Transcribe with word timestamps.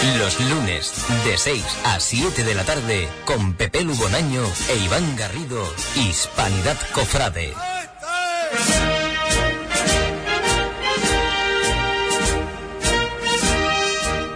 Los 0.00 0.38
lunes, 0.48 0.92
de 1.24 1.36
6 1.36 1.64
a 1.84 1.98
7 1.98 2.44
de 2.44 2.54
la 2.54 2.62
tarde, 2.62 3.08
con 3.24 3.54
Pepe 3.54 3.82
Lugonaño 3.82 4.44
e 4.70 4.76
Iván 4.84 5.16
Garrido, 5.16 5.60
Hispanidad 5.96 6.76
Cofrade. 6.92 7.52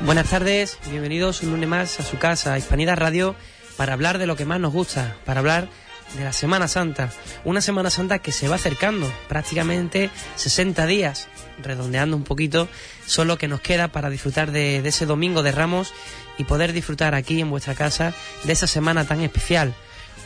Buenas 0.05 0.29
tardes, 0.29 0.79
bienvenidos 0.91 1.45
un 1.45 1.53
lunes 1.53 1.69
más 1.69 2.01
a 2.01 2.03
su 2.03 2.19
casa, 2.19 2.59
Hispanidad 2.59 2.97
Radio, 2.97 3.37
para 3.77 3.93
hablar 3.93 4.19
de 4.19 4.27
lo 4.27 4.35
que 4.35 4.45
más 4.45 4.59
nos 4.59 4.73
gusta, 4.73 5.17
para 5.25 5.39
hablar 5.39 5.69
de 6.17 6.25
la 6.25 6.33
Semana 6.33 6.67
Santa. 6.67 7.11
Una 7.45 7.61
Semana 7.61 7.91
Santa 7.91 8.19
que 8.19 8.33
se 8.33 8.49
va 8.49 8.57
acercando, 8.57 9.11
prácticamente 9.29 10.11
60 10.35 10.87
días, 10.87 11.29
redondeando 11.63 12.17
un 12.17 12.25
poquito, 12.25 12.69
solo 13.07 13.39
que 13.39 13.49
nos 13.49 13.61
queda 13.61 13.89
para 13.89 14.11
disfrutar 14.11 14.53
de, 14.53 14.79
ese 14.79 15.07
domingo 15.07 15.43
de 15.43 15.53
Ramos 15.53 15.93
y 16.39 16.45
poder 16.45 16.73
disfrutar 16.73 17.15
aquí 17.15 17.41
en 17.41 17.51
vuestra 17.51 17.75
casa 17.75 18.15
de 18.45 18.53
esa 18.53 18.67
semana 18.67 19.05
tan 19.05 19.21
especial. 19.21 19.75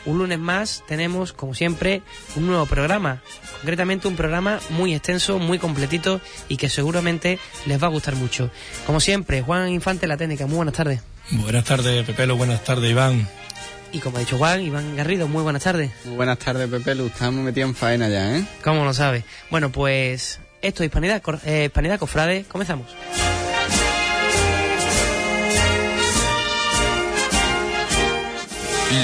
Un 0.05 0.19
lunes 0.19 0.39
más 0.39 0.85
tenemos, 0.87 1.33
como 1.33 1.55
siempre, 1.55 2.03
un 2.37 2.47
nuevo 2.47 2.67
programa. 2.67 3.23
Concretamente 3.59 4.07
un 4.07 4.15
programa 4.15 4.61
muy 4.71 4.95
extenso, 4.95 5.41
muy 5.41 5.59
completito 5.59 6.21
y 6.49 6.59
que 6.59 6.69
seguramente 6.69 7.41
les 7.67 7.83
va 7.83 7.89
a 7.89 7.91
gustar 7.91 8.15
mucho. 8.15 8.51
Como 8.87 9.01
siempre, 9.01 9.43
Juan 9.43 9.69
Infante, 9.69 10.07
la 10.07 10.17
técnica. 10.17 10.47
Muy 10.47 10.57
buenas 10.57 10.75
tardes. 10.75 11.01
Buenas 11.33 11.65
tardes, 11.65 12.07
Pepelo. 12.07 12.37
Buenas 12.37 12.63
tardes, 12.63 12.89
Iván. 12.89 13.29
Y 13.93 13.99
como 13.99 14.19
ha 14.19 14.21
dicho 14.21 14.39
Juan, 14.39 14.61
Iván 14.61 14.95
Garrido, 14.95 15.27
muy 15.27 15.43
buenas 15.43 15.65
tardes. 15.65 15.91
Muy 16.05 16.17
buenas 16.17 16.39
tardes, 16.39 16.69
Pepelo. 16.69 17.07
Estamos 17.07 17.45
metidos 17.45 17.71
en 17.71 17.75
faena 17.75 18.09
ya, 18.09 18.37
¿eh? 18.37 18.45
¿Cómo 18.63 18.85
lo 18.85 18.95
sabe? 18.95 19.25
Bueno, 19.51 19.73
pues 19.73 20.39
esto 20.63 20.83
es 20.83 20.89
Hispanidad, 20.89 21.23
eh, 21.45 21.65
Hispanidad 21.67 21.99
Cofrade. 21.99 22.45
Comenzamos. 22.45 22.95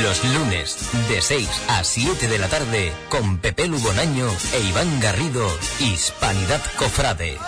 Los 0.03 0.25
lunes, 0.34 0.91
de 1.09 1.20
6 1.20 1.48
a 1.69 1.84
7 1.84 2.28
de 2.28 2.39
la 2.39 2.48
tarde, 2.48 2.92
con 3.09 3.39
Pepe 3.39 3.67
Lugonaño 3.67 4.28
e 4.55 4.61
Iván 4.61 5.00
Garrido, 5.00 5.47
Hispanidad 5.81 6.61
Cofrade. 6.77 7.39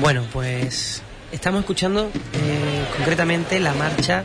Bueno, 0.00 0.26
pues 0.32 1.02
estamos 1.32 1.60
escuchando 1.60 2.10
eh, 2.34 2.84
concretamente 2.96 3.58
la 3.60 3.72
marcha 3.74 4.24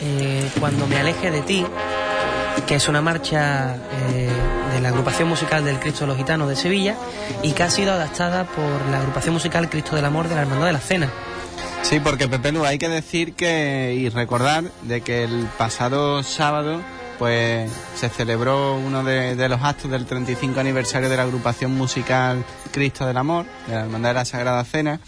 eh, 0.00 0.48
Cuando 0.58 0.86
me 0.86 0.98
aleje 0.98 1.30
de 1.30 1.42
ti, 1.42 1.66
que 2.66 2.74
es 2.76 2.88
una 2.88 3.02
marcha 3.02 3.76
eh, 4.08 4.28
de 4.72 4.80
la 4.80 4.88
agrupación 4.88 5.28
musical 5.28 5.64
del 5.64 5.78
Cristo 5.78 6.00
de 6.00 6.06
los 6.08 6.16
Gitanos 6.16 6.48
de 6.48 6.56
Sevilla 6.56 6.96
y 7.42 7.52
que 7.52 7.62
ha 7.62 7.70
sido 7.70 7.92
adaptada 7.92 8.44
por 8.44 8.86
la 8.90 8.98
agrupación 8.98 9.34
musical 9.34 9.68
Cristo 9.68 9.96
del 9.96 10.04
Amor 10.04 10.28
de 10.28 10.34
la 10.34 10.42
Hermandad 10.42 10.66
de 10.66 10.72
la 10.72 10.80
Cena. 10.80 11.10
Sí, 11.82 12.00
porque 12.00 12.28
Pepe 12.28 12.52
Lu, 12.52 12.64
hay 12.64 12.78
que 12.78 12.88
decir 12.88 13.34
que 13.34 13.94
y 13.96 14.08
recordar 14.08 14.64
de 14.82 15.00
que 15.00 15.24
el 15.24 15.48
pasado 15.58 16.22
sábado 16.22 16.80
pues 17.18 17.70
se 17.96 18.08
celebró 18.08 18.76
uno 18.76 19.04
de, 19.04 19.36
de, 19.36 19.48
los 19.48 19.60
actos 19.62 19.90
del 19.90 20.06
35 20.06 20.58
aniversario 20.58 21.10
de 21.10 21.16
la 21.16 21.24
agrupación 21.24 21.74
musical 21.74 22.44
Cristo 22.70 23.06
del 23.06 23.16
Amor, 23.16 23.44
de 23.66 23.74
la 23.74 23.80
Hermandad 23.82 24.10
de 24.10 24.14
la 24.14 24.24
Sagrada 24.24 24.64
Cena. 24.64 25.00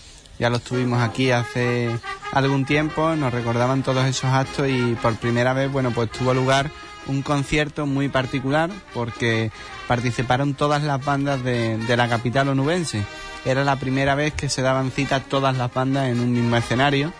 Ya 0.43 0.51
lo 0.51 0.57
estuvimos 0.57 1.01
aquí 1.01 1.31
hace 1.31 1.89
algún 2.33 2.65
tiempo, 2.65 3.15
nos 3.15 3.33
recordaban 3.33 3.85
todos 3.85 4.05
esos 4.07 4.25
actos 4.25 4.69
y 4.69 4.97
por 5.01 5.15
primera 5.15 5.53
vez, 5.53 5.71
bueno, 5.71 5.93
pues 5.93 6.11
tuvo 6.11 6.35
lugar 6.35 6.69
un 7.07 7.23
concierto 7.23 7.87
muy 7.87 8.09
particular 8.09 8.69
porque 8.93 9.53
participaron 9.87 10.55
todas 10.55 10.83
las 10.83 11.05
bandas 11.05 11.45
de, 11.45 11.79
de 11.79 11.97
la 11.97 12.09
capital 12.09 12.49
onubense. 12.49 13.05
Era 13.45 13.63
la 13.63 13.77
primera 13.77 14.17
vez 14.17 14.35
que 14.35 14.49
se 14.49 14.63
daban 14.63 14.91
cita 14.91 15.21
todas 15.21 15.57
las 15.57 15.73
bandas 15.73 16.09
en 16.09 16.19
un 16.19 16.33
mismo 16.33 16.57
escenario 16.57 17.13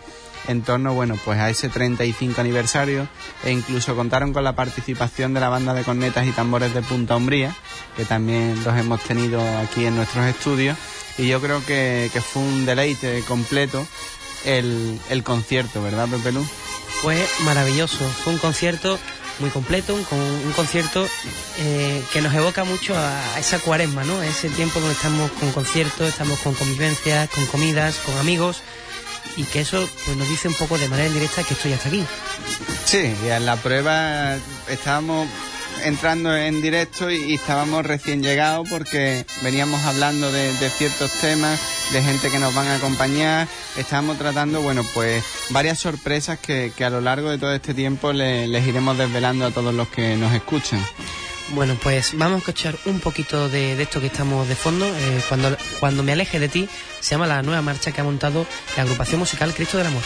en 0.49 0.63
torno, 0.63 0.93
bueno, 0.93 1.15
pues 1.25 1.39
a 1.39 1.49
ese 1.49 1.69
35 1.69 2.41
aniversario 2.41 3.07
e 3.45 3.53
incluso 3.53 3.95
contaron 3.95 4.33
con 4.33 4.43
la 4.43 4.57
participación 4.57 5.33
de 5.33 5.39
la 5.39 5.49
banda 5.49 5.75
de 5.75 5.85
cornetas 5.85 6.27
y 6.27 6.33
tambores 6.33 6.75
de 6.75 6.83
Punta 6.83 7.15
Umbría, 7.15 7.55
que 7.97 8.05
también 8.05 8.65
los 8.65 8.77
hemos 8.77 9.01
tenido 9.03 9.41
aquí 9.59 9.87
en 9.87 9.95
nuestros 9.95 10.27
estudios 10.27 10.77
y 11.19 11.29
yo 11.29 11.41
creo 11.41 11.65
que, 11.65 12.11
que 12.13 12.21
fue 12.21 12.43
un 12.43 12.67
deleite 12.67 13.23
completo 13.27 13.87
el, 14.45 14.99
el 15.11 15.23
concierto, 15.23 15.83
¿verdad, 15.83 16.09
Pepe 16.09 16.33
Lu? 16.33 16.45
Fue 17.01 17.27
maravilloso, 17.45 18.09
fue 18.23 18.33
un 18.33 18.39
concierto 18.39 18.99
muy 19.39 19.51
completo, 19.51 19.95
un, 19.95 20.01
un 20.01 20.53
concierto 20.53 21.09
eh, 21.59 22.03
que 22.13 22.21
nos 22.21 22.35
evoca 22.35 22.65
mucho 22.65 22.95
a, 22.97 23.35
a, 23.35 23.39
esa 23.39 23.59
cuaresma, 23.59 24.05
¿no? 24.05 24.23
Ese 24.23 24.49
tiempo 24.51 24.79
donde 24.79 24.95
estamos 24.95 25.31
con 25.33 25.51
conciertos, 25.53 26.09
estamos 26.09 26.39
con 26.41 26.55
convivencias, 26.55 27.29
con 27.31 27.47
comidas, 27.47 27.97
con 28.05 28.17
amigos 28.19 28.63
y 29.37 29.45
que 29.45 29.61
eso 29.61 29.89
pues, 30.05 30.17
nos 30.17 30.29
dice 30.29 30.49
un 30.49 30.55
poco 30.55 30.79
de 30.79 30.89
manera 30.89 31.09
indirecta 31.09 31.43
que 31.43 31.55
esto 31.55 31.69
ya 31.69 31.77
está 31.77 31.89
aquí. 31.89 32.05
Sí, 32.85 33.15
y 33.25 33.29
en 33.29 33.47
la 33.47 33.57
prueba 33.57 34.37
estábamos 34.69 35.29
entrando 35.85 36.35
en 36.37 36.63
directo 36.63 37.11
y, 37.11 37.35
estábamos 37.35 37.85
recién 37.85 38.23
llegados 38.23 38.69
porque 38.69 39.25
veníamos 39.43 39.83
hablando 39.85 40.31
de, 40.31 40.53
ciertos 40.71 41.11
temas, 41.21 41.61
de 41.93 42.03
gente 42.03 42.31
que 42.31 42.39
nos 42.39 42.55
van 42.55 42.69
a 42.69 42.77
acompañar, 42.77 43.49
estábamos 43.77 44.19
tratando, 44.19 44.61
bueno, 44.61 44.85
pues 44.95 45.25
varias 45.51 45.79
sorpresas 45.79 46.39
que, 46.39 46.73
a 46.85 46.91
lo 46.91 47.01
largo 47.01 47.31
de 47.31 47.39
todo 47.39 47.55
este 47.55 47.75
tiempo 47.75 48.13
le, 48.13 48.49
les 48.49 48.67
iremos 48.67 48.97
desvelando 48.97 49.47
a 49.47 49.51
todos 49.51 49.75
los 49.75 49.89
que 49.89 50.17
nos 50.17 50.33
escuchan. 50.35 50.85
Bueno, 51.51 51.77
pues 51.83 52.17
vamos 52.17 52.37
a 52.37 52.39
escuchar 52.39 52.79
un 52.87 53.01
poquito 53.01 53.49
de, 53.49 53.77
de 53.77 53.83
esto 53.83 54.01
que 54.01 54.07
estamos 54.07 54.49
de 54.49 54.55
fondo. 54.55 54.87
Eh, 54.87 55.23
cuando, 55.29 55.57
cuando 55.81 56.03
me 56.03 56.13
aleje 56.13 56.39
de 56.39 56.49
ti, 56.49 56.69
se 57.01 57.11
llama 57.11 57.27
la 57.27 57.43
nueva 57.43 57.61
marcha 57.61 57.93
que 57.93 58.01
ha 58.01 58.05
montado 58.05 58.47
la 58.77 58.85
agrupación 58.85 59.21
musical 59.21 59.53
Cristo 59.53 59.77
del 59.77 59.89
Amor. 59.89 60.03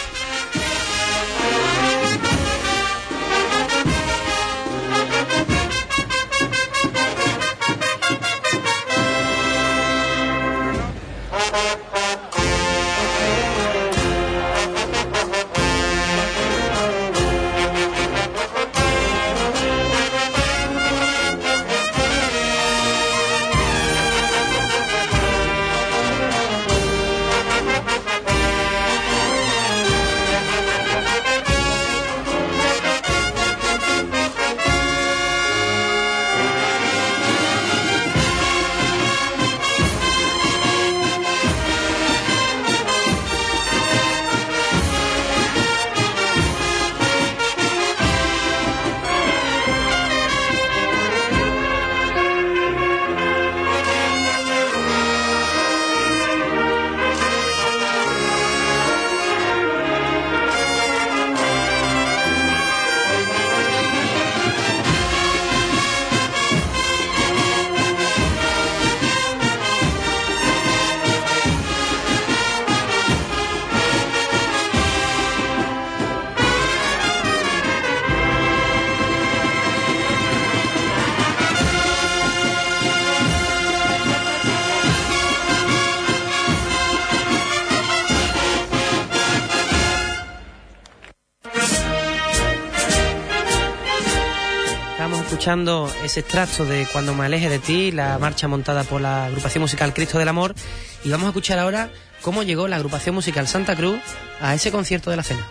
Escuchando 95.46 95.88
ese 96.02 96.18
extracto 96.18 96.64
de 96.64 96.88
Cuando 96.92 97.14
me 97.14 97.24
aleje 97.24 97.48
de 97.48 97.60
ti, 97.60 97.92
la 97.92 98.18
marcha 98.18 98.48
montada 98.48 98.82
por 98.82 99.00
la 99.00 99.26
agrupación 99.26 99.62
musical 99.62 99.94
Cristo 99.94 100.18
del 100.18 100.26
Amor. 100.26 100.56
Y 101.04 101.10
vamos 101.10 101.26
a 101.26 101.28
escuchar 101.28 101.60
ahora 101.60 101.88
cómo 102.20 102.42
llegó 102.42 102.66
la 102.66 102.74
agrupación 102.74 103.14
musical 103.14 103.46
Santa 103.46 103.76
Cruz 103.76 104.00
a 104.40 104.56
ese 104.56 104.72
concierto 104.72 105.08
de 105.08 105.18
la 105.18 105.22
cena. 105.22 105.46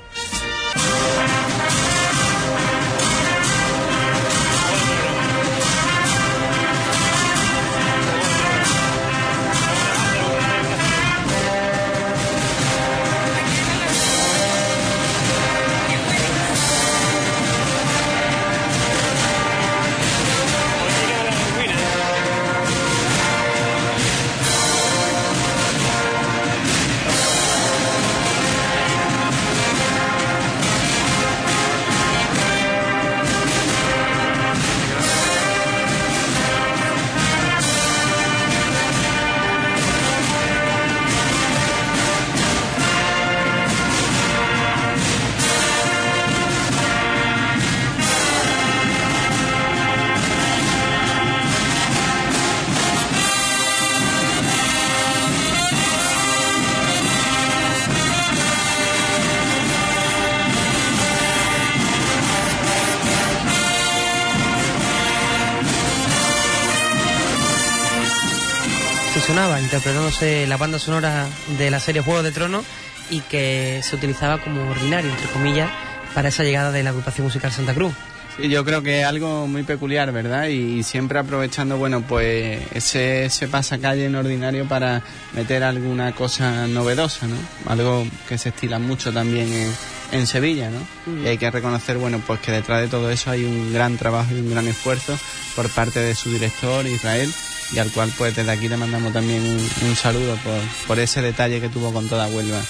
Interpretándose 69.85 70.47
la 70.47 70.57
banda 70.57 70.79
sonora 70.79 71.27
de 71.59 71.69
la 71.69 71.79
serie 71.79 72.01
Juego 72.01 72.23
de 72.23 72.31
Tronos 72.31 72.65
y 73.11 73.19
que 73.19 73.81
se 73.83 73.95
utilizaba 73.95 74.39
como 74.39 74.67
ordinario, 74.71 75.11
entre 75.11 75.27
comillas, 75.27 75.69
para 76.15 76.29
esa 76.29 76.43
llegada 76.43 76.71
de 76.71 76.81
la 76.81 76.89
agrupación 76.89 77.27
musical 77.27 77.51
Santa 77.51 77.75
Cruz. 77.75 77.93
Sí, 78.35 78.49
yo 78.49 78.65
creo 78.65 78.81
que 78.81 79.01
es 79.01 79.05
algo 79.05 79.45
muy 79.45 79.61
peculiar, 79.61 80.11
¿verdad? 80.11 80.47
Y, 80.47 80.81
siempre 80.81 81.19
aprovechando, 81.19 81.77
bueno, 81.77 82.01
pues 82.01 82.63
ese, 82.73 83.25
ese 83.25 83.47
pasacalle 83.47 84.05
en 84.05 84.15
ordinario 84.15 84.67
para 84.67 85.03
meter 85.33 85.63
alguna 85.63 86.13
cosa 86.13 86.65
novedosa, 86.65 87.27
¿no? 87.27 87.35
Algo 87.67 88.07
que 88.27 88.39
se 88.39 88.49
estila 88.49 88.79
mucho 88.79 89.13
también 89.13 89.53
en, 89.53 89.71
en 90.13 90.25
Sevilla, 90.25 90.71
¿no? 90.71 91.23
Y 91.23 91.27
hay 91.27 91.37
que 91.37 91.51
reconocer, 91.51 91.97
bueno, 91.97 92.19
pues 92.25 92.39
que 92.39 92.51
detrás 92.51 92.81
de 92.81 92.87
todo 92.87 93.11
eso 93.11 93.29
hay 93.29 93.45
un 93.45 93.71
gran 93.71 93.97
trabajo 93.97 94.33
y 94.33 94.39
un 94.39 94.49
gran 94.49 94.67
esfuerzo 94.67 95.15
por 95.55 95.69
parte 95.69 95.99
de 95.99 96.15
su 96.15 96.31
director, 96.31 96.87
Israel, 96.87 97.31
y 97.71 97.79
al 97.79 97.91
cual 97.91 98.11
pues 98.17 98.35
desde 98.35 98.51
aquí 98.51 98.67
le 98.67 98.77
mandamos 98.77 99.13
también 99.13 99.41
un, 99.41 99.95
saludo 99.95 100.35
por, 100.37 100.59
por, 100.87 100.99
ese 100.99 101.21
detalle 101.21 101.59
que 101.61 101.69
tuvo 101.69 101.91
con 101.91 102.07
toda 102.07 102.27
Huelva 102.27 102.61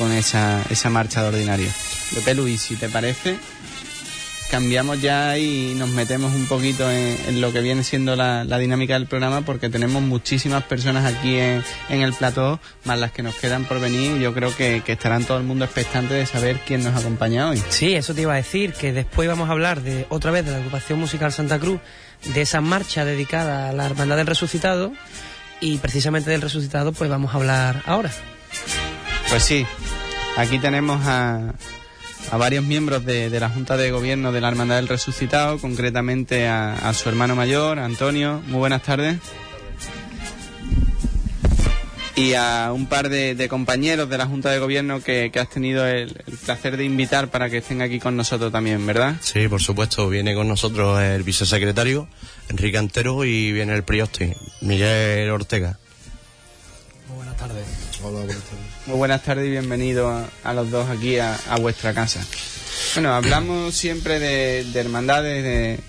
con 0.00 0.12
esa, 0.12 0.62
esa 0.70 0.88
marcha 0.88 1.20
de 1.20 1.28
ordinario. 1.28 1.70
Pepe 2.14 2.34
Luis, 2.34 2.62
si 2.62 2.76
te 2.76 2.88
parece, 2.88 3.36
cambiamos 4.50 5.00
ya 5.00 5.36
y 5.36 5.74
nos 5.74 5.90
metemos 5.90 6.34
un 6.34 6.46
poquito 6.46 6.90
en, 6.90 7.40
lo 7.40 7.52
que 7.52 7.60
viene 7.60 7.84
siendo 7.84 8.16
la, 8.16 8.44
dinámica 8.58 8.94
del 8.94 9.06
programa 9.06 9.42
porque 9.42 9.68
tenemos 9.68 10.02
muchísimas 10.02 10.64
personas 10.64 11.04
aquí 11.04 11.36
en, 11.36 11.62
el 11.90 12.12
plató, 12.14 12.60
más 12.84 12.98
las 12.98 13.12
que 13.12 13.22
nos 13.22 13.34
quedan 13.36 13.64
por 13.64 13.78
venir. 13.78 14.18
Yo 14.18 14.32
creo 14.34 14.56
que, 14.56 14.82
estarán 14.86 15.24
todo 15.24 15.38
el 15.38 15.44
mundo 15.44 15.66
expectante 15.66 16.14
de 16.14 16.26
saber 16.26 16.60
quién 16.66 16.82
nos 16.82 16.98
acompaña 16.98 17.50
hoy. 17.50 17.62
Sí, 17.68 17.94
eso 17.94 18.14
te 18.14 18.22
iba 18.22 18.32
a 18.32 18.36
decir, 18.36 18.72
que 18.72 18.92
después 18.92 19.28
vamos 19.28 19.48
a 19.48 19.52
hablar 19.52 19.82
de 19.82 20.06
otra 20.08 20.30
vez 20.30 20.44
de 20.44 20.50
la 20.52 20.58
agrupación 20.58 20.98
musical 20.98 21.30
Santa 21.32 21.58
Cruz, 21.58 21.78
de 22.24 22.42
esa 22.42 22.60
marcha 22.60 23.04
dedicada 23.04 23.68
a 23.68 23.72
la 23.72 23.86
Hermandad 23.86 24.16
del 24.16 24.26
Resucitado 24.26 24.92
y 25.60 25.78
precisamente 25.78 26.30
del 26.30 26.42
Resucitado 26.42 26.92
pues 26.92 27.10
vamos 27.10 27.32
a 27.34 27.38
hablar 27.38 27.82
ahora. 27.86 28.10
Pues 29.28 29.42
sí, 29.42 29.66
aquí 30.36 30.58
tenemos 30.58 31.00
a, 31.06 31.52
a 32.30 32.36
varios 32.36 32.64
miembros 32.64 33.04
de, 33.04 33.28
la 33.40 33.48
Junta 33.48 33.76
de 33.76 33.90
Gobierno 33.90 34.32
de 34.32 34.40
la 34.40 34.48
Hermandad 34.48 34.76
del 34.76 34.88
Resucitado, 34.88 35.58
concretamente 35.58 36.48
a, 36.48 36.92
su 36.94 37.08
hermano 37.08 37.34
mayor, 37.34 37.78
Antonio. 37.78 38.40
Muy 38.46 38.58
buenas 38.58 38.82
tardes. 38.82 39.18
Y 42.20 42.34
a 42.34 42.70
un 42.74 42.84
par 42.84 43.08
de, 43.08 43.48
compañeros 43.48 44.10
de 44.10 44.18
la 44.18 44.26
Junta 44.26 44.50
de 44.50 44.58
Gobierno 44.58 45.02
que, 45.02 45.32
has 45.34 45.48
tenido 45.48 45.86
el, 45.86 46.12
placer 46.44 46.76
de 46.76 46.84
invitar 46.84 47.28
para 47.28 47.48
que 47.48 47.56
estén 47.56 47.80
aquí 47.80 47.98
con 47.98 48.14
nosotros 48.14 48.52
también, 48.52 48.86
¿verdad? 48.86 49.16
Sí, 49.22 49.48
por 49.48 49.62
supuesto. 49.62 50.06
Viene 50.10 50.34
con 50.34 50.46
nosotros 50.46 51.00
el 51.00 51.22
vicesecretario, 51.22 52.08
Enrique 52.50 52.76
Antero, 52.76 53.24
y 53.24 53.52
viene 53.52 53.74
el 53.74 53.84
prioste, 53.84 54.36
Miguel 54.60 55.30
Ortega. 55.30 55.78
Muy 57.08 57.16
buenas 57.16 57.38
tardes. 57.38 57.64
Hola, 58.02 58.18
buenas 58.18 58.36
tardes. 58.36 58.64
Muy 58.86 58.96
buenas 58.98 59.22
tardes 59.22 59.46
y 59.46 59.50
bienvenidos 59.50 60.28
a, 60.44 60.52
los 60.52 60.70
dos 60.70 60.90
aquí 60.90 61.18
a, 61.18 61.38
vuestra 61.58 61.94
casa. 61.94 62.20
Bueno, 62.96 63.14
hablamos 63.14 63.74
siempre 63.74 64.18
de, 64.18 64.78
hermandades, 64.78 65.42
de, 65.42 65.80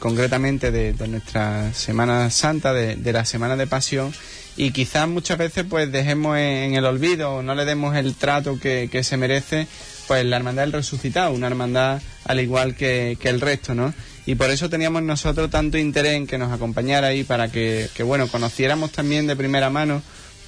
concretamente 0.00 0.72
de, 0.72 1.06
nuestra 1.06 1.72
Semana 1.72 2.30
Santa, 2.30 2.72
de, 2.72 3.12
la 3.12 3.24
Semana 3.24 3.54
de 3.54 3.68
Pasión, 3.68 4.12
y 4.56 4.72
quizás 4.72 5.08
muchas 5.08 5.38
veces 5.38 5.64
pues 5.68 5.90
dejemos 5.90 6.36
en, 6.36 6.74
el 6.74 6.84
olvido 6.84 7.36
o 7.36 7.42
no 7.42 7.54
le 7.54 7.64
demos 7.64 7.96
el 7.96 8.14
trato 8.14 8.58
que, 8.58 8.88
se 9.02 9.16
merece 9.16 9.66
pues 10.06 10.24
la 10.24 10.36
Hermandad 10.36 10.64
del 10.64 10.72
Resucitado, 10.72 11.32
una 11.32 11.46
hermandad 11.46 12.02
al 12.24 12.40
igual 12.40 12.74
que, 12.74 13.16
el 13.22 13.40
resto, 13.40 13.74
¿no? 13.74 13.94
Y 14.26 14.34
por 14.34 14.50
eso 14.50 14.68
teníamos 14.68 15.02
nosotros 15.02 15.50
tanto 15.50 15.78
interés 15.78 16.14
en 16.14 16.26
que 16.26 16.38
nos 16.38 16.52
acompañara 16.52 17.08
ahí 17.08 17.24
para 17.24 17.50
que, 17.50 17.88
bueno, 18.04 18.28
conociéramos 18.28 18.92
también 18.92 19.26
de 19.26 19.36
primera 19.36 19.70
mano 19.70 20.02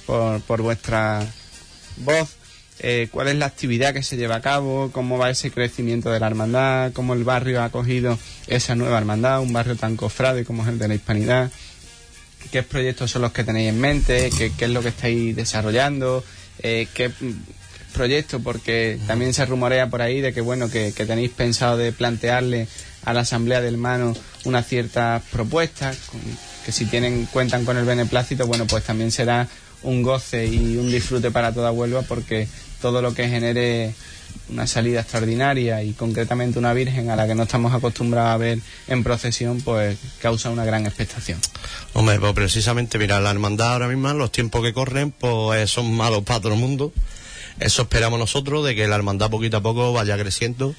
por, 0.05 0.41
por 0.41 0.61
vuestra 0.61 1.25
voz, 1.97 2.35
eh, 2.79 3.07
cuál 3.11 3.27
es 3.27 3.35
la 3.35 3.45
actividad 3.45 3.93
que 3.93 4.03
se 4.03 4.17
lleva 4.17 4.35
a 4.35 4.41
cabo, 4.41 4.89
cómo 4.91 5.17
va 5.17 5.29
ese 5.29 5.51
crecimiento 5.51 6.11
de 6.11 6.19
la 6.19 6.27
hermandad, 6.27 6.91
cómo 6.91 7.13
el 7.13 7.23
barrio 7.23 7.61
ha 7.61 7.65
acogido 7.65 8.17
esa 8.47 8.75
nueva 8.75 8.97
hermandad, 8.97 9.41
un 9.41 9.53
barrio 9.53 9.75
tan 9.75 9.95
cofrade 9.95 10.43
como 10.43 10.63
es 10.63 10.69
el 10.69 10.79
de 10.79 10.87
la 10.87 10.95
hispanidad, 10.95 11.51
qué 12.51 12.63
proyectos 12.63 13.11
son 13.11 13.21
los 13.21 13.31
que 13.31 13.43
tenéis 13.43 13.69
en 13.69 13.79
mente, 13.79 14.29
qué, 14.37 14.51
es 14.57 14.69
lo 14.69 14.81
que 14.81 14.89
estáis 14.89 15.35
desarrollando, 15.35 16.23
eh, 16.59 16.87
qué 16.93 17.11
proyectos, 17.93 18.41
porque 18.43 18.99
también 19.07 19.33
se 19.33 19.45
rumorea 19.45 19.89
por 19.89 20.01
ahí 20.01 20.19
de 20.19 20.33
que 20.33 20.41
bueno 20.41 20.69
que, 20.69 20.91
tenéis 20.91 21.31
pensado 21.31 21.77
de 21.77 21.91
plantearle 21.91 22.67
a 23.05 23.13
la 23.13 23.21
asamblea 23.21 23.61
del 23.61 23.77
Mano 23.77 24.15
una 24.45 24.63
cierta 24.63 25.21
propuesta, 25.31 25.93
que 26.65 26.71
si 26.71 26.85
tienen 26.85 27.27
cuentan 27.31 27.65
con 27.65 27.77
el 27.77 27.85
beneplácito, 27.85 28.47
bueno 28.47 28.65
pues 28.65 28.83
también 28.83 29.11
será 29.11 29.47
un 29.83 30.01
goce 30.01 30.45
y 30.45 30.77
un 30.77 30.89
disfrute 30.89 31.29
para 31.31 31.53
toda 31.53 31.71
Huelva 31.71 32.01
porque 32.03 32.47
todo 32.83 33.01
lo 33.01 33.13
que 33.13 33.29
genere 33.29 33.93
una 34.49 34.67
salida 34.67 34.99
extraordinaria 34.99 35.81
y 35.83 35.93
concretamente 35.93 36.59
una 36.59 36.73
Virgen 36.73 37.09
a 37.09 37.15
la 37.15 37.25
que 37.25 37.33
no 37.33 37.43
estamos 37.43 37.73
acostumbrados 37.73 38.31
a 38.31 38.37
ver 38.37 38.59
en 38.89 39.05
procesión, 39.05 39.61
pues 39.61 39.97
causa 40.21 40.49
una 40.49 40.65
gran 40.65 40.85
expectación. 40.85 41.39
Hombre, 41.93 42.19
pues 42.19 42.33
precisamente, 42.33 42.97
mira, 42.97 43.21
la 43.21 43.31
hermandad 43.31 43.71
ahora 43.71 43.87
mismo, 43.87 44.11
los 44.11 44.33
tiempos 44.33 44.61
que 44.63 44.73
corren, 44.73 45.11
pues 45.11 45.71
son 45.71 45.93
malos 45.95 46.23
para 46.23 46.41
todo 46.41 46.55
el 46.55 46.59
mundo. 46.59 46.91
Eso 47.61 47.83
esperamos 47.83 48.19
nosotros, 48.19 48.65
de 48.65 48.75
que 48.75 48.85
la 48.85 48.97
hermandad 48.97 49.29
poquito 49.29 49.55
a 49.55 49.61
poco 49.61 49.93
vaya 49.93 50.17
creciendo. 50.17 50.75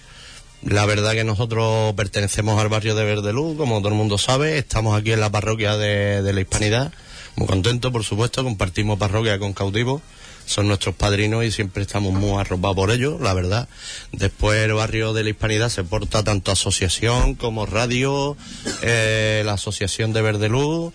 La 0.63 0.85
verdad 0.85 1.13
que 1.13 1.25
nosotros 1.25 1.95
pertenecemos 1.95 2.61
al 2.61 2.69
barrio 2.69 2.95
de 2.95 3.05
Verdeluz, 3.05 3.57
como 3.57 3.79
todo 3.79 3.89
el 3.89 3.95
mundo 3.95 4.19
sabe, 4.19 4.59
estamos 4.59 4.95
aquí 4.99 5.13
en 5.13 5.21
la 5.21 5.31
parroquia 5.31 5.79
de, 5.79 6.31
la 6.31 6.41
Hispanidad 6.41 6.93
muy 7.37 7.49
contento, 7.49 7.91
por 7.91 8.05
supuesto, 8.05 8.45
compartimos 8.45 8.99
parroquia 8.99 9.39
con 9.39 9.53
Cautivo, 9.55 10.01
son 10.47 10.69
nuestros 10.69 10.95
padrinos 10.95 11.45
y 11.45 11.51
siempre 11.51 11.83
estamos 11.83 12.13
muy 12.13 12.41
arropados 12.41 12.77
por 12.77 12.91
ellos, 12.91 13.21
la 13.21 13.35
verdad. 13.35 13.69
Después 14.13 14.65
el 14.65 14.75
barrio 14.75 15.13
de 15.13 15.25
la 15.25 15.31
Hispanidad 15.31 15.69
se 15.69 15.85
porta 15.85 16.23
tanto 16.23 16.53
asociación 16.53 17.35
como 17.35 17.67
radio, 17.67 18.37
eh, 18.83 19.43
la 19.45 19.55
asociación 19.55 20.13
de 20.13 20.23
Verde 20.23 20.49
Luz, 20.49 20.93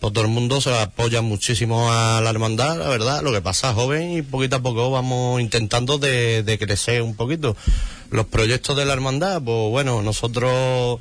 pues 0.00 0.14
todo 0.14 0.24
el 0.24 0.30
mundo 0.30 0.62
se 0.62 0.74
apoya 0.74 1.20
muchísimo 1.20 1.92
a 1.92 2.22
la 2.22 2.30
hermandad, 2.30 2.78
la 2.78 2.88
verdad. 2.88 3.22
Lo 3.22 3.32
que 3.32 3.42
pasa, 3.42 3.74
joven, 3.74 4.12
y 4.12 4.22
poquito 4.22 4.56
a 4.56 4.60
poco 4.60 4.90
vamos 4.90 5.42
intentando 5.42 5.98
de, 5.98 6.42
de 6.42 6.58
crecer 6.58 7.02
un 7.02 7.14
poquito. 7.14 7.54
Los 8.10 8.26
proyectos 8.26 8.76
de 8.76 8.86
la 8.86 8.94
hermandad, 8.94 9.42
pues 9.42 9.70
bueno, 9.70 10.00
nosotros 10.00 11.00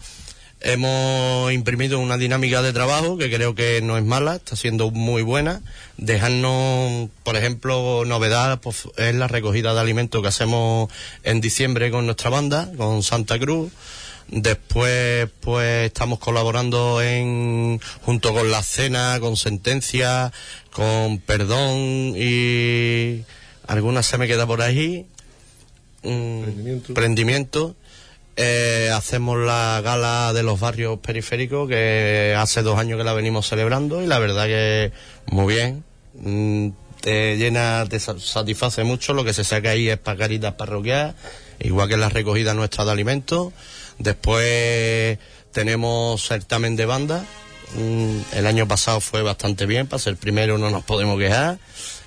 Hemos 0.62 1.54
imprimido 1.54 2.00
una 2.00 2.18
dinámica 2.18 2.62
de 2.62 2.74
trabajo 2.74 3.18
que 3.18 3.32
creo 3.32 3.56
que 3.56 3.82
no 3.82 3.98
es 3.98 4.04
mala, 4.04 4.36
está 4.36 4.58
siendo 4.58 4.92
muy 4.92 5.22
buena. 5.22 5.62
Dejarnos, 5.96 7.10
por 7.24 7.38
ejemplo, 7.38 8.04
novedad 8.06 8.60
pues, 8.60 8.90
es 8.98 9.16
la 9.16 9.30
recogida 9.30 9.74
de 9.74 9.80
alimentos 9.80 10.22
que 10.22 10.28
hacemos 10.28 10.92
en 11.24 11.40
diciembre 11.40 11.92
con 11.92 12.06
nuestra 12.06 12.30
banda, 12.30 12.70
con 12.76 13.04
Santa 13.04 13.40
Cruz. 13.40 13.72
Después, 14.28 15.30
pues 15.40 15.88
estamos 15.88 16.20
colaborando 16.20 17.02
en 17.02 17.80
junto 18.02 18.34
con 18.34 18.52
la 18.52 18.62
cena, 18.62 19.18
con 19.22 19.38
sentencia, 19.38 20.34
con 20.72 21.20
perdón 21.20 22.14
y 22.18 23.24
algunas 23.66 24.06
se 24.06 24.18
me 24.18 24.28
queda 24.28 24.46
por 24.46 24.62
ahí. 24.62 25.06
Mm, 26.04 26.94
prendimiento 26.94 27.76
eh, 28.42 28.90
hacemos 28.94 29.38
la 29.38 29.82
gala 29.84 30.32
de 30.32 30.44
los 30.44 30.62
barrios 30.62 31.00
periféricos 31.00 31.68
que 31.68 32.34
hace 32.38 32.62
dos 32.62 32.80
años 32.80 32.98
que 32.98 33.04
la 33.04 33.12
venimos 33.12 33.46
celebrando 33.46 34.02
y 34.02 34.08
la 34.08 34.18
verdad 34.18 34.46
que 34.46 34.94
muy 35.26 35.56
bien. 35.56 35.84
Mm, 36.14 36.70
te 37.02 37.36
llena, 37.36 37.86
te 37.90 38.00
satisface 38.00 38.86
mucho. 38.86 39.14
Lo 39.14 39.26
que 39.26 39.34
se 39.34 39.44
saca 39.44 39.72
ahí 39.72 39.90
es 39.90 39.98
pagaritas 39.98 40.54
parroquiales, 40.54 41.16
igual 41.60 41.90
que 41.90 41.98
la 41.98 42.08
recogida 42.08 42.54
nuestra 42.54 42.86
de 42.86 42.92
alimentos. 42.92 43.52
Después 43.98 45.20
tenemos 45.52 46.26
certamen 46.26 46.78
de 46.78 46.86
banda. 46.86 47.26
Mm, 47.76 48.20
el 48.38 48.48
año 48.48 48.70
pasado 48.70 49.02
fue 49.02 49.22
bastante 49.22 49.66
bien, 49.66 49.86
para 49.88 50.00
ser 50.00 50.16
primero 50.16 50.58
no 50.58 50.70
nos 50.70 50.86
podemos 50.86 51.20
quejar. 51.20 51.60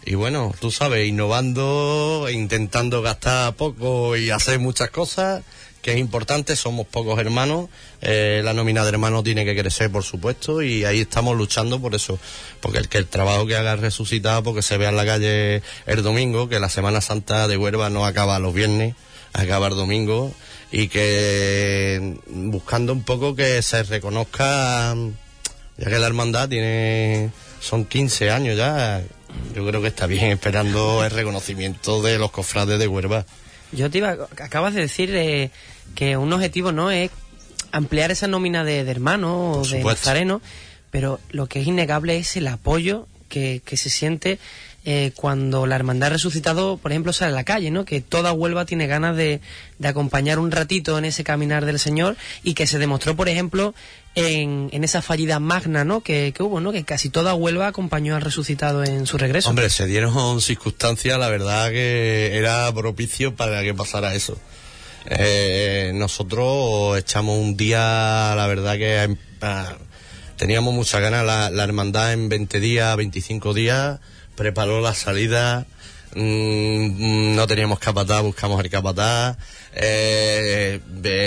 Y 0.06 0.14
bueno, 0.14 0.54
tú 0.58 0.70
sabes, 0.70 1.06
innovando, 1.06 2.26
intentando 2.32 3.02
gastar 3.02 3.54
poco 3.54 4.16
y 4.16 4.30
hacer 4.30 4.60
muchas 4.60 4.88
cosas 4.88 5.42
que 5.82 5.92
es 5.92 5.98
importante, 5.98 6.54
somos 6.54 6.86
pocos 6.86 7.18
hermanos, 7.18 7.68
eh, 8.00 8.40
la 8.44 8.54
nómina 8.54 8.82
de 8.84 8.88
hermanos 8.88 9.24
tiene 9.24 9.44
que 9.44 9.56
crecer, 9.56 9.90
por 9.90 10.04
supuesto, 10.04 10.62
y 10.62 10.84
ahí 10.84 11.00
estamos 11.00 11.36
luchando 11.36 11.80
por 11.80 11.96
eso, 11.96 12.20
porque 12.60 12.78
el, 12.78 12.88
que 12.88 12.98
el 12.98 13.08
trabajo 13.08 13.46
que 13.46 13.56
haga 13.56 13.74
resucitado, 13.74 14.44
porque 14.44 14.62
se 14.62 14.78
vea 14.78 14.90
en 14.90 14.96
la 14.96 15.04
calle 15.04 15.62
el 15.86 16.02
domingo, 16.04 16.48
que 16.48 16.60
la 16.60 16.68
Semana 16.68 17.00
Santa 17.00 17.48
de 17.48 17.56
Huerva 17.56 17.90
no 17.90 18.06
acaba 18.06 18.38
los 18.38 18.54
viernes, 18.54 18.94
acaba 19.32 19.66
el 19.66 19.74
domingo, 19.74 20.32
y 20.70 20.86
que 20.86 22.16
buscando 22.28 22.92
un 22.92 23.02
poco 23.02 23.34
que 23.34 23.60
se 23.60 23.82
reconozca, 23.82 24.94
ya 25.76 25.90
que 25.90 25.98
la 25.98 26.06
hermandad 26.06 26.48
tiene, 26.48 27.30
son 27.60 27.86
15 27.86 28.30
años 28.30 28.56
ya, 28.56 29.02
yo 29.52 29.66
creo 29.66 29.82
que 29.82 29.88
está 29.88 30.06
bien 30.06 30.26
esperando 30.26 31.04
el 31.04 31.10
reconocimiento 31.10 32.02
de 32.02 32.18
los 32.18 32.30
cofrades 32.30 32.78
de 32.78 32.86
Huerva. 32.86 33.26
Yo 33.72 33.90
te 33.90 33.98
iba, 33.98 34.28
acabas 34.38 34.74
de 34.74 34.82
decir 34.82 35.14
eh, 35.14 35.50
que 35.94 36.16
un 36.16 36.32
objetivo 36.32 36.72
no 36.72 36.90
es 36.90 37.10
ampliar 37.70 38.10
esa 38.10 38.26
nómina 38.26 38.64
de, 38.64 38.80
hermanos 38.80 39.58
o 39.58 39.70
de 39.70 39.82
nazarenos, 39.82 40.42
pero 40.90 41.20
lo 41.30 41.46
que 41.46 41.60
es 41.60 41.66
innegable 41.66 42.18
es 42.18 42.36
el 42.36 42.48
apoyo 42.48 43.06
que, 43.28 43.62
que 43.64 43.76
se 43.76 43.90
siente 43.90 44.38
eh, 44.84 45.12
cuando 45.14 45.64
la 45.66 45.76
Hermandad 45.76 46.10
Resucitado, 46.10 46.76
por 46.76 46.90
ejemplo, 46.90 47.12
sale 47.12 47.30
a 47.30 47.34
la 47.36 47.44
calle, 47.44 47.70
¿no? 47.70 47.84
Que 47.84 48.00
toda 48.00 48.32
Huelva 48.32 48.64
tiene 48.64 48.88
ganas 48.88 49.16
de, 49.16 49.40
de 49.78 49.88
acompañar 49.88 50.40
un 50.40 50.50
ratito 50.50 50.98
en 50.98 51.04
ese 51.04 51.22
caminar 51.22 51.64
del 51.66 51.78
Señor 51.78 52.16
y 52.42 52.54
que 52.54 52.66
se 52.66 52.80
demostró, 52.80 53.14
por 53.14 53.28
ejemplo, 53.28 53.74
en, 54.16 54.70
en 54.72 54.82
esa 54.82 55.00
fallida 55.00 55.38
magna, 55.38 55.84
¿no? 55.84 56.00
Que, 56.00 56.32
que 56.36 56.42
hubo, 56.42 56.60
¿no? 56.60 56.72
Que 56.72 56.82
casi 56.82 57.10
toda 57.10 57.34
Huelva 57.34 57.68
acompañó 57.68 58.16
al 58.16 58.22
Resucitado 58.22 58.82
en 58.82 59.06
su 59.06 59.18
regreso. 59.18 59.50
Hombre, 59.50 59.70
se 59.70 59.86
dieron 59.86 60.40
circunstancias, 60.40 61.16
la 61.16 61.28
verdad 61.28 61.70
que 61.70 62.36
era 62.36 62.72
propicio 62.74 63.36
para 63.36 63.62
que 63.62 63.74
pasara 63.74 64.16
eso. 64.16 64.36
Eh, 65.06 65.92
nosotros 65.94 66.98
echamos 66.98 67.38
un 67.38 67.56
día, 67.56 68.34
la 68.36 68.46
verdad 68.46 68.76
que 68.76 69.04
eh, 69.04 69.16
teníamos 70.36 70.74
mucha 70.74 71.00
ganas, 71.00 71.24
la, 71.24 71.50
la 71.50 71.64
hermandad 71.64 72.12
en 72.12 72.28
20 72.28 72.60
días, 72.60 72.96
25 72.96 73.54
días, 73.54 74.00
preparó 74.36 74.80
la 74.80 74.94
salida, 74.94 75.66
mm, 76.14 77.34
no 77.34 77.46
teníamos 77.46 77.78
capataz, 77.78 78.22
buscamos 78.22 78.62
el 78.62 78.70
capataz, 78.70 79.36
eh, 79.74 80.80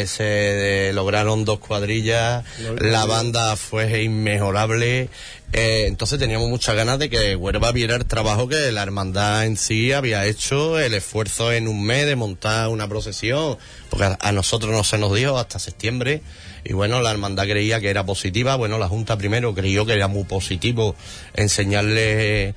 se 0.08 0.92
lograron 0.94 1.46
dos 1.46 1.60
cuadrillas, 1.60 2.46
la 2.80 3.06
banda 3.06 3.56
fue 3.56 4.04
inmejorable, 4.04 5.10
eh, 5.58 5.88
entonces 5.88 6.20
teníamos 6.20 6.50
muchas 6.50 6.76
ganas 6.76 7.00
de 7.00 7.10
que 7.10 7.34
Huerva 7.34 7.72
viera 7.72 7.96
el 7.96 8.04
trabajo 8.04 8.50
que 8.50 8.74
la 8.74 8.84
hermandad 8.84 9.46
en 9.46 9.56
sí 9.56 9.94
había 9.94 10.26
hecho, 10.26 10.78
el 10.78 10.94
esfuerzo 10.94 11.54
en 11.54 11.70
un 11.70 11.82
mes 11.82 12.06
de 12.08 12.18
montar 12.18 12.68
una 12.68 12.90
procesión, 12.90 13.58
porque 13.90 14.18
a, 14.20 14.32
nosotros 14.34 14.74
no 14.74 14.84
se 14.84 14.98
nos 14.98 15.16
dijo 15.16 15.38
hasta 15.38 15.58
septiembre, 15.58 16.22
y 16.66 16.74
bueno, 16.74 17.00
la 17.00 17.10
hermandad 17.10 17.46
creía 17.46 17.80
que 17.80 17.90
era 17.90 18.06
positiva, 18.06 18.58
bueno, 18.58 18.78
la 18.78 18.90
Junta 18.90 19.18
primero 19.18 19.56
creyó 19.56 19.86
que 19.86 19.94
era 19.94 20.10
muy 20.10 20.26
positivo 20.26 20.94
enseñarle 21.36 22.54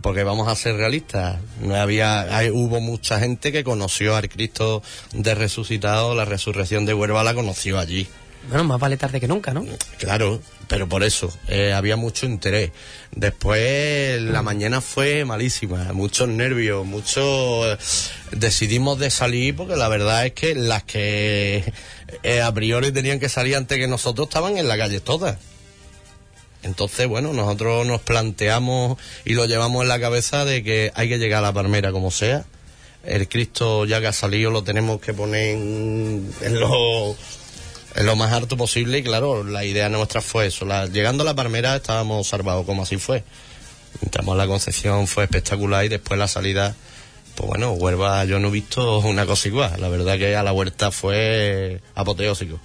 porque 0.00 0.22
vamos 0.22 0.48
a 0.48 0.54
ser 0.54 0.76
realistas, 0.76 1.36
no 1.60 1.74
había, 1.74 2.34
hay, 2.34 2.48
hubo 2.48 2.80
mucha 2.80 3.20
gente 3.20 3.52
que 3.52 3.62
conoció 3.62 4.16
al 4.16 4.30
Cristo 4.30 4.82
de 5.12 5.34
resucitado, 5.34 6.14
la 6.14 6.24
resurrección 6.24 6.86
de 6.86 6.94
Huerva 6.94 7.22
la 7.24 7.34
conoció 7.34 7.78
allí. 7.78 8.08
Bueno, 8.48 8.64
más 8.64 8.80
vale 8.80 8.96
tarde 8.96 9.20
que 9.20 9.28
nunca, 9.28 9.52
¿no? 9.52 9.64
Claro, 9.98 10.40
pero 10.68 10.88
por 10.88 11.02
eso, 11.04 11.32
eh, 11.48 11.72
había 11.72 11.96
mucho 11.96 12.24
interés. 12.26 12.70
Después 13.14 14.20
la 14.22 14.42
mañana 14.42 14.80
fue 14.80 15.24
malísima, 15.24 15.92
muchos 15.92 16.28
nervios, 16.28 16.86
muchos... 16.86 17.78
decidimos 18.32 18.98
de 18.98 19.10
salir 19.10 19.54
porque 19.56 19.76
la 19.76 19.88
verdad 19.88 20.26
es 20.26 20.32
que 20.32 20.54
las 20.54 20.82
que 20.84 21.72
eh, 22.22 22.40
a 22.40 22.52
priori 22.52 22.90
tenían 22.90 23.20
que 23.20 23.28
salir 23.28 23.56
antes 23.56 23.78
que 23.78 23.86
nosotros 23.86 24.28
estaban 24.28 24.56
en 24.56 24.66
la 24.66 24.78
calle 24.78 25.00
todas. 25.00 25.38
Entonces, 26.62 27.06
bueno, 27.06 27.32
nosotros 27.32 27.86
nos 27.86 28.00
planteamos 28.00 28.98
y 29.24 29.34
lo 29.34 29.46
llevamos 29.46 29.82
en 29.82 29.88
la 29.88 30.00
cabeza 30.00 30.44
de 30.44 30.64
que 30.64 30.90
hay 30.94 31.08
que 31.08 31.18
llegar 31.18 31.38
a 31.38 31.48
la 31.48 31.52
palmera 31.52 31.92
como 31.92 32.10
sea. 32.10 32.44
El 33.04 33.28
Cristo 33.28 33.84
ya 33.84 34.00
que 34.00 34.08
ha 34.08 34.12
salido 34.12 34.50
lo 34.50 34.64
tenemos 34.64 35.00
que 35.00 35.14
poner 35.14 35.54
en, 35.54 36.30
en 36.40 36.60
lo, 36.60 37.10
en 37.10 37.16
lo 38.04 38.16
más 38.16 38.32
alto 38.32 38.56
posible 38.56 38.98
y 38.98 39.02
claro, 39.02 39.44
la 39.44 39.64
idea 39.64 39.88
nuestra 39.88 40.20
fue 40.20 40.46
eso. 40.46 40.66
Llegando 40.86 41.22
a 41.22 41.26
la 41.26 41.34
palmera 41.34 41.76
estábamos 41.76 42.28
salvados 42.28 42.64
como 42.64 42.82
así 42.82 42.96
fue. 42.96 43.24
Entramos 44.02 44.34
a 44.34 44.38
la 44.38 44.46
Concepción, 44.46 45.06
fue 45.06 45.24
espectacular 45.24 45.84
y 45.84 45.88
después 45.88 46.18
la 46.18 46.28
salida, 46.28 46.76
pues 47.34 47.48
bueno, 47.48 47.72
Huelva 47.72 48.24
yo 48.24 48.38
no 48.38 48.48
he 48.48 48.50
visto 48.52 49.00
una 49.00 49.26
cosa 49.26 49.48
igual. 49.48 49.80
La 49.80 49.88
verdad 49.88 50.18
que 50.18 50.36
a 50.36 50.42
la 50.42 50.52
vuelta 50.52 50.90
fue 50.90 51.80
apoteósico. 51.94 52.60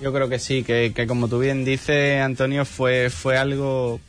Yo 0.00 0.12
creo 0.12 0.28
que 0.28 0.38
sí, 0.38 0.62
que, 0.62 0.92
que 0.94 1.06
como 1.06 1.28
tú 1.28 1.38
bien 1.38 1.64
dices, 1.64 2.20
Antonio, 2.20 2.64
fue, 2.64 3.10
fue 3.10 3.36
algo 3.36 4.00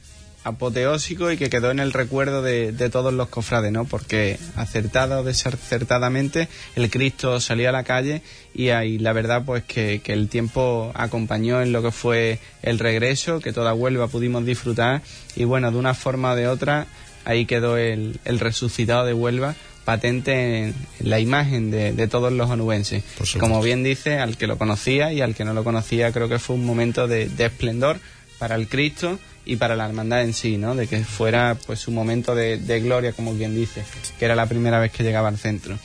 apoteósico 0.46 1.32
y 1.32 1.38
que 1.38 1.50
quedó 1.50 1.72
en 1.72 1.80
el 1.80 1.92
recuerdo 1.92 2.44
de, 2.44 2.72
de 2.72 2.90
todos 2.92 3.12
los 3.12 3.30
cofrades, 3.30 3.72
¿no? 3.72 3.86
Porque 3.86 4.40
acertada 4.56 5.20
o 5.20 5.24
desacertadamente 5.24 6.48
el 6.76 6.90
Cristo 6.92 7.42
salió 7.42 7.68
a 7.68 7.72
la 7.72 7.84
calle 7.84 8.22
y 8.54 8.70
ahí 8.70 9.00
la 9.00 9.12
verdad 9.12 9.44
pues 9.44 9.64
que, 9.64 10.02
que 10.04 10.14
el 10.14 10.30
tiempo 10.30 10.92
acompañó 10.94 11.64
en 11.64 11.72
lo 11.72 11.82
que 11.82 11.90
fue 11.90 12.40
el 12.62 12.78
regreso, 12.78 13.40
que 13.40 13.54
toda 13.54 13.74
Huelva 13.74 14.08
pudimos 14.08 14.46
disfrutar 14.46 15.02
y 15.36 15.46
bueno, 15.46 15.72
de 15.72 15.78
una 15.78 15.96
forma 15.96 16.34
o 16.34 16.36
de 16.36 16.48
otra 16.48 16.86
ahí 17.26 17.48
quedó 17.48 17.78
el, 17.78 18.20
el 18.24 18.40
resucitado 18.40 19.04
de 19.04 19.14
Huelva 19.14 19.56
patente 19.84 20.64
en 20.64 20.76
la 21.00 21.20
imagen 21.20 21.72
de, 21.72 21.92
de 21.94 22.08
todos 22.08 22.32
los 22.32 22.50
onubenses. 22.50 23.04
Como 23.40 23.62
bien 23.62 23.84
dice, 23.84 24.20
al 24.20 24.38
que 24.38 24.48
lo 24.48 24.58
conocía 24.58 25.12
y 25.12 25.22
al 25.22 25.36
que 25.36 25.46
no 25.46 25.54
lo 25.54 25.64
conocía, 25.64 26.12
creo 26.12 26.30
que 26.30 26.40
fue 26.40 26.56
un 26.56 26.66
momento 26.66 27.08
de, 27.08 27.30
de 27.30 27.46
esplendor 27.46 28.00
para 28.40 28.56
el 28.56 28.68
Cristo 28.68 29.20
y 29.46 29.56
para 29.58 29.76
la 29.76 29.86
hermandad 29.86 30.24
en 30.24 30.34
sí, 30.34 30.58
¿no? 30.58 30.76
De 30.76 30.88
que 30.88 31.04
fuera 31.04 31.56
pues 31.66 31.88
un 31.88 31.96
momento 31.96 32.34
de, 32.36 32.58
gloria, 32.80 33.14
como 33.14 33.34
bien 33.34 33.56
dice, 33.56 33.84
que 34.20 34.26
era 34.26 34.36
la 34.36 34.48
primera 34.48 34.80
vez 34.80 34.92
que 34.92 35.04
llegaba 35.04 35.28
al 35.30 35.38
centro. 35.38 35.78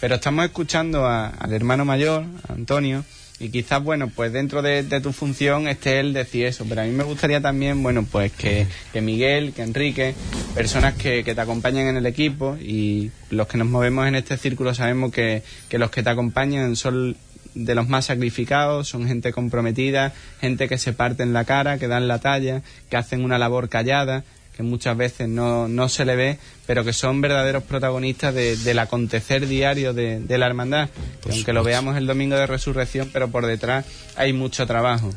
Pero 0.00 0.14
estamos 0.16 0.44
escuchando 0.44 1.06
a- 1.06 1.28
al 1.28 1.52
hermano 1.52 1.84
mayor, 1.84 2.24
a 2.48 2.52
Antonio, 2.52 3.04
y 3.40 3.50
quizás, 3.50 3.82
bueno, 3.84 4.08
pues 4.08 4.32
dentro 4.32 4.62
de, 4.62 4.82
de 4.82 5.00
tu 5.00 5.12
función 5.12 5.68
esté 5.68 6.00
él 6.00 6.12
decir 6.12 6.44
eso, 6.46 6.64
pero 6.68 6.80
a 6.80 6.84
mí 6.84 6.90
me 6.90 7.04
gustaría 7.04 7.40
también, 7.40 7.82
bueno, 7.84 8.04
pues 8.10 8.32
que, 8.32 8.66
que 8.92 9.00
Miguel, 9.00 9.52
que 9.52 9.62
Enrique, 9.62 10.14
personas 10.56 10.94
que, 10.94 11.22
que 11.22 11.36
te 11.36 11.40
acompañan 11.40 11.86
en 11.86 11.96
el 11.96 12.06
equipo 12.06 12.56
y 12.60 13.12
los 13.30 13.46
que 13.46 13.56
nos 13.58 13.68
movemos 13.68 14.08
en 14.08 14.16
este 14.16 14.36
círculo 14.36 14.74
sabemos 14.74 15.12
que, 15.12 15.44
que 15.68 15.78
los 15.78 15.90
que 15.92 16.02
te 16.02 16.10
acompañan 16.10 16.74
son 16.74 17.16
de 17.54 17.74
los 17.74 17.88
más 17.88 18.06
sacrificados, 18.06 18.88
son 18.88 19.06
gente 19.08 19.32
comprometida, 19.32 20.12
gente 20.40 20.68
que 20.68 20.78
se 20.78 20.92
parte 20.92 21.22
en 21.22 21.32
la 21.32 21.44
cara, 21.44 21.78
que 21.78 21.88
dan 21.88 22.08
la 22.08 22.18
talla, 22.18 22.62
que 22.90 22.96
hacen 22.96 23.24
una 23.24 23.38
labor 23.38 23.68
callada, 23.68 24.24
que 24.56 24.62
muchas 24.64 24.96
veces 24.96 25.28
no, 25.28 25.68
no 25.68 25.88
se 25.88 26.04
le 26.04 26.16
ve, 26.16 26.38
pero 26.66 26.84
que 26.84 26.92
son 26.92 27.20
verdaderos 27.20 27.62
protagonistas 27.62 28.34
de- 28.34 28.56
del 28.56 28.78
acontecer 28.80 29.46
diario 29.46 29.92
de, 29.92 30.18
de 30.20 30.38
la 30.38 30.46
hermandad. 30.46 30.88
Que 31.22 31.30
aunque 31.32 31.52
lo 31.52 31.62
veamos 31.62 31.96
el 31.96 32.06
domingo 32.06 32.36
de 32.36 32.46
resurrección, 32.46 33.08
pero 33.12 33.28
por 33.28 33.46
detrás 33.46 33.84
hay 34.16 34.32
mucho 34.32 34.66
trabajo. 34.66 35.12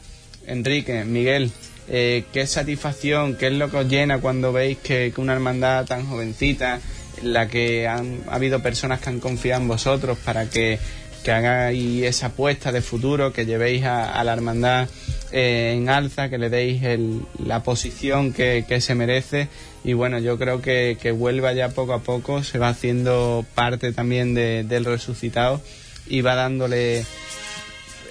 Enrique, 0.46 1.04
Miguel, 1.06 1.52
eh, 1.88 2.24
qué 2.34 2.46
satisfacción, 2.48 3.36
qué 3.36 3.48
es 3.48 3.54
lo 3.54 3.70
que 3.72 3.78
os 3.78 3.88
llena 3.88 4.20
cuando 4.20 4.54
veis 4.54 4.78
que, 4.78 5.12
que 5.14 5.22
una 5.22 5.34
hermandad 5.34 5.86
tan 5.86 6.06
jovencita, 6.08 6.80
en 7.22 7.34
la 7.34 7.48
que 7.48 7.88
han 7.88 8.22
ha 8.30 8.36
habido 8.36 8.62
personas 8.62 9.02
que 9.02 9.10
han 9.10 9.20
confiado 9.20 9.62
en 9.62 9.68
vosotros 9.68 10.18
para 10.24 10.46
que, 10.50 10.80
que 11.24 11.32
hagáis 11.32 12.04
esa 12.04 12.28
apuesta 12.28 12.72
de 12.72 12.82
futuro, 12.82 13.32
que 13.34 13.46
llevéis 13.46 13.84
a, 13.86 14.24
la 14.24 14.34
hermandad 14.34 14.88
eh, 15.32 15.74
en 15.78 15.90
alza, 15.90 16.30
que 16.30 16.38
le 16.38 16.50
deis 16.50 16.84
el- 16.84 17.22
la 17.46 17.64
posición 17.64 18.34
que, 18.34 18.66
se 18.82 18.96
merece. 18.96 19.48
Y 19.84 19.94
bueno, 19.94 20.20
yo 20.20 20.38
creo 20.38 20.62
que, 20.62 20.98
que 21.02 21.12
Huelva 21.12 21.54
ya 21.54 21.70
poco 21.70 21.94
a 21.94 22.00
poco 22.00 22.44
se 22.44 22.58
va 22.58 22.70
haciendo 22.70 23.46
parte 23.56 23.92
también 23.94 24.34
de- 24.34 24.64
del 24.64 24.86
resucitado 24.86 25.62
y 26.08 26.22
va 26.22 26.36
dándole 26.36 27.06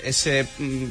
ese 0.04 0.46
mm, 0.58 0.84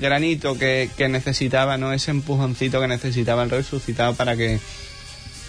granito 0.00 0.58
que, 0.58 0.88
necesitaba, 1.08 1.76
¿no? 1.78 1.92
Ese 1.92 2.10
empujoncito 2.10 2.80
que 2.80 2.88
necesitaba 2.88 3.44
el 3.44 3.50
resucitado 3.50 4.14
para 4.14 4.36
que, 4.36 4.58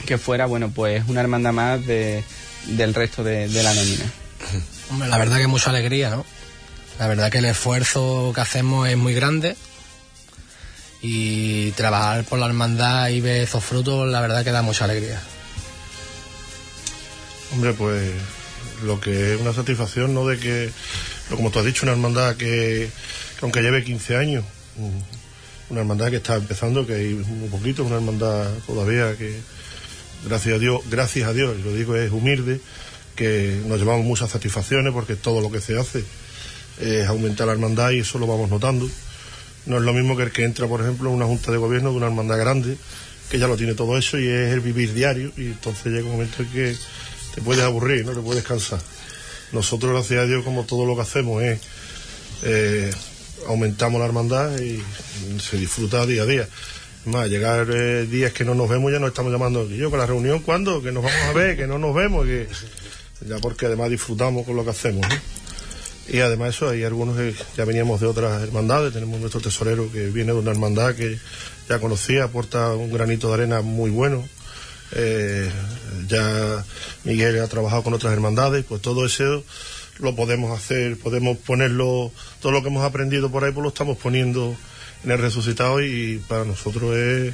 que 0.06 0.18
fuera, 0.18 0.46
bueno, 0.46 0.70
pues 0.70 1.04
una 1.08 1.22
hermandad 1.22 1.54
más 1.54 1.86
de, 1.86 2.24
del 2.68 2.94
resto 2.94 3.24
de 3.24 3.48
la 3.48 3.74
nómina. 3.74 4.06
Hombre, 4.90 5.10
la 5.10 5.18
verdad 5.18 5.38
que 5.38 5.48
mucha 5.48 5.70
alegría, 5.70 6.10
¿no? 6.10 6.26
La 7.00 7.08
verdad 7.08 7.32
que 7.32 7.40
el 7.40 7.46
esfuerzo 7.46 8.32
que 8.34 8.42
hacemos 8.42 8.88
es 8.88 8.98
muy 8.98 9.14
grande 9.14 9.58
y 11.02 11.72
trabajar 11.72 12.24
por 12.24 12.40
la 12.40 12.46
hermandad 12.46 13.10
y 13.10 13.22
ver 13.22 13.44
esos 13.44 13.64
frutos, 13.64 14.08
la 14.08 14.22
verdad 14.22 14.44
que 14.44 14.52
da 14.52 14.62
mucha 14.62 14.86
alegría. 14.86 15.22
Hombre, 17.54 17.74
pues 17.74 18.12
lo 18.84 19.00
que 19.00 19.34
es 19.34 19.42
una 19.42 19.54
satisfacción, 19.54 20.14
¿no? 20.14 20.26
De 20.26 20.40
que, 20.40 20.72
como 21.30 21.52
tú 21.52 21.60
has 21.60 21.66
dicho, 21.66 21.84
una 21.84 21.92
hermandad 21.92 22.36
que, 22.36 22.90
que 23.38 23.42
aunque 23.42 23.62
lleve 23.62 23.84
15 23.84 24.18
años, 24.18 24.46
mm, 24.78 25.72
una 25.72 25.82
hermandad 25.82 26.10
que 26.10 26.18
está 26.18 26.36
empezando, 26.36 26.86
que 26.86 26.96
hay 26.96 27.14
muy 27.14 27.50
poquito, 27.50 27.84
una 27.84 27.96
hermandad 27.96 28.50
todavía 28.66 29.16
que, 29.18 29.40
gracias 30.26 30.56
a 30.56 30.60
Dios, 30.60 30.82
gracias 30.90 31.28
a 31.28 31.34
Dios, 31.34 31.58
lo 31.60 31.74
digo 31.74 31.96
es 31.96 32.12
humilde, 32.12 32.62
que 33.16 33.62
nos 33.66 33.80
llevamos 33.80 34.06
muchas 34.06 34.32
satisfacciones 34.32 34.94
porque 34.94 35.16
todo 35.16 35.42
lo 35.42 35.52
que 35.52 35.62
se 35.62 35.78
hace 35.78 36.04
es 36.80 37.08
aumentar 37.08 37.48
la 37.48 37.54
hermandad 37.54 37.92
y 37.92 38.00
eso 38.00 38.20
lo 38.20 38.28
vamos 38.28 38.50
notando. 38.50 38.90
No 39.66 39.78
es 39.78 39.84
lo 39.84 39.94
mismo 39.94 40.16
que 40.16 40.24
el 40.24 40.32
que 40.32 40.44
entra, 40.44 40.68
por 40.68 40.82
ejemplo, 40.82 41.10
en 41.10 41.16
una 41.16 41.26
junta 41.26 41.52
de 41.52 41.58
gobierno 41.58 41.92
de 41.92 41.98
una 41.98 42.08
hermandad 42.08 42.38
grande, 42.38 42.78
que 43.30 43.40
ya 43.40 43.48
lo 43.48 43.58
tiene 43.58 43.74
todo 43.74 43.98
eso 43.98 44.20
y 44.20 44.28
es 44.28 44.54
el 44.54 44.60
vivir 44.60 44.94
diario 44.94 45.32
y 45.38 45.48
entonces 45.48 45.86
llega 45.92 46.06
un 46.06 46.12
momento 46.12 46.44
en 46.44 46.50
que 46.50 46.76
te 47.34 47.42
puedes 47.42 47.64
aburrir, 47.64 48.06
no 48.06 48.14
te 48.14 48.22
puedes 48.22 48.44
cansar. 48.44 48.80
Nosotros, 49.52 49.92
gracias 49.92 50.22
a 50.22 50.26
Dios, 50.26 50.44
como 50.44 50.66
todo 50.66 50.86
lo 50.86 50.96
que 50.96 51.02
hacemos 51.02 51.42
es 51.42 51.60
eh, 52.44 52.92
aumentamos 53.48 54.00
la 54.00 54.06
hermandad 54.06 54.60
y 54.60 54.82
se 55.40 55.58
disfruta 55.58 56.06
día 56.06 56.24
a 56.24 56.26
día. 56.26 56.48
Más, 57.06 57.30
llegar 57.30 57.68
eh, 57.72 58.08
días 58.08 58.34
que 58.34 58.44
no 58.44 58.56
nos 58.56 58.68
vemos 58.68 58.92
ya 58.92 58.98
nos 59.00 59.10
estamos 59.10 59.32
llamando 59.32 59.70
y 59.70 59.78
yo 59.78 59.92
con 59.92 60.00
la 60.00 60.08
reunión 60.08 60.40
cuándo, 60.40 60.82
que 60.82 60.92
nos 60.92 61.04
vamos 61.04 61.20
a 61.24 61.34
ver, 61.34 61.56
que 61.56 61.68
no 61.68 61.78
nos 61.78 61.94
vemos, 61.94 62.26
que 62.26 62.48
ya 63.22 63.38
porque 63.40 63.66
además 63.68 63.90
disfrutamos 63.90 64.46
con 64.46 64.56
lo 64.56 64.64
que 64.64 64.72
hacemos. 64.72 65.06
Y 66.08 66.20
además 66.20 66.56
eso, 66.56 66.70
hay 66.70 66.84
algunos 66.84 67.18
que 67.18 67.34
ya 67.58 67.66
veníamos 67.66 68.00
de 68.00 68.08
otras 68.08 68.44
hermandades, 68.44 68.94
tenemos 68.94 69.20
nuestro 69.20 69.42
tesorero 69.42 69.92
que 69.92 70.08
viene 70.08 70.34
de 70.34 70.40
una 70.40 70.52
hermandad 70.52 70.94
que 70.94 71.18
ya 71.68 71.80
conocía, 71.80 72.26
aporta 72.26 72.74
un 72.74 72.92
granito 72.92 73.28
de 73.30 73.34
arena 73.34 73.62
muy 73.62 73.90
bueno. 73.90 74.24
Eh, 74.92 75.50
ya 76.08 76.64
Miguel 77.04 77.42
ha 77.42 77.48
trabajado 77.48 77.82
con 77.84 77.94
otras 77.96 78.14
hermandades, 78.14 78.64
pues 78.66 78.82
todo 78.82 79.06
eso 79.06 79.44
lo 79.98 80.16
podemos 80.16 80.58
hacer, 80.58 80.98
podemos 80.98 81.38
ponerlo, 81.38 82.12
todo 82.40 82.52
lo 82.52 82.62
que 82.62 82.68
hemos 82.68 82.84
aprendido 82.84 83.32
por 83.32 83.44
ahí, 83.44 83.52
pues 83.52 83.64
lo 83.64 83.70
estamos 83.70 83.98
poniendo 83.98 84.56
en 85.04 85.12
el 85.12 85.18
resucitado 85.18 85.82
y 85.82 86.22
para 86.28 86.46
nosotros 86.46 86.96
es, 86.96 87.34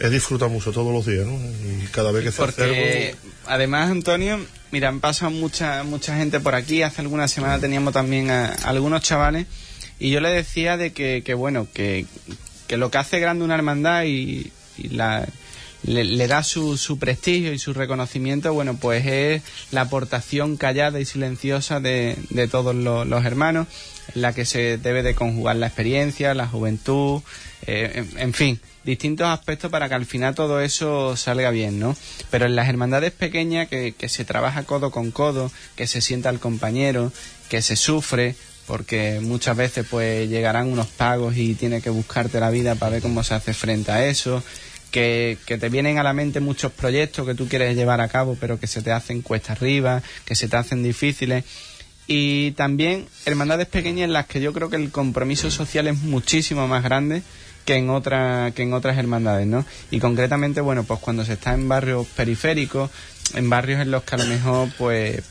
es 0.00 0.10
disfrutar 0.10 0.48
mucho 0.48 0.72
todos 0.72 0.92
los 0.92 1.04
días, 1.04 1.26
¿no? 1.26 1.34
Y 1.34 1.86
cada 1.88 2.10
vez 2.10 2.24
que 2.24 2.32
se 2.32 2.38
Porque 2.38 3.14
algo... 3.14 3.30
además, 3.46 3.90
Antonio, 3.90 4.40
mira, 4.70 4.88
han 4.88 5.00
pasado 5.00 5.30
mucha, 5.30 5.82
mucha 5.82 6.16
gente 6.16 6.40
por 6.40 6.54
aquí. 6.54 6.82
Hace 6.82 7.02
algunas 7.02 7.30
semanas 7.30 7.60
teníamos 7.60 7.92
también 7.92 8.30
a, 8.30 8.46
algunos 8.64 9.02
chavales 9.02 9.46
y 9.98 10.10
yo 10.10 10.20
le 10.20 10.30
decía 10.30 10.78
de 10.78 10.94
que, 10.94 11.22
que 11.22 11.34
bueno, 11.34 11.68
que, 11.74 12.06
que 12.66 12.78
lo 12.78 12.90
que 12.90 12.96
hace 12.96 13.20
grande 13.20 13.44
una 13.44 13.54
hermandad 13.54 14.04
y, 14.04 14.50
y 14.78 14.88
la, 14.88 15.28
le, 15.82 16.04
le 16.04 16.26
da 16.26 16.42
su, 16.42 16.76
su 16.76 16.98
prestigio 16.98 17.52
y 17.52 17.58
su 17.58 17.72
reconocimiento, 17.72 18.52
bueno, 18.52 18.76
pues 18.76 19.06
es 19.06 19.42
la 19.70 19.82
aportación 19.82 20.56
callada 20.56 21.00
y 21.00 21.04
silenciosa 21.04 21.80
de, 21.80 22.16
de 22.30 22.48
todos 22.48 22.74
los, 22.74 23.24
hermanos, 23.24 23.66
la 24.14 24.32
que 24.32 24.44
se 24.44 24.78
debe 24.78 25.02
de 25.02 25.14
conjugar 25.14 25.56
la 25.56 25.66
experiencia, 25.66 26.34
la 26.34 26.46
juventud, 26.46 27.22
eh, 27.66 28.04
en, 28.16 28.34
fin, 28.34 28.60
distintos 28.84 29.28
aspectos 29.28 29.70
para 29.70 29.88
que 29.88 29.94
al 29.94 30.06
final 30.06 30.34
todo 30.34 30.60
eso 30.60 31.16
salga 31.16 31.50
bien, 31.50 31.78
¿no? 31.78 31.96
Pero 32.30 32.46
en 32.46 32.56
las 32.56 32.68
hermandades 32.68 33.12
pequeñas 33.12 33.68
que, 33.68 33.92
que 33.92 34.08
se 34.08 34.24
trabaja 34.24 34.64
codo 34.64 34.90
con 34.90 35.10
codo, 35.10 35.50
que 35.76 35.86
se 35.86 36.00
sienta 36.00 36.28
al 36.28 36.40
compañero, 36.40 37.12
que 37.48 37.62
se 37.62 37.76
sufre, 37.76 38.34
porque 38.66 39.18
muchas 39.20 39.56
veces 39.56 39.84
pues 39.90 40.28
llegarán 40.28 40.68
unos 40.68 40.86
pagos 40.86 41.36
y 41.36 41.54
tienes 41.54 41.82
que 41.82 41.90
buscarte 41.90 42.38
la 42.38 42.50
vida 42.50 42.76
para 42.76 42.92
ver 42.92 43.02
cómo 43.02 43.24
se 43.24 43.34
hace 43.34 43.52
frente 43.52 43.90
a 43.90 44.06
eso, 44.06 44.44
que, 44.90 45.38
te 45.46 45.68
vienen 45.68 45.98
a 45.98 46.02
la 46.02 46.12
mente 46.12 46.40
muchos 46.40 46.72
proyectos 46.72 47.26
que 47.26 47.34
tú 47.34 47.48
quieres 47.48 47.76
llevar 47.76 48.00
a 48.00 48.08
cabo 48.08 48.36
pero 48.40 48.58
que 48.58 48.66
se 48.66 48.82
te 48.82 48.92
hacen 48.92 49.22
cuesta 49.22 49.52
arriba, 49.52 50.02
que 50.24 50.34
se 50.34 50.48
te 50.48 50.56
hacen 50.56 50.82
difíciles 50.82 51.44
y 52.06 52.52
también 52.52 53.06
hermandades 53.24 53.68
pequeñas 53.68 54.06
en 54.06 54.12
las 54.12 54.26
que 54.26 54.40
yo 54.40 54.52
creo 54.52 54.68
que 54.68 54.76
el 54.76 54.90
compromiso 54.90 55.50
social 55.50 55.86
es 55.86 55.98
muchísimo 55.98 56.66
más 56.66 56.82
grande 56.82 57.22
que 57.64 57.76
en 57.76 57.90
otra, 57.90 58.52
que 58.54 58.62
en 58.62 58.72
otras 58.72 58.98
hermandades, 58.98 59.46
¿no? 59.46 59.64
Y 59.90 60.00
concretamente, 60.00 60.60
bueno, 60.60 60.82
pues 60.82 60.98
cuando 60.98 61.24
se 61.24 61.34
está 61.34 61.54
en 61.54 61.68
barrios 61.68 62.06
periféricos, 62.08 62.90
en 63.34 63.48
barrios 63.48 63.80
en 63.80 63.90
los 63.90 64.02
que 64.02 64.14
a 64.16 64.18
lo 64.18 64.24
mejor, 64.24 64.68
pues, 64.76 65.22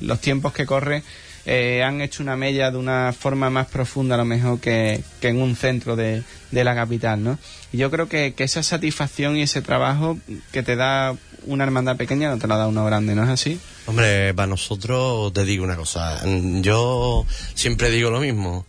los 0.00 0.20
tiempos 0.20 0.52
que 0.52 0.66
corren 0.66 1.04
eh, 1.46 1.82
han 1.84 2.00
hecho 2.00 2.22
una 2.22 2.36
mella 2.36 2.70
de 2.70 2.78
una 2.78 3.12
forma 3.12 3.50
más 3.50 3.68
profunda 3.68 4.14
a 4.14 4.18
lo 4.18 4.24
mejor 4.24 4.58
que, 4.60 5.02
que 5.20 5.28
en 5.28 5.40
un 5.40 5.54
centro 5.54 5.94
de, 5.94 6.22
de 6.50 6.64
la 6.64 6.74
capital, 6.74 7.22
¿no? 7.22 7.38
Yo 7.76 7.90
creo 7.90 8.08
que, 8.08 8.34
que 8.34 8.44
esa 8.44 8.62
satisfacción 8.62 9.36
y 9.36 9.42
ese 9.42 9.62
trabajo 9.62 10.18
que 10.52 10.62
te 10.62 10.76
da 10.76 11.16
una 11.46 11.64
hermandad 11.64 11.96
pequeña 11.96 12.30
no 12.30 12.38
te 12.38 12.46
la 12.46 12.56
da 12.56 12.66
uno 12.66 12.84
grande, 12.84 13.14
¿no 13.14 13.24
es 13.24 13.30
así? 13.30 13.58
Hombre, 13.86 14.32
para 14.34 14.46
nosotros 14.46 15.32
te 15.32 15.44
digo 15.44 15.64
una 15.64 15.76
cosa. 15.76 16.22
Yo 16.60 17.26
siempre 17.54 17.90
digo 17.90 18.10
lo 18.10 18.20
mismo. 18.20 18.66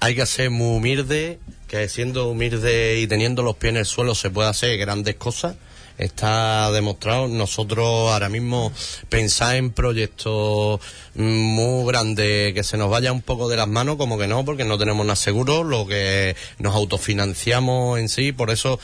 Hay 0.00 0.14
que 0.14 0.26
ser 0.26 0.50
muy 0.50 0.76
humilde, 0.76 1.38
que 1.66 1.88
siendo 1.88 2.28
humilde 2.28 3.00
y 3.00 3.06
teniendo 3.06 3.42
los 3.42 3.56
pies 3.56 3.70
en 3.70 3.76
el 3.78 3.86
suelo 3.86 4.14
se 4.14 4.30
puede 4.30 4.48
hacer 4.48 4.76
grandes 4.78 5.16
cosas. 5.16 5.56
Está 5.98 6.70
demostrado. 6.70 7.26
Nosotros 7.26 8.12
ahora 8.12 8.28
mismo 8.28 8.72
pensar 9.08 9.56
en 9.56 9.72
proyectos 9.72 10.80
muy 11.14 11.86
grandes 11.86 12.54
que 12.54 12.62
se 12.62 12.76
nos 12.76 12.88
vaya 12.88 13.10
un 13.10 13.20
poco 13.20 13.48
de 13.48 13.56
las 13.56 13.66
manos, 13.66 13.96
como 13.96 14.16
que 14.16 14.28
no, 14.28 14.44
porque 14.44 14.64
no 14.64 14.78
tenemos 14.78 15.04
nada 15.04 15.16
seguro, 15.16 15.64
lo 15.64 15.86
que 15.88 16.36
nos 16.58 16.76
autofinanciamos 16.76 17.98
en 17.98 18.08
sí. 18.08 18.30
Por 18.30 18.50
eso, 18.50 18.78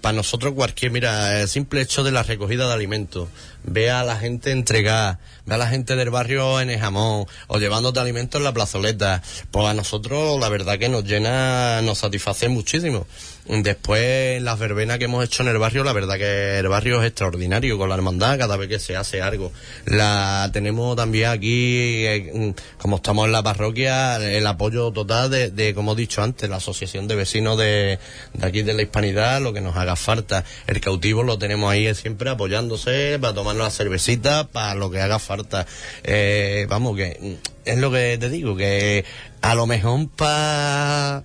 para 0.00 0.16
nosotros 0.16 0.54
cualquier, 0.54 0.90
mira, 0.90 1.40
el 1.40 1.48
simple 1.48 1.80
hecho 1.80 2.02
de 2.02 2.10
la 2.10 2.24
recogida 2.24 2.66
de 2.66 2.74
alimentos, 2.74 3.28
ve 3.62 3.90
a 3.90 4.02
la 4.02 4.16
gente 4.16 4.50
entregar, 4.50 5.18
ve 5.44 5.54
a 5.54 5.58
la 5.58 5.68
gente 5.68 5.94
del 5.94 6.10
barrio 6.10 6.60
en 6.60 6.70
el 6.70 6.80
jamón 6.80 7.26
o 7.46 7.58
llevándote 7.58 8.00
alimentos 8.00 8.40
en 8.40 8.44
la 8.44 8.52
plazoleta, 8.52 9.22
pues 9.52 9.66
a 9.66 9.74
nosotros 9.74 10.40
la 10.40 10.48
verdad 10.48 10.78
que 10.78 10.88
nos 10.88 11.04
llena, 11.04 11.80
nos 11.82 11.98
satisface 11.98 12.48
muchísimo. 12.48 13.06
Después, 13.48 14.42
las 14.42 14.58
verbenas 14.58 14.98
que 14.98 15.04
hemos 15.04 15.24
hecho 15.24 15.44
en 15.44 15.50
el 15.50 15.58
barrio, 15.58 15.84
la 15.84 15.92
verdad 15.92 16.16
que 16.16 16.58
el 16.58 16.66
barrio 16.66 17.00
es 17.00 17.08
extraordinario 17.08 17.78
con 17.78 17.88
la 17.88 17.94
hermandad 17.94 18.38
cada 18.38 18.56
vez 18.56 18.68
que 18.68 18.80
se 18.80 18.96
hace 18.96 19.22
algo. 19.22 19.52
La 19.84 20.50
tenemos 20.52 20.96
también 20.96 21.30
aquí, 21.30 22.06
eh, 22.06 22.54
como 22.78 22.96
estamos 22.96 23.26
en 23.26 23.32
la 23.32 23.44
parroquia, 23.44 24.16
el 24.16 24.46
apoyo 24.48 24.90
total 24.90 25.30
de, 25.30 25.50
de, 25.50 25.74
como 25.74 25.92
he 25.92 25.96
dicho 25.96 26.22
antes, 26.22 26.50
la 26.50 26.56
asociación 26.56 27.06
de 27.06 27.14
vecinos 27.14 27.56
de, 27.56 28.00
de 28.34 28.46
aquí 28.46 28.62
de 28.62 28.74
la 28.74 28.82
hispanidad, 28.82 29.40
lo 29.40 29.52
que 29.52 29.60
nos 29.60 29.76
haga 29.76 29.94
falta. 29.94 30.44
El 30.66 30.80
cautivo 30.80 31.22
lo 31.22 31.38
tenemos 31.38 31.70
ahí 31.70 31.94
siempre 31.94 32.30
apoyándose 32.30 33.18
para 33.20 33.32
tomarnos 33.32 33.64
la 33.64 33.70
cervecita, 33.70 34.48
para 34.48 34.74
lo 34.74 34.90
que 34.90 35.00
haga 35.00 35.20
falta. 35.20 35.66
Eh, 36.02 36.66
vamos, 36.68 36.96
que 36.96 37.38
es 37.64 37.78
lo 37.78 37.92
que 37.92 38.18
te 38.18 38.28
digo, 38.28 38.56
que 38.56 39.04
a 39.40 39.54
lo 39.54 39.66
mejor 39.66 40.08
para 40.16 41.22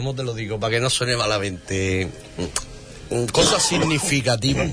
¿cómo 0.00 0.14
te 0.14 0.22
lo 0.22 0.32
digo? 0.32 0.58
Para 0.58 0.76
que 0.76 0.80
no 0.80 0.88
suene 0.88 1.14
malamente. 1.14 2.08
Cosas 3.32 3.62
significativas. 3.62 4.70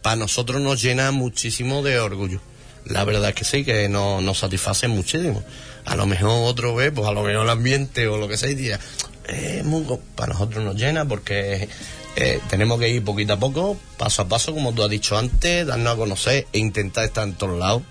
Para 0.00 0.14
nosotros 0.14 0.62
nos 0.62 0.80
llena 0.80 1.10
muchísimo 1.10 1.82
de 1.82 1.98
orgullo. 1.98 2.40
La 2.84 3.02
verdad 3.04 3.30
es 3.30 3.34
que 3.34 3.44
sí, 3.44 3.64
que 3.64 3.88
nos, 3.88 4.22
nos 4.22 4.38
satisface 4.38 4.86
muchísimo. 4.86 5.42
A 5.86 5.96
lo 5.96 6.06
mejor 6.06 6.48
otro 6.48 6.76
ve, 6.76 6.92
pues 6.92 7.08
a 7.08 7.10
lo 7.10 7.24
mejor 7.24 7.42
el 7.42 7.50
ambiente 7.50 8.06
o 8.06 8.16
lo 8.16 8.28
que 8.28 8.36
sea, 8.36 8.48
y 8.48 8.54
dirá, 8.54 8.78
eh, 9.26 9.62
muy, 9.64 9.84
para 10.14 10.34
nosotros 10.34 10.62
nos 10.62 10.76
llena 10.76 11.04
porque 11.04 11.68
eh, 12.14 12.40
tenemos 12.48 12.78
que 12.78 12.90
ir 12.90 13.02
poquito 13.02 13.32
a 13.32 13.40
poco, 13.40 13.76
paso 13.96 14.22
a 14.22 14.28
paso, 14.28 14.54
como 14.54 14.72
tú 14.72 14.84
has 14.84 14.90
dicho 14.90 15.18
antes, 15.18 15.66
darnos 15.66 15.94
a 15.94 15.96
conocer 15.96 16.46
e 16.52 16.58
intentar 16.60 17.06
estar 17.06 17.26
en 17.26 17.34
todos 17.34 17.58
lados. 17.58 17.82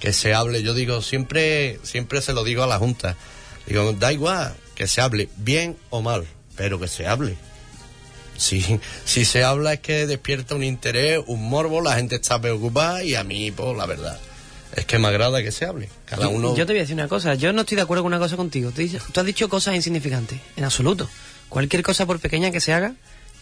Que 0.00 0.12
se 0.12 0.34
hable, 0.34 0.60
yo 0.64 0.74
digo, 0.74 1.02
siempre, 1.02 1.78
siempre 1.84 2.20
se 2.20 2.32
lo 2.32 2.42
digo 2.42 2.64
a 2.64 2.66
la 2.66 2.78
Junta. 2.78 3.16
Digo, 3.66 3.92
da 3.92 4.12
igual, 4.12 4.56
que 4.78 4.86
se 4.86 5.00
hable 5.00 5.28
bien 5.36 5.76
o 5.90 6.02
mal, 6.02 6.24
pero 6.56 6.78
que 6.78 6.86
se 6.86 7.08
hable. 7.08 7.34
Si, 8.36 8.64
si 9.04 9.24
se 9.24 9.42
habla 9.42 9.72
es 9.72 9.80
que 9.80 10.06
despierta 10.06 10.54
un 10.54 10.62
interés, 10.62 11.20
un 11.26 11.50
morbo, 11.50 11.80
la 11.80 11.96
gente 11.96 12.14
está 12.14 12.40
preocupada 12.40 13.02
y 13.02 13.16
a 13.16 13.24
mí, 13.24 13.50
pues 13.50 13.76
la 13.76 13.86
verdad, 13.86 14.20
es 14.76 14.86
que 14.86 15.00
me 15.00 15.08
agrada 15.08 15.42
que 15.42 15.50
se 15.50 15.64
hable. 15.64 15.88
Cada 16.04 16.28
uno... 16.28 16.54
Yo 16.56 16.64
te 16.64 16.74
voy 16.74 16.78
a 16.78 16.82
decir 16.82 16.94
una 16.94 17.08
cosa, 17.08 17.34
yo 17.34 17.52
no 17.52 17.62
estoy 17.62 17.74
de 17.74 17.82
acuerdo 17.82 18.04
con 18.04 18.12
una 18.12 18.20
cosa 18.20 18.36
contigo. 18.36 18.70
Tú, 18.70 18.80
dices, 18.80 19.02
tú 19.12 19.18
has 19.18 19.26
dicho 19.26 19.48
cosas 19.48 19.74
insignificantes, 19.74 20.38
en 20.56 20.62
absoluto. 20.62 21.10
Cualquier 21.48 21.82
cosa, 21.82 22.06
por 22.06 22.20
pequeña 22.20 22.52
que 22.52 22.60
se 22.60 22.72
haga, 22.72 22.94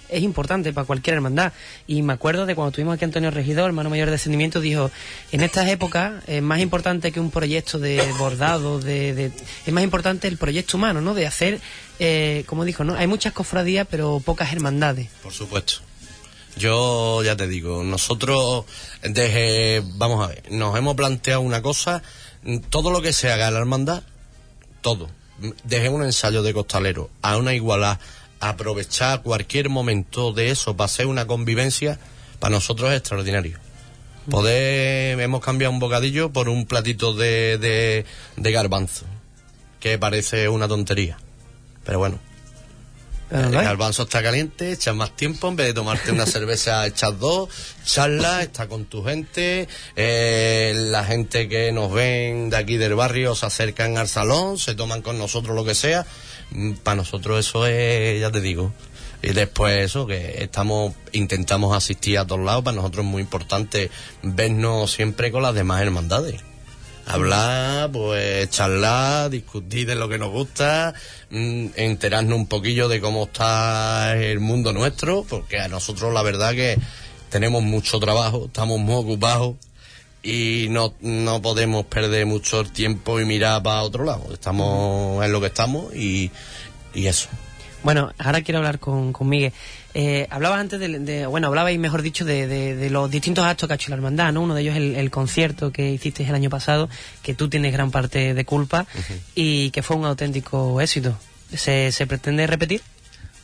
es 0.09 0.23
importante 0.23 0.73
para 0.73 0.87
cualquier 0.87 1.16
hermandad. 1.16 1.53
Y 1.87 2.03
me 2.03 2.12
acuerdo 2.12 2.47
de 2.47 2.55
cuando 2.55 2.73
tuvimos 2.73 2.95
aquí 2.95 3.05
Antonio 3.05 3.31
Regidor, 3.31 3.66
hermano 3.66 3.90
mayor 3.90 4.07
de 4.07 4.12
descendimiento, 4.12 4.61
dijo, 4.61 4.90
en 5.33 5.42
estas 5.42 5.69
épocas 5.69 6.12
es 6.27 6.42
más 6.42 6.61
importante 6.61 7.12
que 7.12 7.21
un 7.21 7.31
proyecto 7.31 7.79
de 7.79 8.03
bordado, 8.19 8.81
de, 8.81 9.14
de 9.14 9.33
es 9.66 9.73
más 9.73 9.85
importante 9.85 10.29
el 10.29 10.37
proyecto 10.37 10.77
humano, 10.77 11.01
¿no? 11.01 11.14
De 11.14 11.27
hacer, 11.27 11.61
eh, 11.99 12.45
como 12.47 12.64
dijo, 12.64 12.85
¿no? 12.85 12.95
Hay 12.95 13.07
muchas 13.07 13.33
cofradías, 13.33 13.87
pero 13.90 14.21
pocas 14.25 14.53
hermandades. 14.53 15.09
Por 15.23 15.33
supuesto. 15.33 15.81
Yo 16.57 17.23
ya 17.23 17.37
te 17.37 17.47
digo, 17.47 17.85
nosotros 17.85 18.64
desde, 19.03 19.83
vamos 19.97 20.25
a 20.25 20.29
ver, 20.29 20.45
nos 20.51 20.77
hemos 20.77 20.97
planteado 20.97 21.42
una 21.42 21.61
cosa, 21.61 22.03
todo 22.71 22.90
lo 22.90 23.03
que 23.03 23.12
se 23.12 23.31
haga 23.31 23.49
en 23.49 23.55
la 23.55 23.61
hermandad, 23.61 24.03
todo, 24.81 25.11
desde 25.64 25.90
un 25.90 26.03
ensayo 26.03 26.42
de 26.42 26.55
costalero 26.55 27.11
a 27.21 27.37
una 27.37 27.53
igualdad 27.53 27.99
aprovechar 28.40 29.22
cualquier 29.22 29.68
momento 29.68 30.33
de 30.33 30.51
eso 30.51 30.77
para 30.77 30.87
hacer 30.87 31.07
una 31.07 31.27
convivencia, 31.27 31.99
para 32.38 32.55
nosotros 32.55 32.90
es 32.90 32.99
extraordinario. 32.99 33.59
Poder, 34.31 35.20
hemos 35.20 35.40
cambiado 35.40 35.72
un 35.72 35.79
bocadillo 35.79 36.33
por 36.33 36.49
un 36.49 36.66
platito 36.66 37.14
de, 37.14 37.59
de, 37.59 38.05
de 38.37 38.53
garbanzo, 38.53 39.05
que 39.79 39.99
parece 39.99 40.49
una 40.49 40.66
tontería. 40.66 41.16
Pero 41.85 42.01
bueno, 42.01 42.18
el 43.31 43.51
garbanzo 43.51 44.05
está 44.05 44.22
caliente, 44.22 44.70
echas 44.70 44.94
más 44.94 45.16
tiempo, 45.16 45.49
en 45.49 45.57
vez 45.57 45.66
de 45.66 45.75
tomarte 45.75 46.12
una 46.12 46.27
cerveza, 46.27 46.87
echas 46.87 47.18
dos, 47.18 47.49
charlas, 47.85 48.42
está 48.42 48.68
con 48.68 48.85
tu 48.85 49.03
gente, 49.03 49.68
eh, 49.96 50.72
la 50.77 51.03
gente 51.05 51.49
que 51.49 51.72
nos 51.72 51.92
ven 51.92 52.51
de 52.51 52.57
aquí 52.57 52.77
del 52.77 52.94
barrio 52.94 53.35
se 53.35 53.46
acercan 53.46 53.99
al 53.99 54.07
salón, 54.07 54.59
se 54.59 54.77
toman 54.77 55.03
con 55.03 55.18
nosotros 55.18 55.57
lo 55.57 55.64
que 55.64 55.75
sea. 55.75 56.07
Para 56.82 56.96
nosotros 56.96 57.40
eso 57.40 57.66
es, 57.66 58.20
ya 58.20 58.30
te 58.30 58.40
digo. 58.40 58.72
Y 59.22 59.32
después 59.32 59.78
eso, 59.78 60.06
que 60.06 60.42
estamos, 60.42 60.94
intentamos 61.12 61.76
asistir 61.76 62.18
a 62.18 62.26
todos 62.26 62.44
lados, 62.44 62.64
para 62.64 62.76
nosotros 62.76 63.04
es 63.04 63.11
muy 63.11 63.22
importante 63.22 63.90
vernos 64.22 64.92
siempre 64.92 65.32
con 65.32 65.42
las 65.42 65.54
demás 65.54 65.82
hermandades 65.82 66.42
hablar, 67.06 67.92
pues 67.92 68.50
charlar, 68.50 69.30
discutir 69.30 69.87
de 69.87 69.94
lo 69.94 70.09
que 70.09 70.18
nos 70.18 70.30
gusta, 70.30 70.92
mmm, 71.30 71.66
enterarnos 71.76 72.37
un 72.37 72.46
poquillo 72.46 72.88
de 72.88 73.00
cómo 73.00 73.24
está 73.24 74.16
el 74.16 74.40
mundo 74.40 74.72
nuestro, 74.72 75.24
porque 75.28 75.61
a 75.61 75.68
nosotros 75.68 76.12
la 76.12 76.22
verdad 76.22 76.52
que 76.52 76.78
tenemos 77.30 77.62
mucho 77.62 78.00
trabajo, 78.00 78.46
estamos 78.46 78.80
muy 78.80 78.96
ocupados 78.96 79.54
y 80.27 80.69
no, 80.71 80.93
no 81.01 81.41
podemos 81.41 81.87
perder 81.87 82.27
mucho 82.27 82.65
tiempo 82.65 83.21
y 83.21 83.25
mirar 83.25 83.62
para 83.62 83.83
otro 83.83 84.05
lado. 84.05 84.33
Estamos 84.33 85.25
en 85.25 85.31
lo 85.31 85.41
que 85.41 85.47
estamos 85.47 85.95
y, 85.95 86.33
y 86.95 87.07
eso. 87.07 87.29
Bueno, 87.85 88.12
ahora 88.19 88.43
quiero 88.43 88.59
hablar 88.59 88.81
con, 88.81 89.12
con 89.12 89.29
Miguel. 89.29 89.53
Eh, 89.95 90.27
hablabas 90.31 90.59
antes 90.59 90.81
de, 90.81 91.27
bueno, 91.27 91.47
hablabais, 91.47 91.79
mejor 91.79 92.03
dicho, 92.03 92.25
de, 92.25 92.49
de, 92.49 92.91
los 92.91 93.09
distintos 93.09 93.45
actos 93.45 93.69
que 93.69 93.75
ha 93.75 93.77
hecho 93.77 93.91
la 93.91 93.97
hermandad, 93.97 94.33
¿no? 94.33 94.43
Uno 94.43 94.55
de 94.55 94.62
ellos 94.62 94.75
es 94.75 94.99
el, 94.99 95.11
concierto 95.12 95.71
que 95.71 95.93
hiciste 95.93 96.25
el 96.25 96.35
año 96.35 96.51
pasado, 96.51 96.91
que 97.23 97.35
tú 97.35 97.49
tienes 97.49 97.73
gran 97.73 97.93
parte 97.93 98.35
de 98.35 98.45
culpa 98.45 98.87
y 99.37 99.71
que 99.71 99.85
fue 99.85 99.97
un 99.97 100.05
auténtico 100.05 100.81
éxito. 100.81 101.17
¿Se, 101.55 101.93
¿Se 101.93 102.07
pretende 102.09 102.47
repetir? 102.49 102.83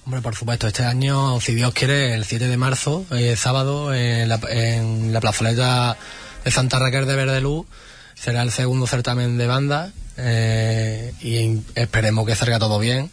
Hombre, 0.05 0.21
por 0.21 0.35
supuesto, 0.35 0.67
este 0.67 0.85
año, 0.85 1.41
si 1.41 1.55
Dios 1.55 1.73
quiere, 1.73 2.15
el 2.15 2.25
7 2.25 2.49
de 2.49 2.57
marzo, 2.57 3.07
eh, 3.13 3.37
sábado, 3.37 3.95
en 3.95 4.29
la, 4.29 4.41
en 4.51 5.13
la 5.13 5.21
plazoleta 5.21 5.97
de 6.45 6.51
Santa 6.51 6.79
Raquel 6.79 7.07
de 7.07 7.17
Verdeluz, 7.17 7.67
será 8.15 8.43
el 8.43 8.51
segundo 8.51 8.87
certamen 8.87 9.39
de 9.39 9.47
banda 9.47 9.93
eh, 10.17 11.13
y 11.21 11.61
esperemos 11.75 12.27
que 12.27 12.35
salga 12.35 12.59
todo 12.59 12.79
bien. 12.79 13.11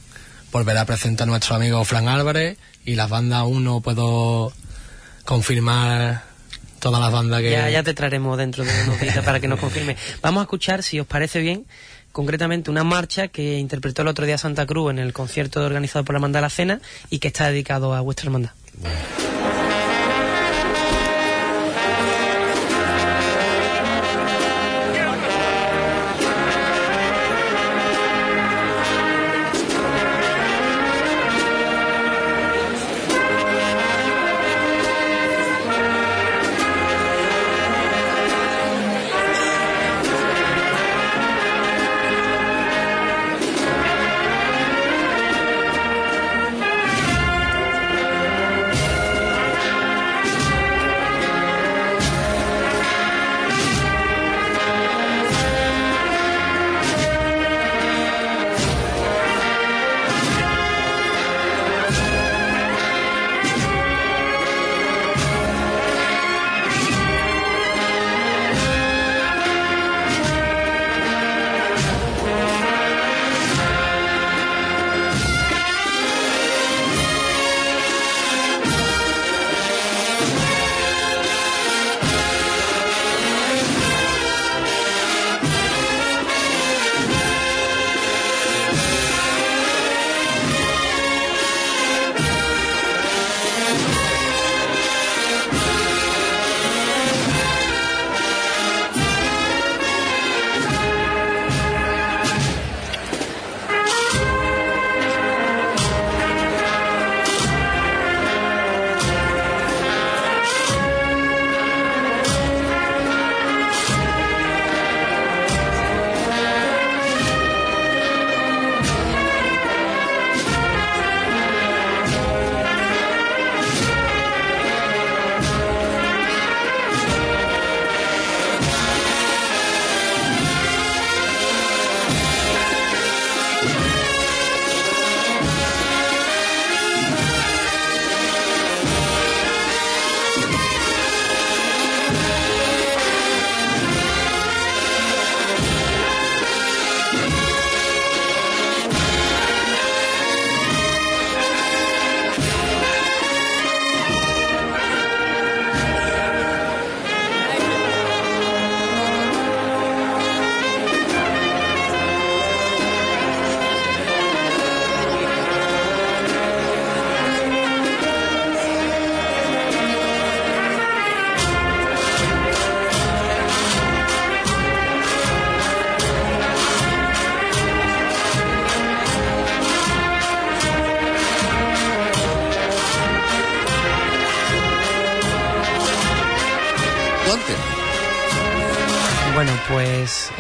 Volverá 0.52 0.82
a 0.82 0.86
presentar 0.86 1.28
a 1.28 1.32
nuestro 1.32 1.56
amigo 1.56 1.84
Fran 1.86 2.08
Álvarez 2.08 2.58
y 2.86 2.96
las 2.96 3.10
bandas 3.10 3.40
aún 3.40 3.64
no 3.64 3.82
puedo 3.82 4.52
confirmar 5.26 6.24
todas 6.80 7.00
las 7.00 7.12
bandas 7.12 7.42
que... 7.42 7.52
Ya, 7.52 7.70
ya 7.70 7.84
te 7.84 7.94
traeremos 7.94 8.38
dentro 8.38 8.64
de 8.64 8.72
unos 8.84 9.00
días 9.00 9.24
para 9.24 9.40
que 9.40 9.48
nos 9.48 9.60
confirme. 9.60 9.96
Vamos 10.22 10.42
a 10.42 10.44
escuchar, 10.44 10.82
si 10.82 11.00
os 11.00 11.06
parece 11.06 11.40
bien, 11.40 11.66
concretamente 12.12 12.72
una 12.72 12.84
marcha 12.84 13.28
que 13.28 13.60
interpretó 13.60 14.02
el 14.02 14.08
otro 14.08 14.26
día 14.26 14.38
Santa 14.38 14.66
Cruz 14.66 14.92
en 14.92 15.00
el 15.00 15.14
concierto 15.14 15.64
organizado 15.64 16.04
por 16.04 16.14
la 16.14 16.18
Hermandad 16.18 16.40
de 16.40 16.42
la 16.42 16.50
Cena 16.50 16.82
y 17.10 17.20
que 17.20 17.28
está 17.28 17.48
dedicado 17.48 17.94
a 17.94 18.02
vuestra 18.02 18.28
hermandad. 18.28 18.52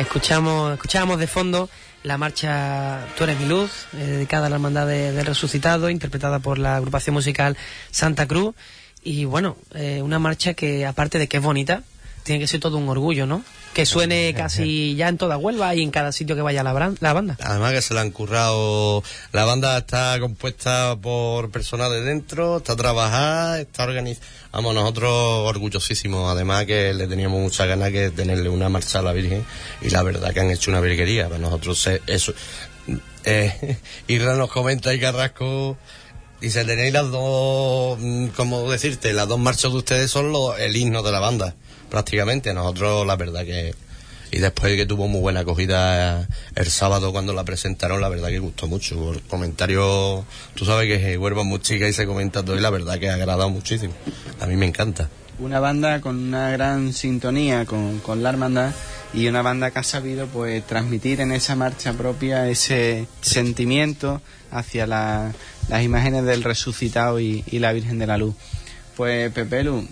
Escuchamos, 0.09 0.73
escuchábamos 0.73 1.19
de 1.19 1.27
fondo 1.27 1.69
la 2.01 2.17
marcha 2.17 3.05
Tú 3.15 3.25
eres 3.25 3.39
mi 3.39 3.45
luz, 3.45 3.85
eh, 3.93 3.97
dedicada 3.97 4.47
a 4.47 4.49
la 4.49 4.55
hermandad 4.55 4.87
del 4.87 5.23
resucitado, 5.23 5.91
interpretada 5.91 6.39
por 6.39 6.57
la 6.57 6.77
agrupación 6.77 7.13
musical 7.13 7.55
Santa 7.91 8.27
Cruz. 8.27 8.55
Y 9.03 9.25
bueno, 9.25 9.55
eh, 9.75 10.01
una 10.01 10.17
marcha 10.17 10.55
que 10.55 10.87
aparte 10.87 11.19
de 11.19 11.27
que 11.27 11.37
es 11.37 11.43
bonita, 11.43 11.83
tiene 12.23 12.39
que 12.39 12.47
ser 12.47 12.59
todo 12.59 12.77
un 12.77 12.89
orgullo, 12.89 13.27
¿no? 13.27 13.43
Que 13.73 13.85
suene 13.85 14.33
casi 14.35 14.95
ya 14.95 15.07
en 15.07 15.17
toda 15.17 15.37
Huelva 15.37 15.75
y 15.75 15.83
en 15.83 15.91
cada 15.91 16.11
sitio 16.11 16.35
que 16.35 16.41
vaya 16.41 16.63
la, 16.63 16.93
la 16.99 17.13
banda. 17.13 17.37
Además 17.41 17.73
que 17.73 17.81
se 17.81 17.93
la 17.93 18.01
han 18.01 18.11
currado. 18.11 19.03
La 19.31 19.45
banda 19.45 19.77
está 19.77 20.19
compuesta 20.19 20.97
por 21.01 21.51
personas 21.51 21.91
de 21.91 22.01
dentro, 22.01 22.57
está 22.57 22.75
trabajada, 22.75 23.61
está 23.61 23.83
organizada. 23.83 24.27
Vamos, 24.51 24.73
nosotros 24.73 25.11
orgullosísimos. 25.47 26.31
Además 26.31 26.65
que 26.65 26.93
le 26.93 27.07
teníamos 27.07 27.39
mucha 27.39 27.65
ganas 27.65 27.93
de 27.93 28.11
tenerle 28.11 28.49
una 28.49 28.69
marcha 28.69 28.99
a 28.99 29.01
la 29.03 29.13
Virgen 29.13 29.45
y 29.81 29.89
la 29.89 30.03
verdad 30.03 30.33
que 30.33 30.39
han 30.39 30.49
hecho 30.49 30.71
una 30.71 30.81
virguería. 30.81 31.27
Para 31.27 31.39
nosotros 31.39 31.89
eso... 32.07 32.33
Eh, 33.23 33.77
Irra 34.07 34.35
nos 34.35 34.49
comenta 34.49 34.93
y 34.93 34.99
Carrasco 34.99 35.77
Dice, 36.41 36.63
tenéis 36.63 36.93
las 36.93 37.11
dos, 37.11 37.97
mm, 37.99 38.27
como 38.27 38.71
decirte, 38.71 39.11
las 39.11 39.27
dos 39.27 39.39
marchas 39.39 39.71
de 39.71 39.77
ustedes 39.77 40.09
son 40.09 40.31
los, 40.31 40.57
el 40.57 40.75
himno 40.77 41.03
de 41.03 41.11
la 41.11 41.19
banda 41.19 41.55
prácticamente. 41.89 42.53
Nosotros, 42.53 43.05
la 43.05 43.15
verdad 43.15 43.43
que. 43.45 43.73
Y 44.31 44.37
después 44.37 44.71
de 44.71 44.77
que 44.77 44.85
tuvo 44.85 45.07
muy 45.07 45.21
buena 45.21 45.39
acogida 45.39 46.27
el 46.55 46.67
sábado 46.67 47.11
cuando 47.11 47.33
la 47.33 47.43
presentaron, 47.43 47.99
la 47.99 48.09
verdad 48.09 48.29
que 48.29 48.37
gustó 48.37 48.67
mucho. 48.67 48.95
Por 48.95 49.21
comentarios, 49.23 50.23
tú 50.53 50.65
sabes 50.65 50.87
que 50.87 51.17
Huerva 51.17 51.41
es 51.41 51.47
muy 51.47 51.59
chica 51.59 51.87
y 51.87 51.93
se 51.93 52.05
comenta 52.05 52.45
todo 52.45 52.55
y 52.55 52.61
la 52.61 52.69
verdad 52.69 52.99
que 52.99 53.09
ha 53.09 53.15
agradado 53.15 53.49
muchísimo. 53.49 53.93
A 54.39 54.45
mí 54.45 54.55
me 54.55 54.67
encanta. 54.67 55.09
Una 55.39 55.59
banda 55.59 56.01
con 56.01 56.17
una 56.17 56.51
gran 56.51 56.93
sintonía 56.93 57.65
con, 57.65 57.99
con 57.99 58.21
la 58.21 58.29
hermandad 58.29 58.73
y 59.13 59.27
una 59.27 59.41
banda 59.41 59.71
que 59.71 59.79
ha 59.79 59.83
sabido 59.83 60.27
pues 60.27 60.65
transmitir 60.67 61.21
en 61.21 61.31
esa 61.31 61.55
marcha 61.55 61.93
propia 61.93 62.47
ese 62.49 63.07
sentimiento 63.21 64.21
hacia 64.51 64.85
las 64.85 65.33
imágenes 65.81 66.25
del 66.25 66.43
resucitado 66.43 67.19
y, 67.19 67.43
y 67.47 67.59
la 67.59 67.73
Virgen 67.73 67.99
de 67.99 68.07
la 68.07 68.17
Luz. 68.17 68.35
Pues 68.95 69.31
Pepelu, 69.31 69.87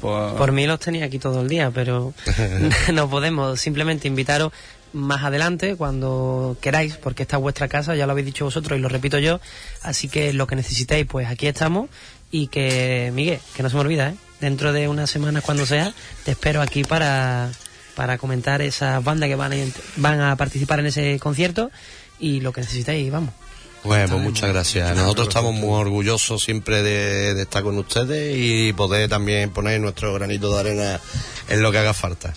Por... 0.00 0.36
Por 0.36 0.52
mí 0.52 0.66
los 0.66 0.80
tenía 0.80 1.04
aquí 1.04 1.18
todo 1.18 1.42
el 1.42 1.48
día, 1.48 1.70
pero 1.70 2.14
no 2.92 3.10
podemos. 3.10 3.60
Simplemente 3.60 4.08
invitaros 4.08 4.52
más 4.92 5.22
adelante 5.22 5.76
cuando 5.76 6.56
queráis, 6.60 6.96
porque 6.96 7.22
esta 7.22 7.36
es 7.36 7.42
vuestra 7.42 7.68
casa, 7.68 7.94
ya 7.94 8.06
lo 8.06 8.12
habéis 8.12 8.26
dicho 8.26 8.44
vosotros 8.44 8.78
y 8.78 8.82
lo 8.82 8.88
repito 8.88 9.18
yo. 9.18 9.40
Así 9.82 10.08
que 10.08 10.32
lo 10.32 10.46
que 10.46 10.56
necesitéis, 10.56 11.06
pues 11.06 11.28
aquí 11.28 11.46
estamos. 11.46 11.88
Y 12.32 12.46
que, 12.46 13.10
Miguel, 13.14 13.40
que 13.56 13.62
no 13.62 13.70
se 13.70 13.74
me 13.74 13.80
olvida, 13.80 14.10
¿eh? 14.10 14.14
dentro 14.40 14.72
de 14.72 14.88
unas 14.88 15.10
semanas, 15.10 15.44
cuando 15.44 15.66
sea, 15.66 15.92
te 16.24 16.32
espero 16.32 16.62
aquí 16.62 16.84
para, 16.84 17.50
para 17.94 18.18
comentar 18.18 18.62
esas 18.62 19.02
bandas 19.02 19.28
que 19.28 19.34
van 19.34 19.52
a, 19.52 19.56
van 19.96 20.20
a 20.20 20.36
participar 20.36 20.80
en 20.80 20.86
ese 20.86 21.18
concierto 21.18 21.70
y 22.18 22.40
lo 22.40 22.52
que 22.52 22.60
necesitéis, 22.60 23.10
vamos. 23.10 23.34
Bueno, 23.82 24.08
pues 24.08 24.22
muchas 24.22 24.50
gracias. 24.50 24.94
Nosotros 24.94 25.28
estamos 25.28 25.54
muy 25.54 25.70
orgullosos 25.70 26.42
siempre 26.42 26.82
de, 26.82 27.34
de, 27.34 27.42
estar 27.42 27.62
con 27.62 27.78
ustedes 27.78 28.36
y 28.36 28.72
poder 28.74 29.08
también 29.08 29.50
poner 29.50 29.80
nuestro 29.80 30.12
granito 30.12 30.52
de 30.52 30.60
arena 30.60 31.00
en 31.48 31.62
lo 31.62 31.72
que 31.72 31.78
haga 31.78 31.94
falta. 31.94 32.34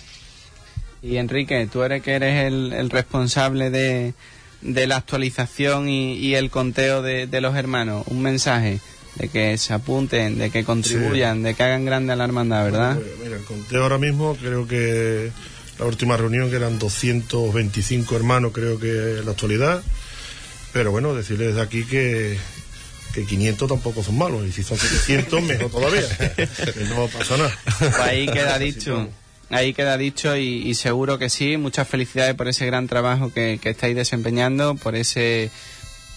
Y 1.02 1.18
Enrique, 1.18 1.68
tú 1.70 1.82
eres 1.82 2.02
que 2.02 2.12
eres 2.12 2.46
el, 2.46 2.72
el 2.72 2.88
responsable 2.88 3.68
de, 3.68 4.14
de, 4.62 4.86
la 4.86 4.96
actualización 4.96 5.88
y, 5.88 6.14
y 6.14 6.34
el 6.34 6.50
conteo 6.50 7.02
de, 7.02 7.26
de, 7.26 7.40
los 7.42 7.54
hermanos. 7.56 8.04
Un 8.06 8.22
mensaje 8.22 8.80
de 9.16 9.28
que 9.28 9.58
se 9.58 9.74
apunten, 9.74 10.38
de 10.38 10.48
que 10.48 10.64
contribuyan, 10.64 11.38
sí. 11.38 11.42
de 11.44 11.54
que 11.54 11.62
hagan 11.62 11.84
grande 11.84 12.14
a 12.14 12.16
la 12.16 12.24
hermandad, 12.24 12.64
¿verdad? 12.64 12.94
Bueno, 12.94 13.10
mira, 13.22 13.36
el 13.36 13.44
conteo 13.44 13.82
ahora 13.82 13.98
mismo 13.98 14.34
creo 14.34 14.66
que 14.66 15.30
la 15.78 15.84
última 15.84 16.16
reunión 16.16 16.48
que 16.48 16.56
eran 16.56 16.78
225 16.78 18.16
hermanos 18.16 18.52
creo 18.54 18.78
que 18.78 19.18
en 19.18 19.26
la 19.26 19.32
actualidad 19.32 19.82
pero 20.74 20.90
bueno, 20.90 21.14
decirles 21.14 21.54
de 21.54 21.62
aquí 21.62 21.84
que, 21.84 22.36
que 23.14 23.24
500 23.24 23.68
tampoco 23.68 24.02
son 24.02 24.18
malos, 24.18 24.44
y 24.44 24.50
si 24.50 24.64
son 24.64 24.76
700, 24.76 25.42
mejor 25.44 25.70
todavía. 25.70 26.02
no 26.90 27.06
pasa 27.06 27.36
nada. 27.36 27.58
Pues 27.78 27.96
ahí 28.00 28.26
queda 28.26 28.58
dicho. 28.58 29.08
Ahí 29.50 29.72
queda 29.72 29.96
dicho 29.96 30.36
y, 30.36 30.68
y, 30.68 30.74
seguro 30.74 31.16
que 31.16 31.30
sí. 31.30 31.56
Muchas 31.58 31.86
felicidades 31.86 32.34
por 32.34 32.48
ese 32.48 32.66
gran 32.66 32.88
trabajo 32.88 33.32
que, 33.32 33.60
que 33.62 33.70
estáis 33.70 33.94
desempeñando, 33.94 34.74
por 34.74 34.96
ese 34.96 35.52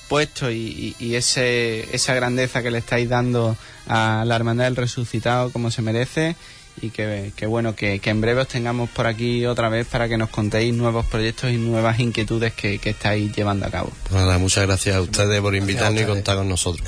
puesto 0.09 0.49
y, 0.49 0.55
y, 0.57 0.95
y, 0.99 1.15
ese, 1.15 1.93
esa 1.93 2.15
grandeza 2.15 2.63
que 2.63 2.71
le 2.71 2.79
estáis 2.79 3.07
dando 3.09 3.55
a 3.87 4.23
la 4.25 4.35
Hermandad 4.35 4.65
del 4.65 4.75
Resucitado 4.75 5.51
como 5.51 5.69
se 5.69 5.83
merece 5.83 6.35
y 6.81 6.89
que, 6.89 7.31
que 7.35 7.45
bueno, 7.45 7.75
que, 7.75 7.99
que, 7.99 8.09
en 8.09 8.21
breve 8.21 8.41
os 8.41 8.47
tengamos 8.47 8.89
por 8.89 9.07
aquí 9.07 9.45
otra 9.45 9.69
vez 9.69 9.87
para 9.87 10.07
que 10.07 10.17
nos 10.17 10.29
contéis 10.29 10.73
nuevos 10.73 11.05
proyectos 11.05 11.51
y 11.51 11.57
nuevas 11.57 11.99
inquietudes 11.99 12.53
que, 12.53 12.79
que 12.79 12.91
estáis 12.91 13.35
llevando 13.35 13.65
a 13.65 13.69
cabo. 13.69 13.91
Nada, 14.11 14.37
muchas 14.37 14.65
gracias 14.65 14.95
a 14.95 15.01
ustedes 15.01 15.41
por 15.41 15.55
invitarnos 15.55 16.01
y 16.01 16.05
contar 16.05 16.37
con 16.37 16.49
nosotros. 16.49 16.87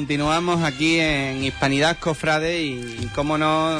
Continuamos 0.00 0.64
aquí 0.64 0.98
en 0.98 1.44
Hispanidad 1.44 1.98
Cofrade 1.98 2.62
y, 2.62 3.00
y 3.02 3.10
cómo 3.14 3.36
no, 3.36 3.78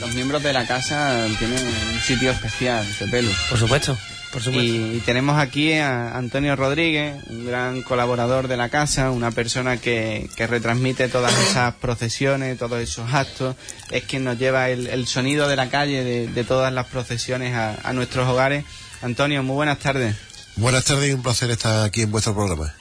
los 0.00 0.12
miembros 0.12 0.42
de 0.42 0.52
la 0.52 0.66
casa 0.66 1.24
tienen 1.38 1.64
un 1.64 2.00
sitio 2.00 2.32
especial, 2.32 2.84
de 2.98 3.06
pelo. 3.06 3.30
Por 3.48 3.56
supuesto, 3.56 3.96
por 4.32 4.42
supuesto. 4.42 4.68
Y, 4.68 4.96
y, 4.96 5.02
tenemos 5.06 5.38
aquí 5.38 5.74
a 5.74 6.16
Antonio 6.16 6.56
Rodríguez, 6.56 7.22
un 7.28 7.46
gran 7.46 7.82
colaborador 7.82 8.48
de 8.48 8.56
la 8.56 8.68
casa, 8.68 9.12
una 9.12 9.30
persona 9.30 9.76
que, 9.76 10.28
que 10.34 10.48
retransmite 10.48 11.06
todas 11.06 11.32
esas 11.38 11.72
procesiones, 11.74 12.58
todos 12.58 12.80
esos 12.80 13.14
actos, 13.14 13.54
es 13.92 14.02
quien 14.02 14.24
nos 14.24 14.40
lleva 14.40 14.70
el, 14.70 14.88
el 14.88 15.06
sonido 15.06 15.46
de 15.46 15.54
la 15.54 15.70
calle 15.70 16.02
de, 16.02 16.26
de 16.26 16.42
todas 16.42 16.72
las 16.72 16.86
procesiones 16.86 17.54
a, 17.54 17.76
a 17.88 17.92
nuestros 17.92 18.26
hogares. 18.26 18.64
Antonio, 19.02 19.44
muy 19.44 19.54
buenas 19.54 19.78
tardes. 19.78 20.16
Buenas 20.56 20.84
tardes 20.84 21.10
y 21.10 21.12
un 21.12 21.22
placer 21.22 21.48
estar 21.52 21.84
aquí 21.84 22.02
en 22.02 22.10
vuestro 22.10 22.34
programa. 22.34 22.74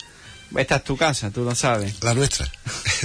Esta 0.55 0.77
es 0.77 0.83
tu 0.83 0.97
casa, 0.97 1.31
tú 1.31 1.43
lo 1.43 1.55
sabes. 1.55 2.01
La 2.03 2.13
nuestra. 2.13 2.49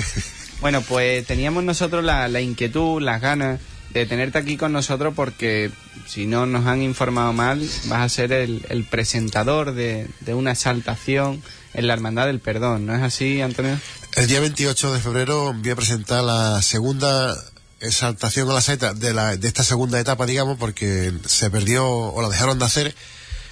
bueno, 0.61 0.83
pues 0.83 1.26
teníamos 1.26 1.64
nosotros 1.64 2.05
la, 2.05 2.28
la, 2.28 2.40
inquietud, 2.40 3.00
las 3.02 3.20
ganas 3.20 3.61
de 3.90 4.07
tenerte 4.07 4.38
aquí 4.38 4.57
con 4.57 4.72
nosotros 4.72 5.12
porque 5.14 5.70
si 6.07 6.26
no 6.26 6.46
nos 6.46 6.66
han 6.66 6.83
informado 6.83 7.33
mal, 7.33 7.68
vas 7.87 8.00
a 8.00 8.09
ser 8.09 8.33
el, 8.33 8.64
el 8.68 8.85
presentador 8.85 9.74
de, 9.74 10.09
de, 10.20 10.35
una 10.35 10.52
exaltación 10.52 11.42
en 11.74 11.87
la 11.87 11.92
Hermandad 11.94 12.26
del 12.26 12.40
Perdón. 12.40 12.87
¿No 12.87 12.94
es 12.94 13.02
así, 13.02 13.40
Antonio? 13.42 13.78
El 14.14 14.26
día 14.26 14.40
28 14.40 14.92
de 14.92 15.00
febrero 15.00 15.52
voy 15.52 15.70
a 15.70 15.76
presentar 15.76 16.22
la 16.24 16.62
segunda 16.62 17.35
exaltación 17.81 18.48
a 18.50 18.55
la 18.55 18.61
saeta 18.61 18.94
de, 18.94 19.12
la, 19.12 19.37
de 19.37 19.48
esta 19.48 19.64
segunda 19.64 19.98
etapa, 19.98 20.24
digamos, 20.24 20.57
porque 20.59 21.12
se 21.26 21.50
perdió 21.50 21.87
o 21.88 22.22
la 22.22 22.28
dejaron 22.28 22.59
de 22.59 22.64
hacer 22.64 22.94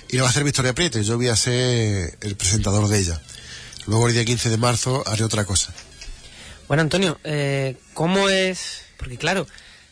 y 0.08 0.16
la 0.16 0.22
va 0.22 0.28
a 0.28 0.30
hacer 0.30 0.44
Victoria 0.44 0.74
Prieto. 0.74 1.00
Yo 1.00 1.16
voy 1.16 1.28
a 1.28 1.36
ser 1.36 2.16
el 2.20 2.36
presentador 2.36 2.88
de 2.88 2.98
ella. 2.98 3.20
Luego 3.90 4.06
el 4.06 4.14
día 4.14 4.24
15 4.24 4.50
de 4.50 4.56
marzo 4.56 5.02
haré 5.04 5.24
otra 5.24 5.44
cosa. 5.44 5.74
Bueno, 6.68 6.82
Antonio, 6.82 7.18
eh, 7.24 7.76
¿cómo 7.92 8.28
es? 8.28 8.82
Porque 8.96 9.16
claro, 9.16 9.48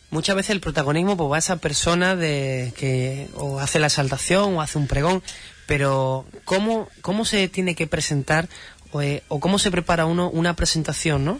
muchas 0.09 0.37
veces 0.37 0.51
el 0.51 0.61
protagonismo 0.61 1.17
pues 1.17 1.29
va 1.29 1.35
a 1.35 1.39
esa 1.39 1.57
persona 1.57 2.15
de 2.15 2.71
que 2.77 3.27
o 3.35 3.59
hace 3.59 3.77
la 3.77 3.87
exaltación 3.87 4.55
o 4.55 4.61
hace 4.61 4.77
un 4.77 4.87
pregón, 4.87 5.21
pero 5.67 6.25
¿cómo, 6.45 6.87
cómo 7.01 7.25
se 7.25 7.49
tiene 7.49 7.75
que 7.75 7.87
presentar 7.87 8.47
o, 8.93 9.01
eh, 9.01 9.21
o 9.27 9.41
cómo 9.41 9.59
se 9.59 9.69
prepara 9.69 10.05
uno 10.05 10.29
una 10.29 10.55
presentación, 10.55 11.25
no? 11.25 11.37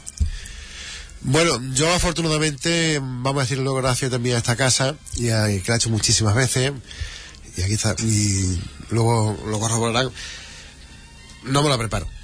Bueno, 1.21 1.61
yo 1.73 1.89
afortunadamente, 1.93 2.99
vamos 3.01 3.37
a 3.37 3.43
decir 3.45 3.59
luego 3.59 3.77
gracias 3.77 4.11
también 4.11 4.35
a 4.35 4.39
esta 4.39 4.57
casa, 4.57 4.97
y 5.15 5.29
a, 5.29 5.45
que 5.45 5.63
la 5.65 5.75
he 5.75 5.77
hecho 5.77 5.89
muchísimas 5.89 6.35
veces, 6.35 6.73
y 7.55 7.61
aquí 7.61 7.75
está, 7.75 7.95
y 7.99 8.59
luego 8.89 9.37
lo 9.47 9.61
corroborarán, 9.61 10.11
no 11.43 11.63
me 11.63 11.69
la 11.69 11.77
preparo. 11.77 12.18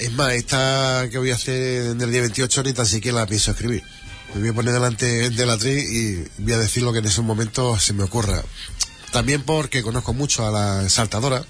Es 0.00 0.10
más, 0.12 0.32
esta 0.32 1.08
que 1.10 1.18
voy 1.18 1.30
a 1.30 1.34
hacer 1.34 1.90
en 1.90 2.00
el 2.00 2.10
día 2.10 2.22
28 2.22 2.62
ni 2.62 2.72
tan 2.72 2.86
siquiera 2.86 3.18
la 3.18 3.26
pienso 3.26 3.50
escribir. 3.50 3.82
Me 4.32 4.40
voy 4.40 4.48
a 4.48 4.54
poner 4.54 4.72
delante 4.72 5.28
del 5.28 5.50
atril 5.50 5.78
y 5.78 6.42
voy 6.42 6.54
a 6.54 6.58
decir 6.58 6.82
lo 6.82 6.94
que 6.94 7.00
en 7.00 7.04
esos 7.04 7.22
momentos 7.22 7.84
se 7.84 7.92
me 7.92 8.04
ocurra. 8.04 8.42
también 9.12 9.42
porque 9.42 9.82
conozco 9.82 10.14
mucho 10.14 10.46
a 10.46 10.50
la 10.50 10.88
saltadora, 10.88 11.44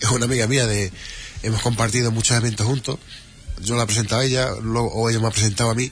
es 0.00 0.08
una 0.08 0.24
amiga 0.24 0.46
mía 0.46 0.66
de, 0.66 0.90
hemos 1.42 1.60
compartido 1.60 2.10
muchos 2.10 2.38
eventos 2.38 2.66
juntos, 2.66 2.98
yo 3.60 3.76
la 3.76 3.84
presentado 3.84 4.22
a 4.22 4.24
ella, 4.24 4.48
luego, 4.62 4.90
o 4.94 5.10
ella 5.10 5.20
me 5.20 5.26
ha 5.26 5.30
presentado 5.30 5.68
a 5.68 5.74
mí, 5.74 5.90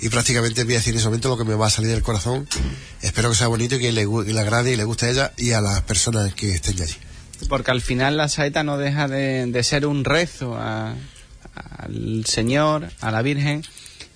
y 0.00 0.08
prácticamente 0.08 0.64
voy 0.64 0.74
a 0.74 0.76
decir 0.78 0.94
en 0.94 1.00
ese 1.00 1.08
momento 1.08 1.28
lo 1.28 1.36
que 1.36 1.44
me 1.44 1.54
va 1.54 1.66
a 1.66 1.70
salir 1.70 1.90
del 1.90 2.02
corazón. 2.02 2.48
Espero 3.02 3.28
que 3.28 3.36
sea 3.36 3.48
bonito 3.48 3.74
y 3.74 3.80
que 3.80 3.92
le, 3.92 4.06
que 4.06 4.32
le 4.32 4.40
agrade 4.40 4.72
y 4.72 4.76
le 4.76 4.84
guste 4.84 5.06
a 5.06 5.10
ella 5.10 5.32
y 5.36 5.52
a 5.52 5.60
las 5.60 5.82
personas 5.82 6.32
que 6.34 6.52
estén 6.52 6.80
allí. 6.80 6.96
Porque 7.48 7.70
al 7.70 7.80
final 7.80 8.16
la 8.16 8.28
saeta 8.28 8.62
no 8.62 8.78
deja 8.78 9.08
de, 9.08 9.46
de 9.46 9.62
ser 9.62 9.86
un 9.86 10.04
rezo 10.04 10.56
a- 10.56 10.94
al 11.78 12.24
Señor, 12.26 12.88
a 13.00 13.10
la 13.10 13.22
Virgen. 13.22 13.62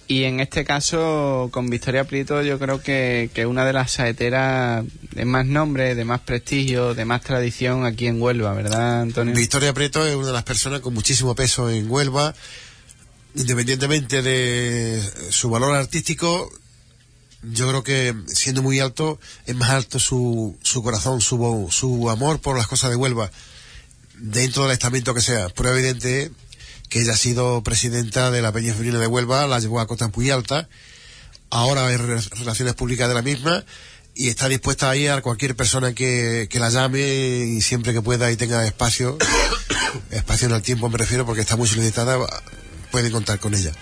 Y 0.08 0.22
en 0.22 0.38
este 0.38 0.64
caso, 0.64 1.48
con 1.52 1.68
Victoria 1.68 2.04
Prieto, 2.04 2.40
yo 2.42 2.60
creo 2.60 2.80
que, 2.80 3.28
que 3.34 3.44
una 3.44 3.64
de 3.64 3.72
las 3.72 3.90
saeteras 3.90 4.84
de 5.10 5.24
más 5.24 5.44
nombre, 5.46 5.96
de 5.96 6.04
más 6.04 6.20
prestigio, 6.20 6.94
de 6.94 7.04
más 7.04 7.22
tradición 7.22 7.84
aquí 7.84 8.06
en 8.06 8.22
Huelva, 8.22 8.52
¿verdad, 8.54 9.00
Antonio? 9.00 9.34
Victoria 9.34 9.72
Preto 9.74 10.06
es 10.06 10.14
una 10.14 10.28
de 10.28 10.32
las 10.32 10.44
personas 10.44 10.80
con 10.80 10.94
muchísimo 10.94 11.34
peso 11.34 11.68
en 11.70 11.90
Huelva, 11.90 12.34
independientemente 13.34 14.22
de 14.22 15.02
su 15.30 15.50
valor 15.50 15.74
artístico, 15.74 16.50
yo 17.52 17.68
creo 17.68 17.82
que 17.82 18.14
siendo 18.26 18.62
muy 18.62 18.80
alto, 18.80 19.18
es 19.46 19.54
más 19.54 19.70
alto 19.70 19.98
su, 19.98 20.56
su 20.62 20.82
corazón, 20.82 21.20
su, 21.20 21.68
su 21.70 22.11
amor 22.11 22.40
por 22.40 22.56
las 22.56 22.66
cosas 22.66 22.90
de 22.90 22.96
Huelva, 22.96 23.30
dentro 24.18 24.62
del 24.64 24.72
estamento 24.72 25.14
que 25.14 25.20
sea. 25.20 25.48
Prueba 25.50 25.76
evidente 25.78 26.30
que 26.88 27.02
ella 27.02 27.12
ha 27.12 27.16
sido 27.16 27.62
presidenta 27.62 28.30
de 28.30 28.42
la 28.42 28.52
Peña 28.52 28.72
Femenina 28.72 28.98
de 28.98 29.06
Huelva, 29.06 29.46
la 29.46 29.59
llevó 29.61 29.80
a 29.80 29.87
cotas 29.87 30.11
muy 30.16 30.30
altas, 30.30 30.66
ahora 31.50 31.87
hay 31.87 31.96
re- 31.96 32.20
relaciones 32.20 32.74
públicas 32.74 33.09
de 33.09 33.14
la 33.14 33.22
misma 33.22 33.64
y 34.14 34.28
está 34.28 34.48
dispuesta 34.48 34.88
a 34.90 34.96
ir 34.96 35.11
a 35.11 35.20
cualquier 35.20 35.54
persona 35.56 35.92
que, 35.92 36.46
que 36.48 36.59
la 36.61 36.70
llame 36.70 37.00
y 37.00 37.61
siempre 37.61 37.92
que 37.92 38.00
pueda 38.02 38.30
y 38.30 38.37
tenga 38.37 38.64
espacio, 38.66 39.18
espacio 40.11 40.48
en 40.48 40.54
el 40.54 40.62
tiempo 40.62 40.88
me 40.88 40.96
refiero 40.98 41.26
porque 41.26 41.42
está 41.42 41.56
muy 41.56 41.68
solicitada, 41.68 42.18
pueden 42.90 43.12
contar 43.12 43.38
con 43.40 43.54
ella. 43.54 43.72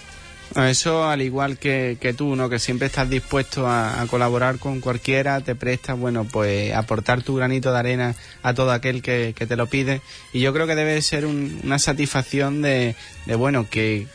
Eso 0.56 1.04
al 1.08 1.20
igual 1.20 1.58
que, 1.58 1.98
que 2.00 2.14
tú, 2.14 2.36
¿no? 2.36 2.48
Que 2.48 2.60
siempre 2.60 2.86
estás 2.86 3.10
dispuesto 3.10 3.66
a, 3.66 4.00
a 4.00 4.06
colaborar 4.06 4.60
con 4.60 4.80
cualquiera, 4.80 5.40
te 5.40 5.56
prestas, 5.56 5.98
bueno, 5.98 6.24
pues 6.30 6.72
aportar 6.72 7.22
tu 7.22 7.34
granito 7.34 7.72
de 7.72 7.78
arena 7.78 8.14
a 8.42 8.54
todo 8.54 8.70
aquel 8.70 9.02
que, 9.02 9.34
que 9.36 9.46
te 9.46 9.56
lo 9.56 9.66
pide. 9.66 10.00
Y 10.32 10.40
yo 10.40 10.52
creo 10.52 10.68
que 10.68 10.76
debe 10.76 11.02
ser 11.02 11.26
un- 11.26 11.60
una 11.64 11.80
satisfacción 11.80 12.62
de, 12.62 12.94
de, 13.26 13.34
bueno, 13.34 13.66
que 13.68 14.06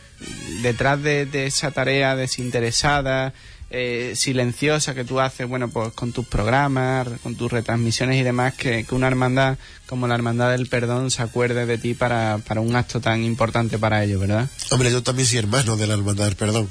detrás 0.61 1.03
de, 1.03 1.25
de 1.25 1.45
esa 1.45 1.71
tarea 1.71 2.15
desinteresada, 2.15 3.33
eh, 3.71 4.13
silenciosa 4.15 4.95
que 4.95 5.03
tú 5.05 5.19
haces, 5.19 5.47
bueno, 5.47 5.67
pues 5.69 5.93
con 5.93 6.11
tus 6.11 6.25
programas, 6.27 7.07
con 7.21 7.35
tus 7.35 7.51
retransmisiones 7.51 8.19
y 8.19 8.23
demás, 8.23 8.53
que, 8.55 8.83
que 8.83 8.95
una 8.95 9.07
hermandad 9.07 9.57
como 9.85 10.07
la 10.07 10.15
Hermandad 10.15 10.51
del 10.51 10.67
Perdón 10.67 11.11
se 11.11 11.21
acuerde 11.21 11.65
de 11.65 11.77
ti 11.77 11.93
para, 11.93 12.39
para 12.39 12.61
un 12.61 12.75
acto 12.75 12.99
tan 13.01 13.23
importante 13.23 13.77
para 13.79 14.03
ellos, 14.03 14.19
¿verdad? 14.21 14.47
Hombre, 14.71 14.91
yo 14.91 15.01
también 15.03 15.27
soy 15.27 15.37
hermano 15.39 15.77
de 15.77 15.87
la 15.87 15.93
Hermandad 15.95 16.25
del 16.25 16.35
Perdón. 16.35 16.69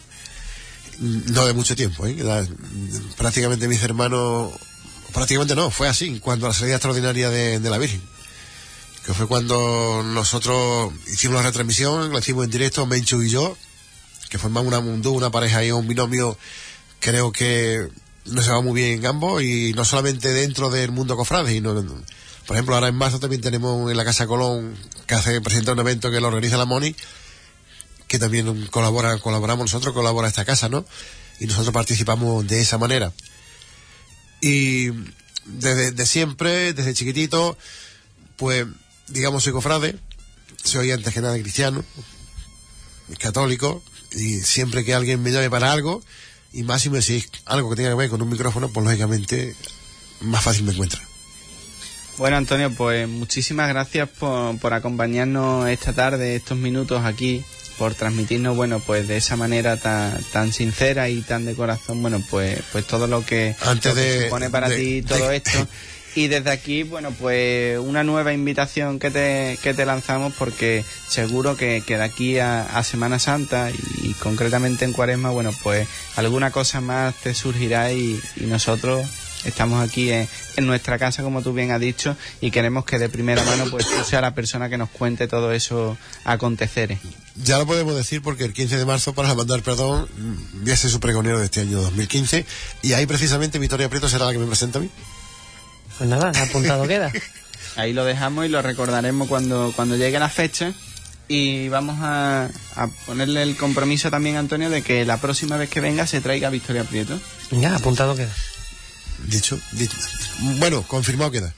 No 1.00 1.46
de 1.46 1.52
mucho 1.52 1.76
tiempo, 1.76 2.06
¿eh? 2.06 2.16
La- 2.18 2.46
prácticamente 3.16 3.68
mis 3.68 3.82
hermanos, 3.82 4.52
prácticamente 5.12 5.54
no, 5.54 5.70
fue 5.70 5.88
así, 5.88 6.18
cuando 6.18 6.48
la 6.48 6.54
salida 6.54 6.74
extraordinaria 6.76 7.30
de, 7.30 7.60
de 7.60 7.70
la 7.70 7.78
Virgen. 7.78 8.02
Que 9.06 9.14
fue 9.14 9.26
cuando 9.28 10.02
nosotros 10.04 10.92
hicimos 11.06 11.36
la 11.36 11.42
retransmisión, 11.42 12.10
lo 12.10 12.18
hicimos 12.18 12.44
en 12.44 12.50
directo, 12.50 12.84
Menchu 12.86 13.22
y 13.22 13.30
yo, 13.30 13.56
que 14.28 14.38
formamos 14.38 14.66
una 14.68 14.80
mundú, 14.80 15.12
una 15.14 15.30
pareja 15.30 15.64
y 15.64 15.70
un 15.70 15.86
binomio, 15.88 16.36
creo 17.00 17.32
que 17.32 17.88
nos 18.26 18.44
llevamos 18.44 18.66
muy 18.66 18.80
bien 18.80 19.06
ambos, 19.06 19.42
y 19.42 19.72
no 19.74 19.84
solamente 19.84 20.32
dentro 20.32 20.70
del 20.70 20.90
mundo 20.90 21.16
cofrade, 21.16 21.52
sino, 21.52 21.74
por 22.46 22.56
ejemplo, 22.56 22.74
ahora 22.74 22.88
en 22.88 22.94
marzo 22.94 23.20
también 23.20 23.42
tenemos 23.42 23.90
en 23.90 23.96
la 23.96 24.04
Casa 24.04 24.26
Colón, 24.26 24.76
que 25.06 25.14
hace, 25.14 25.40
presenta 25.40 25.72
un 25.72 25.78
evento 25.78 26.10
que 26.10 26.20
lo 26.20 26.28
organiza 26.28 26.56
la 26.56 26.64
Moni, 26.64 26.94
que 28.06 28.18
también 28.18 28.66
colabora, 28.66 29.18
colaboramos 29.18 29.64
nosotros, 29.64 29.94
colabora 29.94 30.28
esta 30.28 30.44
casa, 30.44 30.68
¿no? 30.68 30.84
Y 31.40 31.46
nosotros 31.46 31.72
participamos 31.72 32.46
de 32.46 32.60
esa 32.60 32.78
manera. 32.78 33.12
Y 34.40 34.90
desde 35.44 35.92
de 35.92 36.06
siempre, 36.06 36.72
desde 36.72 36.94
chiquitito, 36.94 37.56
pues, 38.36 38.66
digamos, 39.08 39.44
soy 39.44 39.52
cofrade, 39.52 39.98
soy 40.64 40.90
antes 40.90 41.12
que 41.12 41.20
nada 41.20 41.38
cristiano, 41.38 41.84
católico, 43.18 43.82
y 44.12 44.40
siempre 44.40 44.84
que 44.84 44.94
alguien 44.94 45.22
me 45.22 45.30
llame 45.30 45.50
para 45.50 45.72
algo, 45.72 46.02
y 46.52 46.62
más 46.62 46.82
si 46.82 46.90
me 46.90 46.98
decís 46.98 47.28
algo 47.46 47.70
que 47.70 47.76
tenga 47.76 47.90
que 47.90 47.96
ver 47.96 48.10
con 48.10 48.22
un 48.22 48.28
micrófono, 48.30 48.68
pues 48.68 48.84
lógicamente 48.84 49.54
más 50.20 50.42
fácil 50.42 50.64
me 50.64 50.72
encuentra. 50.72 51.00
Bueno, 52.16 52.36
Antonio, 52.36 52.72
pues 52.72 53.08
muchísimas 53.08 53.68
gracias 53.68 54.08
por, 54.08 54.58
por 54.58 54.74
acompañarnos 54.74 55.68
esta 55.68 55.92
tarde, 55.92 56.34
estos 56.34 56.58
minutos 56.58 57.04
aquí, 57.04 57.44
por 57.78 57.94
transmitirnos, 57.94 58.56
bueno, 58.56 58.80
pues 58.80 59.06
de 59.06 59.18
esa 59.18 59.36
manera 59.36 59.76
tan, 59.76 60.20
tan 60.32 60.52
sincera 60.52 61.08
y 61.08 61.20
tan 61.20 61.44
de 61.44 61.54
corazón, 61.54 62.02
bueno, 62.02 62.20
pues, 62.28 62.60
pues 62.72 62.84
todo 62.88 63.06
lo 63.06 63.24
que, 63.24 63.54
Antes 63.60 63.94
lo 63.94 63.94
que 63.94 64.00
de- 64.00 64.24
supone 64.24 64.50
para 64.50 64.68
de- 64.68 64.76
ti 64.76 65.02
todo 65.02 65.28
de- 65.28 65.36
esto. 65.36 65.68
Y 66.14 66.28
desde 66.28 66.50
aquí, 66.50 66.82
bueno, 66.82 67.12
pues 67.12 67.78
una 67.78 68.02
nueva 68.02 68.32
invitación 68.32 68.98
que 68.98 69.10
te, 69.10 69.58
que 69.62 69.74
te 69.74 69.86
lanzamos 69.86 70.32
porque 70.38 70.84
seguro 71.06 71.56
que, 71.56 71.82
que 71.86 71.96
de 71.96 72.04
aquí 72.04 72.38
a, 72.38 72.62
a 72.62 72.82
Semana 72.82 73.18
Santa 73.18 73.70
y, 73.70 74.14
concretamente 74.14 74.84
en 74.84 74.92
Cuaresma, 74.92 75.30
bueno, 75.30 75.52
pues 75.62 75.86
alguna 76.16 76.50
cosa 76.50 76.80
más 76.80 77.14
te 77.16 77.34
surgirá 77.34 77.92
y, 77.92 78.20
nosotros 78.40 79.06
estamos 79.44 79.86
aquí 79.86 80.10
en, 80.10 80.28
en 80.56 80.66
nuestra 80.66 80.98
casa, 80.98 81.22
como 81.22 81.42
tú 81.42 81.52
bien 81.52 81.70
has 81.70 81.80
dicho, 81.80 82.16
y 82.40 82.50
queremos 82.50 82.84
que 82.84 82.98
de 82.98 83.08
primera 83.08 83.44
mano 83.44 83.66
pues 83.70 83.86
tú 83.86 84.02
seas 84.04 84.22
la 84.22 84.34
persona 84.34 84.68
que 84.68 84.78
nos 84.78 84.90
cuente 84.90 85.28
todo 85.28 85.52
eso 85.52 85.96
aconteceres. 86.24 86.98
Ya 87.36 87.58
lo 87.58 87.66
podemos 87.66 87.94
decir 87.94 88.22
porque 88.22 88.44
el 88.44 88.52
15 88.52 88.78
de 88.78 88.84
marzo, 88.84 89.14
para 89.14 89.34
mandar 89.34 89.62
perdón, 89.62 90.08
voy 90.54 90.72
a 90.72 90.76
ser 90.76 90.90
su 90.90 90.98
pregonero 90.98 91.38
de 91.38 91.44
este 91.44 91.60
año 91.60 91.80
2015 91.80 92.44
y 92.82 92.94
ahí 92.94 93.06
precisamente 93.06 93.58
Victoria 93.58 93.88
Prieto 93.88 94.08
será 94.08 94.24
la 94.24 94.32
que 94.32 94.38
me 94.38 94.46
presenta 94.46 94.78
a 94.78 94.82
mí. 94.82 94.90
Pues 95.98 96.08
nada, 96.08 96.30
apuntado 96.42 96.86
queda. 96.86 97.12
Ahí 97.76 97.92
lo 97.92 98.04
dejamos 98.04 98.46
y 98.46 98.48
lo 98.48 98.62
recordaremos 98.62 99.28
cuando, 99.28 99.72
cuando 99.74 99.96
llegue 99.96 100.18
la 100.18 100.28
fecha. 100.28 100.72
Y 101.30 101.68
vamos 101.68 101.98
a, 102.00 102.48
a 102.74 102.86
ponerle 103.04 103.42
el 103.42 103.56
compromiso 103.56 104.10
también, 104.10 104.36
Antonio, 104.36 104.70
de 104.70 104.82
que 104.82 105.04
la 105.04 105.18
próxima 105.18 105.56
vez 105.58 105.68
que 105.68 105.80
venga 105.80 106.06
se 106.06 106.22
traiga 106.22 106.48
Victoria 106.48 106.84
Prieto. 106.84 107.20
Venga, 107.50 107.76
apuntado 107.76 108.16
queda. 108.16 108.32
Dicho, 109.26 109.60
dicho. 109.72 109.96
Bueno, 110.58 110.82
confirmado 110.82 111.30
queda. 111.30 111.52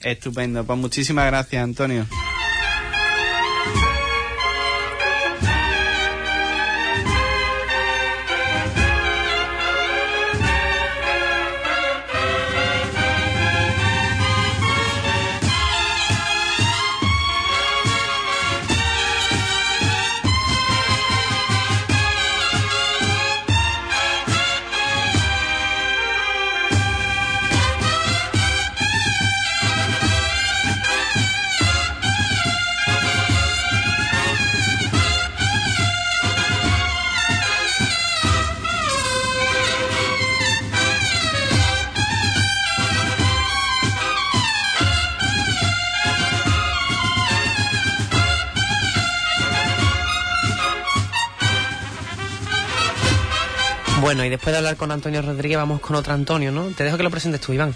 Estupendo. 0.00 0.64
Pues 0.64 0.78
muchísimas 0.78 1.26
gracias, 1.26 1.64
Antonio. 1.64 2.06
Bueno, 54.24 54.32
y 54.32 54.36
después 54.38 54.52
de 54.54 54.56
hablar 54.58 54.76
con 54.78 54.90
Antonio 54.90 55.20
Rodríguez, 55.20 55.58
vamos 55.58 55.82
con 55.82 55.96
otro 55.96 56.14
Antonio, 56.14 56.50
¿no? 56.50 56.68
Te 56.68 56.82
dejo 56.82 56.96
que 56.96 57.02
lo 57.02 57.10
presentes 57.10 57.42
tú, 57.42 57.52
Iván. 57.52 57.74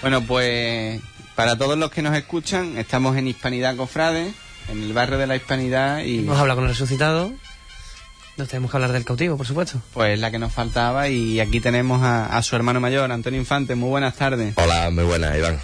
Bueno, 0.00 0.22
pues 0.22 1.02
para 1.34 1.58
todos 1.58 1.76
los 1.76 1.90
que 1.90 2.00
nos 2.00 2.16
escuchan, 2.16 2.78
estamos 2.78 3.14
en 3.18 3.28
Hispanidad 3.28 3.76
Cofrade, 3.76 4.32
en 4.70 4.82
el 4.82 4.94
barrio 4.94 5.18
de 5.18 5.26
la 5.26 5.36
Hispanidad 5.36 5.98
y 6.02 6.20
Hemos 6.20 6.38
hablado 6.38 6.56
con 6.60 6.64
el 6.64 6.70
resucitado. 6.70 7.30
Nos 8.38 8.48
tenemos 8.48 8.70
que 8.70 8.76
hablar 8.78 8.92
del 8.92 9.04
cautivo, 9.04 9.36
por 9.36 9.46
supuesto. 9.46 9.82
pues 9.92 10.18
la 10.18 10.30
que 10.30 10.38
nos 10.38 10.50
faltaba 10.50 11.10
y 11.10 11.40
aquí 11.40 11.60
tenemos 11.60 12.02
a, 12.02 12.24
a 12.34 12.42
su 12.42 12.56
hermano 12.56 12.80
mayor, 12.80 13.12
Antonio 13.12 13.38
Infante. 13.38 13.74
Muy 13.74 13.90
buenas 13.90 14.14
tardes. 14.16 14.54
Hola, 14.56 14.88
muy 14.90 15.04
buenas, 15.04 15.36
Iván. 15.36 15.60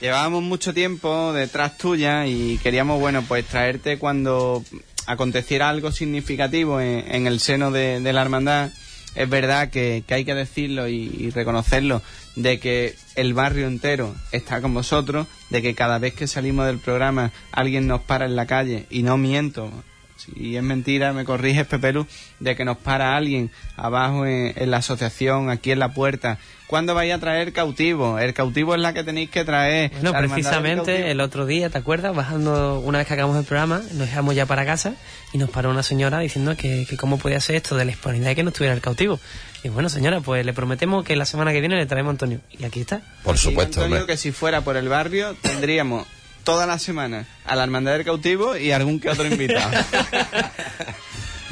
Llevábamos 0.00 0.42
mucho 0.42 0.74
tiempo 0.74 1.32
detrás 1.32 1.78
tuya 1.78 2.26
y 2.26 2.58
queríamos, 2.60 2.98
bueno, 2.98 3.22
pues 3.22 3.46
traerte 3.46 4.00
cuando 4.00 4.64
aconteciera 5.06 5.68
algo 5.68 5.92
significativo 5.92 6.80
en, 6.80 7.04
en 7.14 7.28
el 7.28 7.38
seno 7.38 7.70
de, 7.70 8.00
de 8.00 8.12
la 8.12 8.22
hermandad 8.22 8.70
es 9.16 9.28
verdad 9.28 9.70
que, 9.70 10.04
que 10.06 10.14
hay 10.14 10.24
que 10.24 10.34
decirlo 10.34 10.88
y, 10.88 11.30
reconocerlo, 11.30 12.02
de 12.36 12.60
que 12.60 12.94
el 13.14 13.34
barrio 13.34 13.66
entero 13.66 14.14
está 14.30 14.60
con 14.60 14.74
vosotros, 14.74 15.26
de 15.50 15.62
que 15.62 15.74
cada 15.74 15.98
vez 15.98 16.14
que 16.14 16.26
salimos 16.26 16.66
del 16.66 16.78
programa 16.78 17.32
alguien 17.50 17.86
nos 17.86 18.02
para 18.02 18.26
en 18.26 18.36
la 18.36 18.46
calle, 18.46 18.86
y 18.90 19.02
no 19.02 19.16
miento, 19.16 19.72
si 20.16 20.56
es 20.56 20.62
mentira, 20.62 21.12
me 21.12 21.24
corriges, 21.24 21.66
Pepelu, 21.66 22.06
de 22.40 22.56
que 22.56 22.64
nos 22.64 22.78
para 22.78 23.16
alguien 23.16 23.50
abajo 23.76 24.26
en 24.26 24.70
la 24.70 24.78
asociación, 24.78 25.50
aquí 25.50 25.70
en 25.70 25.78
la 25.78 25.92
puerta. 25.92 26.38
¿Cuándo 26.66 26.94
vais 26.94 27.12
a 27.14 27.18
traer 27.20 27.52
cautivo? 27.52 28.18
El 28.18 28.34
cautivo 28.34 28.74
es 28.74 28.80
la 28.80 28.92
que 28.92 29.04
tenéis 29.04 29.30
que 29.30 29.44
traer. 29.44 29.92
Bueno, 30.02 30.12
precisamente 30.18 31.10
el 31.12 31.20
otro 31.20 31.46
día, 31.46 31.70
¿te 31.70 31.78
acuerdas? 31.78 32.14
Bajando, 32.14 32.80
una 32.80 32.98
vez 32.98 33.06
que 33.06 33.14
acabamos 33.14 33.38
el 33.38 33.44
programa, 33.44 33.82
nos 33.92 34.08
dejamos 34.08 34.34
ya 34.34 34.46
para 34.46 34.64
casa 34.66 34.94
y 35.32 35.38
nos 35.38 35.48
paró 35.50 35.70
una 35.70 35.84
señora 35.84 36.18
diciendo 36.18 36.56
que, 36.56 36.84
que 36.90 36.96
cómo 36.96 37.18
podía 37.18 37.40
ser 37.40 37.54
esto 37.56 37.76
de 37.76 37.84
la 37.84 37.92
hispanidad 37.92 38.30
y 38.30 38.34
que 38.34 38.42
no 38.42 38.48
estuviera 38.50 38.74
el 38.74 38.80
cautivo. 38.80 39.20
Y 39.62 39.68
bueno, 39.68 39.88
señora, 39.88 40.20
pues 40.20 40.44
le 40.44 40.52
prometemos 40.52 41.04
que 41.04 41.14
la 41.14 41.24
semana 41.24 41.52
que 41.52 41.60
viene 41.60 41.76
le 41.76 41.86
traemos 41.86 42.10
a 42.10 42.12
Antonio. 42.12 42.40
Y 42.50 42.64
aquí 42.64 42.80
está. 42.80 43.00
Por 43.22 43.38
Sí, 43.38 43.48
supuesto, 43.50 43.80
Antonio, 43.80 43.98
hombre. 44.02 44.12
que 44.14 44.16
si 44.18 44.32
fuera 44.32 44.62
por 44.62 44.76
el 44.76 44.88
barrio, 44.88 45.36
tendríamos 45.40 46.06
toda 46.42 46.66
la 46.66 46.78
semana 46.80 47.26
a 47.44 47.54
la 47.56 47.62
hermandad 47.64 47.92
del 47.92 48.04
cautivo 48.04 48.56
y 48.56 48.72
algún 48.72 48.98
que 49.00 49.08
otro 49.10 49.26
invitado. 49.26 49.70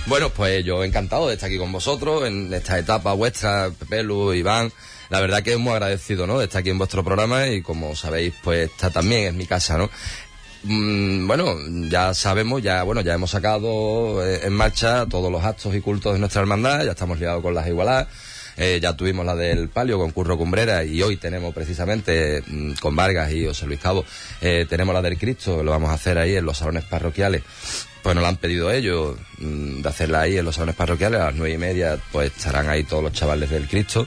Bueno, 0.06 0.28
pues 0.28 0.62
yo 0.64 0.84
encantado 0.84 1.28
de 1.28 1.34
estar 1.34 1.48
aquí 1.48 1.56
con 1.56 1.72
vosotros 1.72 2.26
en 2.26 2.52
esta 2.52 2.78
etapa 2.78 3.14
vuestra, 3.14 3.70
Pepelu, 3.70 4.34
Iván. 4.34 4.70
La 5.08 5.20
verdad 5.20 5.42
que 5.42 5.54
es 5.54 5.58
muy 5.58 5.72
agradecido, 5.72 6.26
¿no? 6.26 6.38
De 6.38 6.44
estar 6.44 6.60
aquí 6.60 6.68
en 6.68 6.76
vuestro 6.76 7.02
programa 7.02 7.46
y 7.48 7.62
como 7.62 7.96
sabéis, 7.96 8.34
pues 8.42 8.70
esta 8.70 8.90
también 8.90 9.28
es 9.28 9.34
mi 9.34 9.46
casa, 9.46 9.78
¿no? 9.78 9.88
Mm, 10.64 11.26
bueno, 11.26 11.56
ya 11.88 12.12
sabemos, 12.12 12.62
ya 12.62 12.82
bueno, 12.82 13.00
ya 13.00 13.14
hemos 13.14 13.30
sacado 13.30 14.26
eh, 14.26 14.40
en 14.44 14.52
marcha 14.52 15.06
todos 15.06 15.32
los 15.32 15.42
actos 15.42 15.74
y 15.74 15.80
cultos 15.80 16.12
de 16.12 16.18
nuestra 16.18 16.42
hermandad, 16.42 16.84
ya 16.84 16.90
estamos 16.90 17.18
liados 17.18 17.42
con 17.42 17.54
las 17.54 17.66
igualadas. 17.66 18.08
Eh, 18.56 18.78
ya 18.80 18.92
tuvimos 18.94 19.26
la 19.26 19.34
del 19.34 19.68
palio 19.68 19.98
con 19.98 20.10
Curro 20.10 20.38
Cumbrera 20.38 20.84
y 20.84 21.02
hoy 21.02 21.16
tenemos 21.16 21.54
precisamente 21.54 22.42
mm, 22.46 22.74
con 22.80 22.94
Vargas 22.94 23.32
y 23.32 23.46
José 23.46 23.66
Luis 23.66 23.80
Cabo, 23.80 24.04
eh, 24.40 24.66
tenemos 24.68 24.94
la 24.94 25.02
del 25.02 25.18
Cristo, 25.18 25.62
lo 25.62 25.70
vamos 25.70 25.90
a 25.90 25.94
hacer 25.94 26.18
ahí 26.18 26.36
en 26.36 26.44
los 26.44 26.58
salones 26.58 26.84
parroquiales. 26.84 27.42
Pues 28.02 28.14
nos 28.14 28.22
la 28.22 28.28
han 28.28 28.36
pedido 28.36 28.70
ellos 28.70 29.16
mm, 29.38 29.80
de 29.80 29.88
hacerla 29.88 30.20
ahí 30.20 30.36
en 30.36 30.44
los 30.44 30.54
salones 30.54 30.76
parroquiales 30.76 31.20
a 31.20 31.26
las 31.26 31.34
nueve 31.34 31.54
y 31.54 31.58
media, 31.58 31.98
pues 32.12 32.32
estarán 32.36 32.68
ahí 32.68 32.84
todos 32.84 33.02
los 33.02 33.12
chavales 33.12 33.50
del 33.50 33.66
Cristo. 33.66 34.06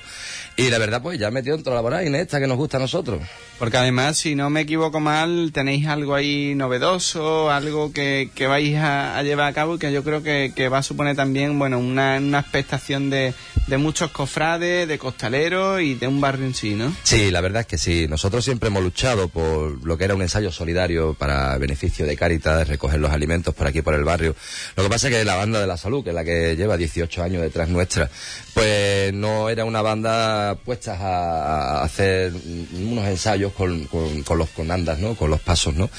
Y 0.59 0.71
la 0.71 0.79
verdad, 0.79 1.03
pues 1.03 1.19
ya 1.19 1.29
metido 1.29 1.55
dentro 1.55 1.71
de 1.71 1.75
la 1.75 1.81
vorágine 1.81 2.19
esta 2.19 2.39
que 2.39 2.47
nos 2.47 2.57
gusta 2.57 2.77
a 2.77 2.79
nosotros. 2.79 3.21
Porque 3.59 3.77
además, 3.77 4.17
si 4.17 4.33
no 4.33 4.49
me 4.49 4.61
equivoco 4.61 4.99
mal, 4.99 5.51
tenéis 5.53 5.85
algo 5.87 6.15
ahí 6.15 6.55
novedoso, 6.55 7.51
algo 7.51 7.91
que, 7.93 8.29
que 8.33 8.47
vais 8.47 8.75
a, 8.75 9.17
a 9.17 9.23
llevar 9.23 9.47
a 9.47 9.53
cabo 9.53 9.75
y 9.75 9.79
que 9.79 9.91
yo 9.91 10.03
creo 10.03 10.23
que, 10.23 10.53
que 10.55 10.67
va 10.67 10.79
a 10.79 10.83
suponer 10.83 11.15
también, 11.15 11.57
bueno, 11.59 11.77
una, 11.77 12.17
una 12.17 12.39
expectación 12.39 13.11
de, 13.11 13.35
de 13.67 13.77
muchos 13.77 14.09
cofrades, 14.11 14.87
de 14.87 14.97
costaleros 14.97 15.81
y 15.81 15.93
de 15.93 16.07
un 16.07 16.21
barrio 16.21 16.47
en 16.47 16.55
sí, 16.55 16.73
¿no? 16.73 16.91
Sí, 17.03 17.29
la 17.29 17.41
verdad 17.41 17.61
es 17.61 17.67
que 17.67 17.77
sí. 17.77 18.07
Nosotros 18.07 18.43
siempre 18.43 18.69
hemos 18.69 18.83
luchado 18.83 19.27
por 19.27 19.85
lo 19.85 19.97
que 19.97 20.05
era 20.05 20.15
un 20.15 20.21
ensayo 20.23 20.51
solidario 20.51 21.13
para 21.13 21.57
beneficio 21.59 22.05
de 22.05 22.15
Cáritas, 22.15 22.67
recoger 22.67 22.99
los 22.99 23.11
alimentos 23.11 23.53
por 23.53 23.67
aquí, 23.67 23.83
por 23.83 23.93
el 23.93 24.03
barrio. 24.03 24.35
Lo 24.75 24.83
que 24.83 24.89
pasa 24.89 25.07
es 25.07 25.15
que 25.15 25.25
la 25.25 25.35
banda 25.35 25.59
de 25.59 25.67
la 25.67 25.77
salud, 25.77 26.03
que 26.03 26.09
es 26.09 26.15
la 26.15 26.23
que 26.23 26.55
lleva 26.55 26.77
18 26.77 27.21
años 27.21 27.41
detrás 27.43 27.69
nuestra, 27.69 28.09
pues 28.53 29.13
no 29.13 29.49
era 29.49 29.65
una 29.65 29.81
banda 29.81 30.46
puesta 30.55 30.95
a, 30.95 31.83
hacer 31.83 32.33
unos 32.33 33.05
ensayos 33.05 33.53
con, 33.53 33.85
con, 33.85 34.23
con 34.23 34.37
los 34.37 34.49
con 34.49 34.71
andas, 34.71 34.99
¿no? 34.99 35.15
Con 35.15 35.29
los 35.29 35.41
pasos, 35.41 35.75
¿no? 35.75 35.89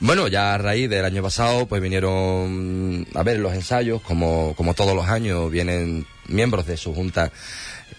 Bueno, 0.00 0.28
ya 0.28 0.54
a 0.54 0.58
raíz 0.58 0.88
del 0.88 1.04
año 1.04 1.22
pasado, 1.22 1.66
pues 1.66 1.82
vinieron 1.82 3.06
a 3.14 3.22
ver 3.22 3.38
los 3.38 3.52
ensayos, 3.54 4.00
como, 4.02 4.54
como 4.56 4.74
todos 4.74 4.94
los 4.94 5.06
años, 5.06 5.50
vienen 5.50 6.06
miembros 6.28 6.66
de 6.66 6.76
su 6.76 6.94
junta 6.94 7.32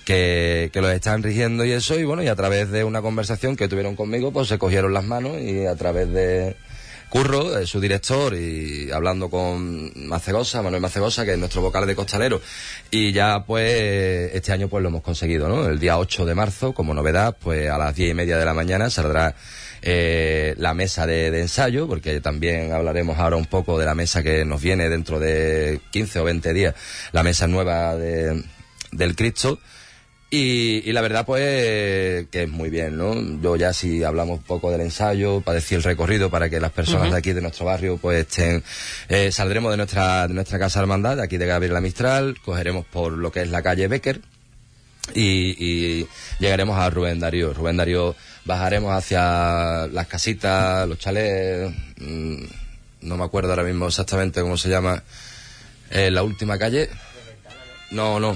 que, 0.06 0.70
que 0.74 0.82
los 0.82 0.91
están 0.91 1.24
rigiendo 1.24 1.66
y 1.66 1.72
eso, 1.72 1.99
y 1.99 2.04
bueno, 2.04 2.24
y 2.24 2.28
a 2.28 2.36
través 2.36 2.70
de 2.72 2.84
una 2.84 3.01
conversación 3.01 3.56
que 3.56 3.68
tuvieron 3.68 3.95
conmigo, 3.95 4.32
pues 4.32 4.47
se 4.47 4.58
cogieron 4.58 4.93
las 4.93 5.04
manos 5.04 5.39
y 5.41 5.66
a 5.66 5.76
través 5.76 6.12
de 6.12 6.56
Curro, 7.14 7.59
eh, 7.59 7.68
su 7.68 7.80
director, 7.80 8.34
y 8.34 8.89
hablando 8.89 9.30
con 9.30 9.91
Macegosa, 10.07 10.64
Manuel 10.64 10.82
Macegosa, 10.82 11.24
que 11.24 11.34
es 11.34 11.38
nuestro 11.38 11.61
vocal 11.61 11.86
de 11.86 11.93
costalero, 11.93 12.41
y 12.89 13.11
ya 13.11 13.43
pues 13.45 14.34
este 14.34 14.51
año 14.51 14.68
pues 14.68 14.82
lo 14.82 14.89
hemos 14.89 15.03
conseguido, 15.03 15.47
¿no? 15.47 15.68
El 15.68 15.78
día 15.78 15.99
8 15.99 16.26
de 16.26 16.34
marzo, 16.34 16.74
como 16.74 16.95
novedad, 16.95 17.38
pues 17.39 17.70
a 17.70 17.78
las 17.78 17.95
diez 17.95 18.09
y 18.09 18.14
media 18.16 18.36
de 18.39 18.45
la 18.45 18.55
mañana 18.55 18.89
saldrá 18.89 19.36
eh, 19.84 20.55
la 20.57 20.74
mesa 20.74 21.05
de, 21.05 21.30
de 21.30 21.41
ensayo, 21.41 21.88
porque 21.88 22.20
también 22.20 22.72
hablaremos 22.72 23.20
ahora 23.20 23.36
un 23.36 23.45
poco 23.45 23.78
de 23.78 23.86
la 23.86 23.93
mesa 23.93 24.24
que 24.24 24.43
nos 24.43 24.59
viene 24.59 24.89
dentro 24.89 25.20
de 25.20 25.82
15 25.91 26.20
o 26.20 26.24
20 26.24 26.51
días, 26.51 26.74
la 27.11 27.22
mesa 27.22 27.45
nueva 27.45 27.95
de, 27.95 28.43
del 28.91 29.16
Cristo. 29.16 29.59
Y, 30.36 30.81
y 30.89 30.93
la 30.93 31.01
verdad, 31.01 31.27
pues, 31.27 32.25
que 32.31 32.43
es 32.43 32.49
muy 32.49 32.71
bien, 32.71 32.97
¿no? 32.97 33.13
Yo 33.39 33.55
ya 33.55 33.71
si 33.71 34.03
hablamos 34.03 34.39
un 34.39 34.43
poco 34.43 34.71
del 34.71 34.81
ensayo, 34.81 35.41
para 35.41 35.57
decir 35.59 35.77
el 35.77 35.84
recorrido, 35.84 36.31
para 36.31 36.49
que 36.49 36.59
las 36.59 36.71
personas 36.71 37.11
de 37.11 37.17
aquí, 37.19 37.34
de 37.34 37.41
nuestro 37.41 37.65
barrio, 37.65 37.97
pues 37.97 38.21
estén... 38.21 38.63
eh, 39.09 39.31
saldremos 39.31 39.69
de 39.69 39.77
nuestra, 39.77 40.27
de 40.27 40.34
nuestra 40.34 40.57
casa 40.57 40.79
hermandad, 40.79 41.17
de 41.17 41.23
aquí 41.23 41.38
de 41.38 41.45
Gabriela 41.45 41.81
Mistral, 41.81 42.36
cogeremos 42.43 42.84
por 42.84 43.11
lo 43.11 43.31
que 43.31 43.43
es 43.43 43.49
la 43.51 43.61
calle 43.61 43.88
Becker, 43.88 44.21
y, 45.13 45.55
y 45.63 46.07
llegaremos 46.39 46.79
a 46.79 46.89
Rubén 46.89 47.19
Darío. 47.19 47.53
Rubén 47.53 47.77
Darío 47.77 48.15
bajaremos 48.43 48.91
hacia 48.91 49.86
las 49.86 50.07
casitas, 50.07 50.89
los 50.89 50.97
chalés, 50.97 51.71
mm, 51.97 52.43
no 53.01 53.17
me 53.17 53.23
acuerdo 53.23 53.51
ahora 53.51 53.63
mismo 53.65 53.86
exactamente 53.86 54.41
cómo 54.41 54.57
se 54.57 54.69
llama, 54.69 55.03
eh, 55.91 56.09
la 56.09 56.23
última 56.23 56.57
calle. 56.57 56.89
No, 57.91 58.19
no, 58.19 58.36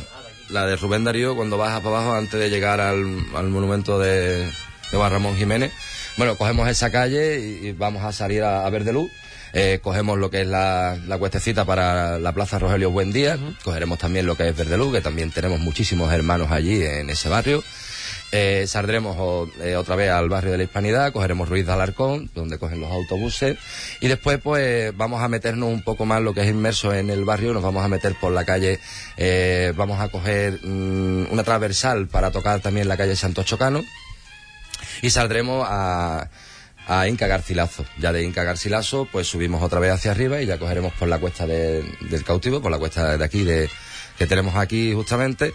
la 0.50 0.66
de 0.66 0.76
Rubén 0.76 1.04
Darío 1.04 1.36
cuando 1.36 1.58
baja 1.58 1.82
para 1.82 1.98
abajo 1.98 2.14
antes 2.14 2.40
de 2.40 2.50
llegar 2.50 2.80
al, 2.80 3.26
al 3.36 3.48
monumento 3.50 4.00
de, 4.00 4.46
de 4.46 4.98
Juan 4.98 5.12
Ramón 5.12 5.36
Jiménez. 5.38 5.72
Bueno, 6.18 6.36
cogemos 6.36 6.68
esa 6.68 6.92
calle 6.92 7.40
y, 7.40 7.68
y 7.68 7.72
vamos 7.74 8.04
a 8.04 8.12
salir 8.12 8.44
a, 8.44 8.66
a 8.66 8.70
Verdeluz. 8.70 9.12
Eh, 9.54 9.80
cogemos 9.82 10.20
lo 10.20 10.30
que 10.30 10.42
es 10.42 10.48
la, 10.48 10.98
la 11.08 11.18
cuestecita 11.18 11.64
para 11.66 12.20
la 12.20 12.32
Plaza 12.34 12.60
Rogelio 12.60 12.92
Buen 12.92 13.12
Día. 13.14 13.38
Cogeremos 13.64 13.98
también 13.98 14.26
lo 14.26 14.36
que 14.36 14.50
es 14.50 14.56
Verdeluz, 14.56 14.94
que 14.94 15.02
también 15.02 15.32
tenemos 15.32 15.60
muchísimos 15.60 16.12
hermanos 16.12 16.52
allí 16.52 16.84
en 16.84 17.10
ese 17.10 17.30
barrio. 17.30 17.64
Eh, 18.34 18.66
saldremos 18.68 19.50
eh, 19.62 19.78
otra 19.78 19.96
vez 19.96 20.10
al 20.12 20.28
barrio 20.28 20.52
de 20.52 20.58
la 20.58 20.64
Hispanidad, 20.66 21.14
cogeremos 21.14 21.48
Ruiz 21.48 21.66
de 21.66 21.72
Alarcón, 21.72 22.30
donde 22.36 22.58
cogen 22.60 22.82
los 22.82 22.92
autobuses, 22.92 23.58
y 24.02 24.08
después 24.10 24.40
pues 24.44 24.96
vamos 24.98 25.22
a 25.22 25.30
meternos 25.30 25.70
un 25.70 25.82
poco 25.82 26.06
más 26.06 26.22
lo 26.22 26.34
que 26.34 26.42
es 26.42 26.50
inmerso 26.50 26.94
en 26.94 27.10
el 27.10 27.24
barrio, 27.24 27.54
nos 27.54 27.64
vamos 27.64 27.86
a 27.86 27.88
meter 27.88 28.16
por 28.20 28.34
la 28.34 28.44
calle, 28.44 28.80
eh, 29.16 29.72
vamos 29.78 30.02
a 30.02 30.10
coger 30.10 30.60
mm, 30.62 31.28
una 31.32 31.44
transversal 31.46 32.08
para 32.08 32.30
tocar 32.32 32.60
también 32.60 32.90
la 32.90 32.98
calle 32.98 33.16
Santo 33.16 33.44
Chocano, 33.44 33.82
y 35.02 35.10
saldremos 35.10 35.66
a, 35.70 36.30
a 36.88 37.08
Inca 37.08 37.28
Garcilazo. 37.28 37.86
Ya 37.98 38.12
de 38.12 38.24
Inca 38.24 38.44
Garcilazo, 38.44 39.08
pues 39.12 39.28
subimos 39.28 39.64
otra 39.64 39.80
vez 39.80 39.92
hacia 39.92 40.12
arriba 40.12 40.42
y 40.42 40.46
ya 40.48 40.58
cogeremos 40.58 40.92
por 40.94 41.08
la 41.08 41.20
cuesta 41.20 41.46
de- 41.48 41.84
del 42.10 42.24
cautivo, 42.24 42.62
por 42.62 42.72
la 42.72 42.78
cuesta 42.78 43.18
de 43.18 43.24
aquí 43.24 43.44
de, 43.44 43.70
que 44.18 44.28
tenemos 44.28 44.56
aquí 44.56 44.94
justamente, 44.94 45.54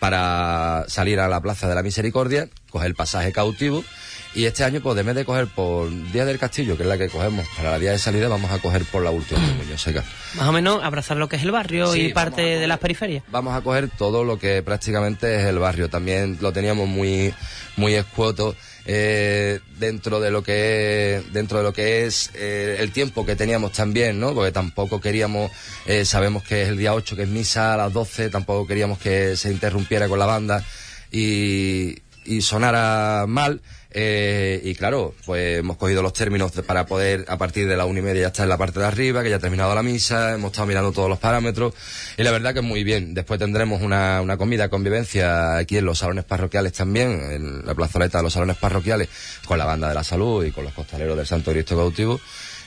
para 0.00 0.84
salir 0.88 1.20
a 1.20 1.28
la 1.28 1.40
Plaza 1.40 1.68
de 1.68 1.74
la 1.76 1.82
Misericordia, 1.82 2.48
coger 2.70 2.88
el 2.88 2.94
pasaje 2.94 3.30
cautivo. 3.30 3.84
Y 4.32 4.44
este 4.44 4.62
año, 4.62 4.80
pues, 4.80 4.96
en 4.96 5.06
vez 5.06 5.16
de 5.16 5.24
coger 5.24 5.48
por 5.48 5.90
Día 6.12 6.24
del 6.24 6.38
Castillo, 6.38 6.76
que 6.76 6.84
es 6.84 6.88
la 6.88 6.96
que 6.96 7.08
cogemos 7.08 7.46
para 7.56 7.72
la 7.72 7.78
día 7.80 7.90
de 7.90 7.98
salida, 7.98 8.28
vamos 8.28 8.50
a 8.52 8.60
coger 8.60 8.84
por 8.84 9.02
la 9.02 9.10
última 9.10 9.40
de 9.46 9.54
Muñoz 9.54 9.82
Seca. 9.82 10.04
Más 10.36 10.48
o 10.48 10.52
menos 10.52 10.82
abrazar 10.82 11.16
lo 11.16 11.28
que 11.28 11.36
es 11.36 11.42
el 11.42 11.50
barrio 11.50 11.92
Sí, 11.92 12.06
y 12.06 12.12
parte 12.12 12.42
de 12.42 12.66
las 12.66 12.78
periferias. 12.78 13.24
Vamos 13.28 13.54
a 13.54 13.60
coger 13.60 13.88
todo 13.88 14.24
lo 14.24 14.38
que 14.38 14.62
prácticamente 14.62 15.36
es 15.36 15.46
el 15.46 15.58
barrio. 15.58 15.90
También 15.90 16.38
lo 16.40 16.52
teníamos 16.52 16.88
muy, 16.88 17.34
muy 17.76 17.94
escuoto. 17.94 18.54
Eh, 18.86 19.60
dentro 19.78 20.20
de 20.20 20.30
lo 20.30 20.42
que 20.42 21.22
dentro 21.32 21.58
de 21.58 21.64
lo 21.64 21.72
que 21.72 22.06
es 22.06 22.30
eh, 22.34 22.76
el 22.78 22.92
tiempo 22.92 23.26
que 23.26 23.36
teníamos 23.36 23.72
también, 23.72 24.18
¿no? 24.18 24.34
Porque 24.34 24.52
tampoco 24.52 25.00
queríamos, 25.00 25.50
eh, 25.86 26.04
sabemos 26.04 26.42
que 26.42 26.62
es 26.62 26.68
el 26.68 26.78
día 26.78 26.94
8 26.94 27.16
que 27.16 27.22
es 27.22 27.28
misa 27.28 27.74
a 27.74 27.76
las 27.76 27.92
12, 27.92 28.30
tampoco 28.30 28.66
queríamos 28.66 28.98
que 28.98 29.36
se 29.36 29.50
interrumpiera 29.50 30.08
con 30.08 30.18
la 30.18 30.26
banda 30.26 30.64
y 31.12 32.02
sonara 32.40 33.24
mal. 33.26 33.60
Eh, 33.92 34.60
y 34.62 34.74
claro, 34.74 35.14
pues 35.26 35.58
hemos 35.58 35.76
cogido 35.76 36.02
los 36.02 36.12
términos 36.12 36.52
para 36.66 36.86
poder, 36.86 37.24
a 37.28 37.36
partir 37.36 37.66
de 37.66 37.76
la 37.76 37.86
una 37.86 37.98
y 37.98 38.02
media 38.02 38.22
ya 38.22 38.26
estar 38.28 38.44
en 38.44 38.50
la 38.50 38.58
parte 38.58 38.78
de 38.78 38.86
arriba, 38.86 39.22
que 39.22 39.30
ya 39.30 39.36
ha 39.36 39.40
terminado 39.40 39.74
la 39.74 39.82
misa, 39.82 40.34
hemos 40.34 40.52
estado 40.52 40.68
mirando 40.68 40.92
todos 40.92 41.08
los 41.08 41.18
parámetros, 41.18 41.74
y 42.16 42.22
la 42.22 42.30
verdad 42.30 42.54
que 42.54 42.60
muy 42.60 42.84
bien. 42.84 43.14
Después 43.14 43.40
tendremos 43.40 43.82
una, 43.82 44.20
una 44.20 44.36
comida, 44.36 44.68
convivencia 44.68 45.56
aquí 45.56 45.78
en 45.78 45.84
los 45.86 45.98
salones 45.98 46.24
parroquiales 46.24 46.72
también, 46.72 47.20
en 47.32 47.66
la 47.66 47.74
plazoleta 47.74 48.18
de 48.18 48.24
los 48.24 48.32
salones 48.32 48.56
parroquiales, 48.58 49.08
con 49.46 49.58
la 49.58 49.64
banda 49.64 49.88
de 49.88 49.94
la 49.94 50.04
salud 50.04 50.44
y 50.44 50.52
con 50.52 50.64
los 50.64 50.72
costaleros 50.72 51.16
del 51.16 51.26
Santo 51.26 51.50
Cristo 51.50 51.76
Cautivo 51.76 52.20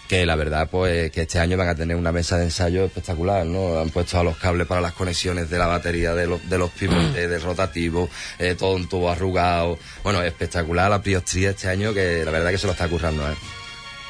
que 0.08 0.26
la 0.26 0.36
verdad 0.36 0.68
pues 0.70 1.12
que 1.12 1.22
este 1.22 1.40
año 1.40 1.58
van 1.58 1.70
a 1.70 1.76
tener 1.76 1.96
una 1.96 2.12
mesa 2.12 2.38
de 2.38 2.44
ensayo 2.46 2.86
espectacular, 2.86 3.46
¿no? 3.46 3.80
Han 3.80 3.90
puesto 3.90 4.24
los 4.24 4.38
cables 4.38 4.68
para 4.68 4.82
las 4.82 4.94
conexiones 4.94 5.50
de 5.50 5.58
la 5.58 5.68
batería, 5.68 6.14
de 6.14 6.28
los, 6.28 6.50
de 6.50 6.58
los 6.58 6.70
pivotes, 6.72 7.30
del 7.30 7.42
rotativo, 7.42 8.10
eh, 8.38 8.56
todo 8.58 8.76
un 8.76 8.88
tubo 8.88 9.10
arrugado. 9.10 9.80
Bueno, 10.04 10.22
espectacular 10.22 10.90
la 10.90 11.02
priostría 11.02 11.52
este 11.52 11.70
año 11.70 11.94
que 11.94 12.24
la 12.26 12.32
verdad 12.32 12.52
que 12.52 12.58
se 12.58 12.68
lo 12.68 12.74
está 12.74 12.88
currando, 12.88 13.28
¿eh? 13.30 13.34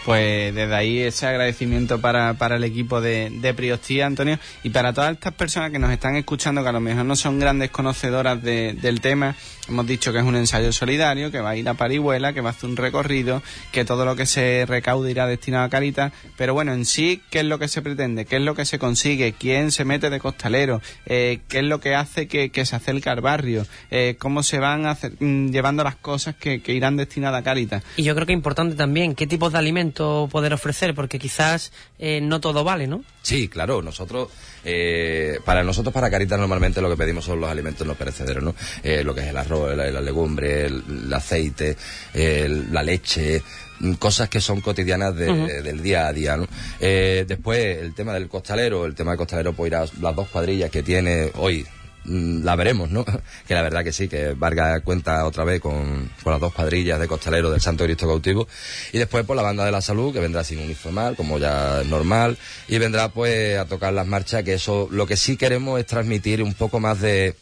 Pues 0.05 0.53
desde 0.53 0.75
ahí 0.75 0.99
ese 0.99 1.27
agradecimiento 1.27 2.01
para, 2.01 2.33
para 2.33 2.57
el 2.57 2.65
equipo 2.65 2.99
de, 2.99 3.29
de 3.31 3.53
Priostía, 3.53 4.05
Antonio, 4.05 4.37
y 4.61 4.69
para 4.69 4.91
todas 4.91 5.13
estas 5.13 5.33
personas 5.33 5.71
que 5.71 5.79
nos 5.79 5.91
están 5.91 6.17
escuchando, 6.17 6.61
que 6.61 6.67
a 6.67 6.73
lo 6.73 6.81
mejor 6.81 7.05
no 7.05 7.15
son 7.15 7.39
grandes 7.39 7.69
conocedoras 7.71 8.43
de- 8.43 8.73
del 8.73 8.99
tema, 8.99 9.33
hemos 9.67 9.87
dicho 9.87 10.11
que 10.11 10.19
es 10.19 10.23
un 10.25 10.35
ensayo 10.35 10.71
solidario, 10.71 11.31
que 11.31 11.39
va 11.39 11.51
a 11.51 11.55
ir 11.55 11.67
a 11.69 11.73
Parihuela, 11.73 12.33
que 12.33 12.41
va 12.41 12.49
a 12.49 12.51
hacer 12.53 12.69
un 12.69 12.75
recorrido, 12.77 13.41
que 13.71 13.85
todo 13.85 14.05
lo 14.05 14.15
que 14.15 14.25
se 14.25 14.65
recaude 14.67 15.11
irá 15.11 15.25
destinado 15.27 15.63
a 15.65 15.69
Caritas, 15.69 16.11
pero 16.37 16.53
bueno, 16.53 16.73
en 16.73 16.85
sí, 16.85 17.21
¿qué 17.29 17.39
es 17.39 17.45
lo 17.45 17.59
que 17.59 17.67
se 17.67 17.81
pretende? 17.81 18.25
¿Qué 18.25 18.35
es 18.37 18.41
lo 18.41 18.55
que 18.55 18.65
se 18.65 18.79
consigue? 18.79 19.33
¿Quién 19.33 19.71
se 19.71 19.85
mete 19.85 20.09
de 20.09 20.19
costalero? 20.19 20.81
Eh, 21.05 21.39
¿Qué 21.47 21.59
es 21.59 21.63
lo 21.65 21.79
que 21.79 21.95
hace 21.95 22.27
que, 22.27 22.51
se 22.65 22.75
acerque 22.75 23.09
al 23.09 23.21
barrio? 23.21 23.65
Eh, 23.91 24.15
¿Cómo 24.19 24.43
se 24.43 24.59
van 24.59 24.85
hacer- 24.85 25.13
mm, 25.19 25.49
llevando 25.51 25.83
las 25.83 25.95
cosas 25.95 26.35
que, 26.35 26.61
que 26.61 26.73
irán 26.73 26.97
destinadas 26.97 27.41
a 27.41 27.43
Caritas? 27.43 27.83
Y 27.97 28.03
yo 28.03 28.15
creo 28.15 28.25
que 28.27 28.33
es 28.33 28.37
importante 28.37 28.75
también 28.75 29.15
qué 29.15 29.27
tipos 29.27 29.51
de 29.53 29.59
alimentos 29.59 30.29
poder 30.29 30.53
ofrecer, 30.53 30.93
porque 30.95 31.19
quizás 31.19 31.71
eh, 32.05 32.19
no 32.21 32.41
todo 32.41 32.65
vale, 32.65 32.85
¿no? 32.85 33.01
Sí, 33.21 33.47
claro, 33.47 33.81
nosotros, 33.81 34.27
eh, 34.65 35.39
para 35.45 35.63
nosotros, 35.63 35.93
para 35.93 36.09
Caritas, 36.11 36.37
normalmente 36.37 36.81
lo 36.81 36.89
que 36.89 36.97
pedimos 36.97 37.23
son 37.23 37.39
los 37.39 37.49
alimentos 37.49 37.87
no 37.87 37.95
perecederos, 37.95 38.43
¿no? 38.43 38.53
Eh, 38.83 39.03
lo 39.05 39.15
que 39.15 39.21
es 39.21 39.27
el 39.27 39.37
arroz, 39.37 39.73
la, 39.77 39.89
la 39.89 40.01
legumbre, 40.01 40.65
el, 40.65 40.83
el 41.05 41.13
aceite, 41.13 41.77
el- 42.13 42.73
la 42.73 42.83
leche, 42.83 43.41
mm, 43.79 43.93
cosas 43.93 44.27
que 44.27 44.41
son 44.41 44.59
cotidianas 44.59 45.15
de- 45.15 45.61
del 45.63 45.81
día 45.81 46.07
a 46.07 46.11
día, 46.13 46.35
¿no? 46.35 46.45
Eh, 46.81 47.23
después, 47.25 47.77
el 47.77 47.93
tema 47.95 48.13
del 48.15 48.27
costalero, 48.27 48.85
el 48.85 48.95
tema 48.95 49.11
del 49.11 49.17
costalero, 49.19 49.53
pues 49.53 49.69
irá 49.69 49.85
las 50.01 50.15
dos 50.15 50.27
cuadrillas 50.27 50.69
que 50.69 50.83
tiene 50.83 51.31
hoy, 51.35 51.65
la 52.05 52.55
veremos, 52.55 52.89
¿no? 52.89 53.05
Que 53.47 53.53
la 53.53 53.61
verdad 53.61 53.83
que 53.83 53.91
sí, 53.91 54.07
que 54.07 54.33
Vargas 54.33 54.81
cuenta 54.83 55.25
otra 55.25 55.43
vez 55.43 55.59
con, 55.59 56.09
con 56.23 56.31
las 56.31 56.41
dos 56.41 56.53
cuadrillas 56.53 56.99
de 56.99 57.07
costaleros 57.07 57.51
del 57.51 57.61
Santo 57.61 57.83
Cristo 57.83 58.07
Cautivo. 58.07 58.47
Y 58.91 58.97
después, 58.97 59.25
pues 59.25 59.35
la 59.35 59.43
banda 59.43 59.65
de 59.65 59.71
la 59.71 59.81
salud, 59.81 60.13
que 60.13 60.19
vendrá 60.19 60.43
sin 60.43 60.59
uniformar, 60.59 61.15
como 61.15 61.37
ya 61.37 61.81
es 61.81 61.87
normal, 61.87 62.37
y 62.67 62.77
vendrá 62.77 63.09
pues 63.09 63.57
a 63.57 63.65
tocar 63.65 63.93
las 63.93 64.07
marchas, 64.07 64.43
que 64.43 64.53
eso, 64.53 64.87
lo 64.91 65.05
que 65.05 65.17
sí 65.17 65.37
queremos 65.37 65.79
es 65.79 65.85
transmitir 65.85 66.41
un 66.41 66.53
poco 66.53 66.79
más 66.79 67.01
de 67.01 67.35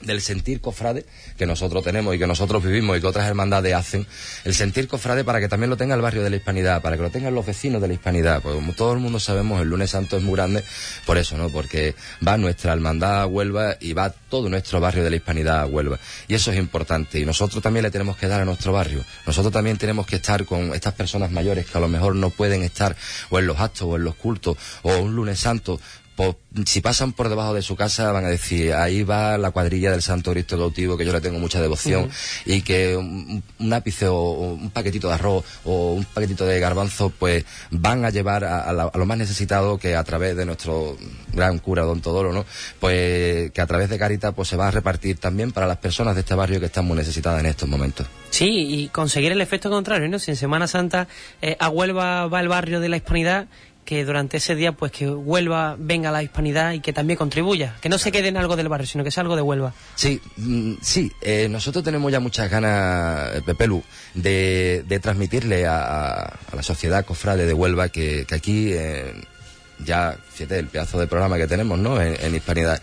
del 0.00 0.20
sentir 0.20 0.60
cofrade 0.60 1.04
que 1.36 1.46
nosotros 1.46 1.84
tenemos 1.84 2.14
y 2.14 2.18
que 2.18 2.26
nosotros 2.26 2.62
vivimos 2.62 2.96
y 2.96 3.00
que 3.00 3.06
otras 3.06 3.28
hermandades 3.28 3.74
hacen, 3.74 4.06
el 4.44 4.54
sentir 4.54 4.88
cofrade 4.88 5.24
para 5.24 5.40
que 5.40 5.48
también 5.48 5.70
lo 5.70 5.76
tenga 5.76 5.94
el 5.94 6.00
barrio 6.00 6.22
de 6.22 6.30
la 6.30 6.36
Hispanidad, 6.36 6.82
para 6.82 6.96
que 6.96 7.02
lo 7.02 7.10
tengan 7.10 7.34
los 7.34 7.46
vecinos 7.46 7.82
de 7.82 7.88
la 7.88 7.94
Hispanidad, 7.94 8.42
pues 8.42 8.54
como 8.54 8.72
todo 8.72 8.92
el 8.92 8.98
mundo 8.98 9.20
sabemos, 9.20 9.60
el 9.60 9.68
lunes 9.68 9.90
santo 9.90 10.16
es 10.16 10.22
muy 10.22 10.34
grande, 10.34 10.64
por 11.06 11.18
eso, 11.18 11.36
¿no? 11.36 11.48
Porque 11.50 11.94
va 12.26 12.36
nuestra 12.36 12.72
hermandad 12.72 13.22
a 13.22 13.26
Huelva 13.26 13.76
y 13.80 13.92
va 13.92 14.10
todo 14.10 14.48
nuestro 14.48 14.80
barrio 14.80 15.04
de 15.04 15.10
la 15.10 15.16
Hispanidad 15.16 15.60
a 15.60 15.66
Huelva. 15.66 15.98
Y 16.28 16.34
eso 16.34 16.50
es 16.52 16.58
importante 16.58 17.18
y 17.18 17.26
nosotros 17.26 17.62
también 17.62 17.82
le 17.82 17.90
tenemos 17.90 18.16
que 18.16 18.28
dar 18.28 18.40
a 18.40 18.44
nuestro 18.44 18.72
barrio. 18.72 19.04
Nosotros 19.26 19.52
también 19.52 19.76
tenemos 19.76 20.06
que 20.06 20.16
estar 20.16 20.44
con 20.44 20.74
estas 20.74 20.94
personas 20.94 21.30
mayores 21.30 21.66
que 21.66 21.76
a 21.76 21.80
lo 21.80 21.88
mejor 21.88 22.14
no 22.16 22.30
pueden 22.30 22.62
estar 22.62 22.96
o 23.30 23.38
en 23.38 23.46
los 23.46 23.58
actos 23.58 23.82
o 23.82 23.96
en 23.96 24.04
los 24.04 24.14
cultos 24.14 24.56
o 24.82 24.96
un 24.98 25.14
lunes 25.14 25.38
santo 25.40 25.80
pues, 26.20 26.66
si 26.68 26.82
pasan 26.82 27.12
por 27.12 27.30
debajo 27.30 27.54
de 27.54 27.62
su 27.62 27.76
casa 27.76 28.12
van 28.12 28.26
a 28.26 28.28
decir, 28.28 28.74
ahí 28.74 29.02
va 29.04 29.38
la 29.38 29.50
cuadrilla 29.52 29.90
del 29.90 30.02
Santo 30.02 30.32
Cristo 30.32 30.58
Cautivo, 30.58 30.98
que 30.98 31.06
yo 31.06 31.12
le 31.12 31.20
tengo 31.22 31.38
mucha 31.38 31.60
devoción, 31.62 32.10
y 32.44 32.60
que 32.60 32.94
un, 32.96 33.42
un 33.58 33.72
ápice 33.72 34.06
o, 34.08 34.14
o 34.16 34.52
un 34.54 34.68
paquetito 34.70 35.08
de 35.08 35.14
arroz 35.14 35.44
o 35.64 35.92
un 35.94 36.04
paquetito 36.04 36.44
de 36.44 36.60
garbanzo, 36.60 37.10
pues 37.18 37.44
van 37.70 38.04
a 38.04 38.10
llevar 38.10 38.44
a, 38.44 38.60
a 38.64 38.72
la- 38.74 38.90
a 38.92 38.98
lo 38.98 39.06
más 39.06 39.16
necesitado 39.16 39.78
que 39.78 39.96
a 39.96 40.04
través 40.04 40.36
de 40.36 40.44
nuestro 40.44 40.98
gran 41.32 41.58
cura 41.58 41.84
Don 41.84 42.00
Todoro, 42.02 42.32
¿no? 42.32 42.44
Pues 42.80 43.50
que 43.52 43.60
a 43.60 43.66
través 43.66 43.88
de 43.88 43.98
Caritas 43.98 44.34
pues 44.34 44.48
se 44.48 44.56
va 44.56 44.68
a 44.68 44.70
repartir 44.70 45.16
también 45.18 45.52
para 45.52 45.66
las 45.66 45.78
personas 45.78 46.14
de 46.14 46.20
este 46.20 46.34
barrio 46.34 46.60
que 46.60 46.66
están 46.66 46.84
muy 46.84 46.96
necesitadas 46.98 47.40
en 47.40 47.46
estos 47.46 47.68
momentos. 47.68 48.06
Sí, 48.30 48.46
y 48.48 48.88
conseguir 48.88 49.32
el 49.32 49.40
efecto 49.40 49.70
contrario, 49.70 50.08
¿no? 50.08 50.18
Si 50.18 50.30
en 50.30 50.36
Semana 50.36 50.66
Santa 50.66 51.08
eh, 51.42 51.56
a 51.58 51.68
Huelva 51.68 52.26
va 52.26 52.40
el 52.40 52.48
barrio 52.48 52.80
de 52.80 52.88
la 52.88 52.96
Hispanidad, 52.96 53.48
que 53.84 54.04
durante 54.04 54.36
ese 54.36 54.54
día, 54.54 54.72
pues 54.72 54.92
que 54.92 55.08
Huelva 55.10 55.74
venga 55.78 56.10
la 56.12 56.22
Hispanidad 56.22 56.72
y 56.72 56.80
que 56.80 56.92
también 56.92 57.16
contribuya. 57.16 57.76
Que 57.80 57.88
no 57.88 57.98
se 57.98 58.12
quede 58.12 58.28
en 58.28 58.36
algo 58.36 58.54
del 58.54 58.68
barrio, 58.68 58.86
sino 58.86 59.02
que 59.02 59.10
sea 59.10 59.22
algo 59.22 59.34
de 59.34 59.42
Huelva. 59.42 59.72
Sí, 59.96 60.20
mm, 60.36 60.74
sí, 60.80 61.10
eh, 61.20 61.48
nosotros 61.50 61.82
tenemos 61.82 62.12
ya 62.12 62.20
muchas 62.20 62.48
ganas, 62.50 63.34
eh, 63.36 63.42
Pepelu, 63.44 63.82
de, 64.14 64.84
de 64.86 65.00
transmitirle 65.00 65.66
a, 65.66 65.80
a- 66.22 66.38
la 66.54 66.62
sociedad 66.62 67.04
cofrade 67.04 67.46
de 67.46 67.52
Huelva 67.54 67.88
que, 67.88 68.26
que 68.28 68.34
aquí 68.34 68.70
eh, 68.72 69.12
ya, 69.84 70.16
fíjate, 70.34 70.58
el 70.58 70.66
pedazo 70.66 71.00
de 71.00 71.06
programa 71.06 71.38
que 71.38 71.46
tenemos, 71.46 71.78
¿no? 71.78 72.00
En, 72.00 72.34
Hispanidad, 72.34 72.80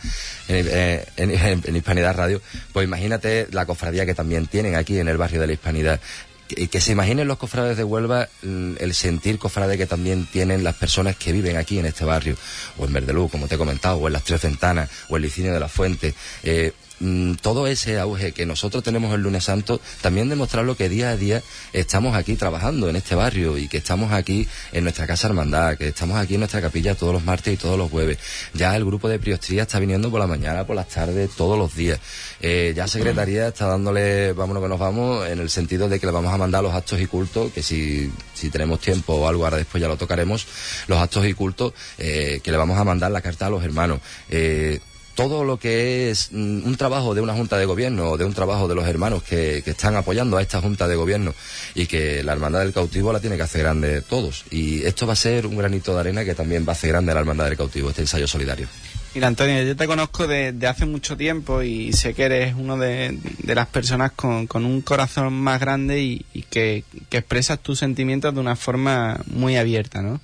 en 0.48 1.76
Hispanidad 1.76 2.16
Radio, 2.16 2.41
pues 2.74 2.86
imagínate 2.88 3.48
la 3.52 3.66
cofradía 3.66 4.06
que 4.06 4.16
también 4.16 4.48
tienen 4.48 4.76
aquí 4.76 4.98
en 5.00 5.08
el 5.08 5.18
barrio 5.18 5.39
de 5.41 5.48
la 5.48 5.54
Hispanidad. 5.54 6.00
Que, 6.48 6.82
se 6.82 6.91
imaginen 6.91 7.28
los 7.28 7.38
cofrades 7.38 7.78
de 7.78 7.84
Huelva 7.84 8.30
el 8.41 8.93
sentir 8.93 9.38
cofrade 9.38 9.78
que 9.78 9.86
también 9.86 10.26
tienen 10.26 10.64
las 10.64 10.76
personas 10.76 11.16
que 11.16 11.32
viven 11.32 11.58
aquí 11.58 11.80
en 11.80 11.86
este 11.86 12.06
barrio, 12.06 12.38
o 12.78 12.86
en 12.86 12.93
Verdelú, 12.93 13.30
como 13.30 13.48
te 13.48 13.56
he 13.56 13.58
comentado, 13.58 13.98
o 13.98 14.08
en 14.08 14.14
las 14.14 14.24
Tres 14.24 14.41
Ventanas, 14.41 14.89
o 15.10 15.18
en 15.18 15.24
Licinio 15.24 15.54
de 15.54 15.60
la 15.60 15.68
Fuente. 15.68 16.14
Eh, 16.43 16.74
mm, 17.00 17.34
todo 17.36 17.68
ese 17.68 18.00
auge 18.00 18.32
que 18.32 18.45
nosotros 18.45 18.84
tenemos 18.84 19.14
el 19.14 19.22
lunes 19.22 19.45
santo, 19.45 19.80
también 20.02 20.30
demostrarlo 20.30 20.76
que 20.76 20.89
día 20.89 21.10
a 21.10 21.18
día 21.18 21.41
estamos 21.74 22.16
aquí 22.16 22.36
trabajando 22.36 22.89
en 22.89 22.95
este 22.95 23.16
barrio 23.16 23.58
y 23.58 23.68
que 23.68 23.78
estamos 23.78 24.12
aquí 24.12 24.48
en 24.72 24.84
nuestra 24.84 25.08
casa 25.08 25.28
hermandad, 25.28 25.78
que 25.78 25.89
estamos 25.89 26.18
aquí 26.18 26.36
en 26.36 26.41
nuestra 26.41 26.62
capilla 26.62 26.95
todos 26.95 27.14
los 27.14 27.24
martes 27.24 27.54
y 27.54 27.58
todos 27.58 27.78
los 27.78 27.89
jueves. 27.89 28.18
Ya 28.54 28.76
el 28.76 28.86
grupo 28.86 29.10
de 29.10 29.20
priostría 29.20 29.64
está 29.64 29.80
viniendo 29.80 30.10
por 30.10 30.20
la 30.20 30.28
mañana, 30.28 30.66
por 30.66 30.76
las 30.76 30.88
tardes, 30.88 31.32
todos 31.32 31.58
los 31.58 31.76
días. 31.76 32.00
Eh, 32.41 32.74
ya 32.76 32.88
Secretaría 32.88 33.48
está 33.48 33.68
dándole, 33.68 34.34
vámonos 34.34 34.64
que 34.64 34.70
nos 34.70 34.80
vamos, 34.80 35.28
en 35.28 35.39
el 35.39 35.50
sentido 35.50 35.89
de 35.89 36.00
que 36.00 36.06
le 36.06 36.12
vamos 36.12 36.34
a 36.34 36.38
mandar 36.38 36.64
los 36.64 36.74
actos 36.74 37.00
y 37.00 37.08
cultos, 37.08 37.52
que 37.52 37.64
si, 37.64 38.12
si 38.34 38.50
tenemos 38.50 38.80
tiempo 38.80 39.14
o 39.14 39.28
algo, 39.28 39.45
ahora 39.45 39.58
después 39.58 39.82
ya 39.82 39.88
lo 39.88 39.98
tocaremos, 39.98 40.45
los 40.88 41.00
actos 41.00 41.26
y 41.26 41.34
cultos, 41.34 41.74
eh, 41.98 42.39
que 42.43 42.52
le 42.52 42.58
vamos 42.58 42.78
a 42.80 42.84
mandar 42.84 43.12
la 43.12 43.22
carta 43.22 43.48
a 43.48 43.50
los 43.50 43.64
hermanos. 43.64 44.00
Eh, 44.30 44.80
todo 45.18 45.43
lo 45.43 45.57
que 45.57 46.11
es 46.11 46.30
mm, 46.32 46.63
un 46.63 46.78
trabajo 46.78 47.15
de 47.15 47.22
una 47.22 47.34
junta 47.34 47.57
de 47.57 47.65
gobierno 47.65 48.11
o 48.11 48.18
de 48.18 48.24
un 48.24 48.36
trabajo 48.36 48.68
de 48.68 48.76
los 48.76 48.88
hermanos 48.88 49.24
que, 49.24 49.63
que 49.65 49.72
están 49.72 49.95
apoyando 49.95 50.38
a 50.38 50.43
esta 50.43 50.61
junta 50.61 50.88
de 50.88 50.95
gobierno 50.95 51.34
y 51.74 51.88
que 51.88 52.22
la 52.24 52.34
hermandad 52.34 52.59
del 52.59 52.72
cautivo 52.72 53.11
la 53.11 53.20
tiene 53.20 53.36
que 53.36 53.41
hacer 53.41 53.63
grande 53.63 54.03
todos. 54.03 54.45
Y 54.51 54.86
esto 54.86 55.07
va 55.07 55.13
a 55.13 55.15
ser 55.15 55.47
un 55.47 55.57
granito 55.57 55.95
de 55.95 56.01
arena 56.01 56.24
que 56.24 56.36
también 56.36 56.65
va 56.68 56.70
a 56.70 56.74
hacer 56.74 56.91
grande 56.91 57.15
la 57.15 57.22
hermandad 57.22 57.45
del 57.45 57.57
cautivo, 57.57 57.89
este 57.89 58.03
ensayo 58.03 58.28
solidario. 58.28 58.68
Mira, 59.18 59.30
Antonio, 59.30 59.63
yo 59.63 59.76
te 59.76 59.88
conozco 59.88 60.28
de, 60.28 60.53
hace 60.68 60.86
mucho 60.86 61.18
tiempo 61.18 61.63
y 61.63 61.91
sé 61.91 62.13
que 62.13 62.22
eres 62.26 62.53
uno 62.55 62.78
de, 62.78 63.18
las 63.45 63.65
personas 63.65 64.11
con, 64.11 64.47
un 64.53 64.82
corazón 64.82 65.34
más 65.34 65.59
grande 65.59 66.03
y, 66.03 66.24
y 66.36 66.43
que, 66.43 66.84
que 67.09 67.18
expresas 67.18 67.57
tus 67.57 67.80
sentimientos 67.80 68.32
de 68.36 68.39
una 68.39 68.55
forma 68.55 69.20
muy 69.26 69.57
abierta, 69.57 70.03
¿no? 70.03 70.22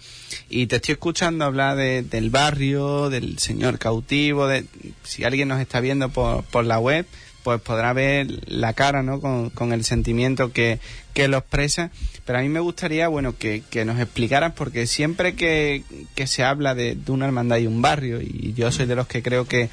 Y 0.47 0.67
te 0.67 0.75
estoy 0.75 0.91
escuchando 0.93 1.43
hablar 1.43 1.75
de- 1.75 2.03
del 2.03 2.29
barrio, 2.29 3.09
del 3.09 3.39
señor 3.39 3.79
cautivo, 3.79 4.45
de 4.45 4.65
si 5.01 5.23
alguien 5.23 5.47
nos 5.47 5.59
está 5.59 5.79
viendo 5.79 6.09
por, 6.09 6.43
por 6.43 6.63
la 6.63 6.77
web, 6.77 7.07
pues 7.43 7.59
podrá 7.61 7.93
ver 7.93 8.27
la 8.47 8.73
cara, 8.73 9.03
¿no? 9.03 9.19
Con, 9.19 9.49
con 9.49 9.73
el 9.73 9.83
sentimiento 9.83 10.51
que, 10.51 10.79
que 11.13 11.27
lo 11.27 11.37
expresa. 11.37 11.91
Pero 12.25 12.39
a 12.39 12.41
mí 12.41 12.49
me 12.49 12.59
gustaría, 12.61 13.07
bueno, 13.09 13.35
que, 13.37 13.63
que 13.69 13.83
nos 13.85 13.99
explicaras, 13.99 14.53
porque 14.53 14.87
siempre 14.87 15.35
que, 15.35 15.83
que 16.15 16.25
se 16.27 16.43
habla 16.43 16.73
de, 16.73 16.95
de 16.95 17.11
una 17.11 17.25
hermandad 17.25 17.57
y 17.57 17.67
un 17.67 17.81
barrio, 17.81 18.21
y 18.21 18.53
yo 18.55 18.71
soy 18.71 18.85
de 18.85 18.95
los 18.95 19.07
que 19.07 19.21
creo 19.21 19.45
que, 19.45 19.69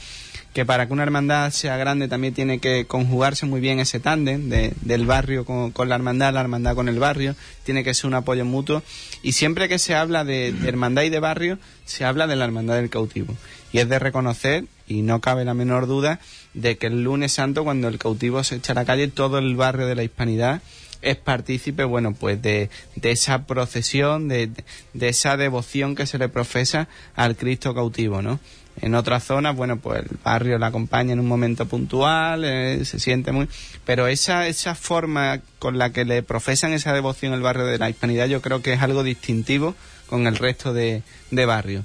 que 0.52 0.64
para 0.66 0.88
que 0.88 0.92
una 0.92 1.04
hermandad 1.04 1.52
sea 1.52 1.76
grande 1.76 2.08
también 2.08 2.34
tiene 2.34 2.58
que 2.58 2.86
conjugarse 2.86 3.46
muy 3.46 3.60
bien 3.60 3.78
ese 3.78 4.00
tándem 4.00 4.48
de- 4.48 4.72
del 4.80 5.06
barrio 5.06 5.44
con, 5.44 5.70
con 5.70 5.88
la 5.88 5.94
hermandad, 5.94 6.34
la 6.34 6.40
hermandad 6.40 6.74
con 6.74 6.88
el 6.88 6.98
barrio, 6.98 7.36
tiene 7.62 7.84
que 7.84 7.94
ser 7.94 8.06
un 8.06 8.14
apoyo 8.14 8.44
mutuo. 8.44 8.82
Y 9.22 9.30
siempre 9.32 9.68
que 9.68 9.78
se 9.78 9.94
habla 9.94 10.24
de 10.24 10.48
hermandad 10.66 11.02
y 11.04 11.08
de 11.10 11.20
barrio, 11.20 11.58
se 11.84 12.04
habla 12.04 12.26
de 12.26 12.34
la 12.34 12.46
hermandad 12.46 12.74
del 12.74 12.90
cautivo. 12.90 13.36
Y 13.72 13.78
es 13.78 13.88
de 13.88 14.00
reconocer, 14.00 14.64
y 14.88 15.02
no 15.02 15.20
cabe 15.20 15.44
la 15.44 15.54
menor 15.54 15.86
duda, 15.86 16.18
de 16.54 16.76
que 16.76 16.88
el 16.88 17.04
lunes 17.04 17.32
santo, 17.32 17.64
cuando 17.64 17.88
el 17.88 17.98
cautivo 17.98 18.42
se 18.44 18.56
echa 18.56 18.72
a 18.72 18.76
la 18.76 18.84
calle, 18.84 19.08
todo 19.08 19.38
el 19.38 19.56
barrio 19.56 19.86
de 19.86 19.94
la 19.94 20.02
hispanidad 20.02 20.62
es 21.02 21.16
partícipe, 21.16 21.84
bueno, 21.84 22.12
pues 22.12 22.42
de, 22.42 22.68
de 22.96 23.10
esa 23.10 23.46
procesión, 23.46 24.28
de, 24.28 24.50
de 24.92 25.08
esa 25.08 25.36
devoción 25.36 25.94
que 25.94 26.06
se 26.06 26.18
le 26.18 26.28
profesa 26.28 26.88
al 27.14 27.36
Cristo 27.36 27.74
cautivo, 27.74 28.22
¿no? 28.22 28.38
En 28.80 28.94
otras 28.94 29.24
zonas, 29.24 29.56
bueno, 29.56 29.78
pues 29.78 30.00
el 30.00 30.18
barrio 30.22 30.58
la 30.58 30.68
acompaña 30.68 31.12
en 31.12 31.20
un 31.20 31.28
momento 31.28 31.66
puntual, 31.66 32.44
eh, 32.44 32.84
se 32.84 32.98
siente 32.98 33.32
muy... 33.32 33.48
Pero 33.84 34.06
esa, 34.06 34.46
esa 34.46 34.74
forma 34.74 35.40
con 35.58 35.76
la 35.76 35.90
que 35.90 36.04
le 36.04 36.22
profesan 36.22 36.72
esa 36.72 36.92
devoción 36.92 37.34
el 37.34 37.42
barrio 37.42 37.66
de 37.66 37.78
la 37.78 37.90
hispanidad 37.90 38.26
yo 38.26 38.40
creo 38.40 38.62
que 38.62 38.72
es 38.72 38.80
algo 38.80 39.02
distintivo 39.02 39.74
con 40.06 40.26
el 40.26 40.36
resto 40.36 40.72
de, 40.72 41.02
de 41.30 41.46
barrios. 41.46 41.84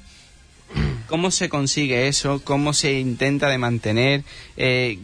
¿Cómo 1.07 1.31
se 1.31 1.49
consigue 1.49 2.07
eso? 2.07 2.41
¿Cómo 2.43 2.73
se 2.73 2.99
intenta 2.99 3.47
de 3.49 3.57
mantener? 3.57 4.23
Eh, 4.57 4.97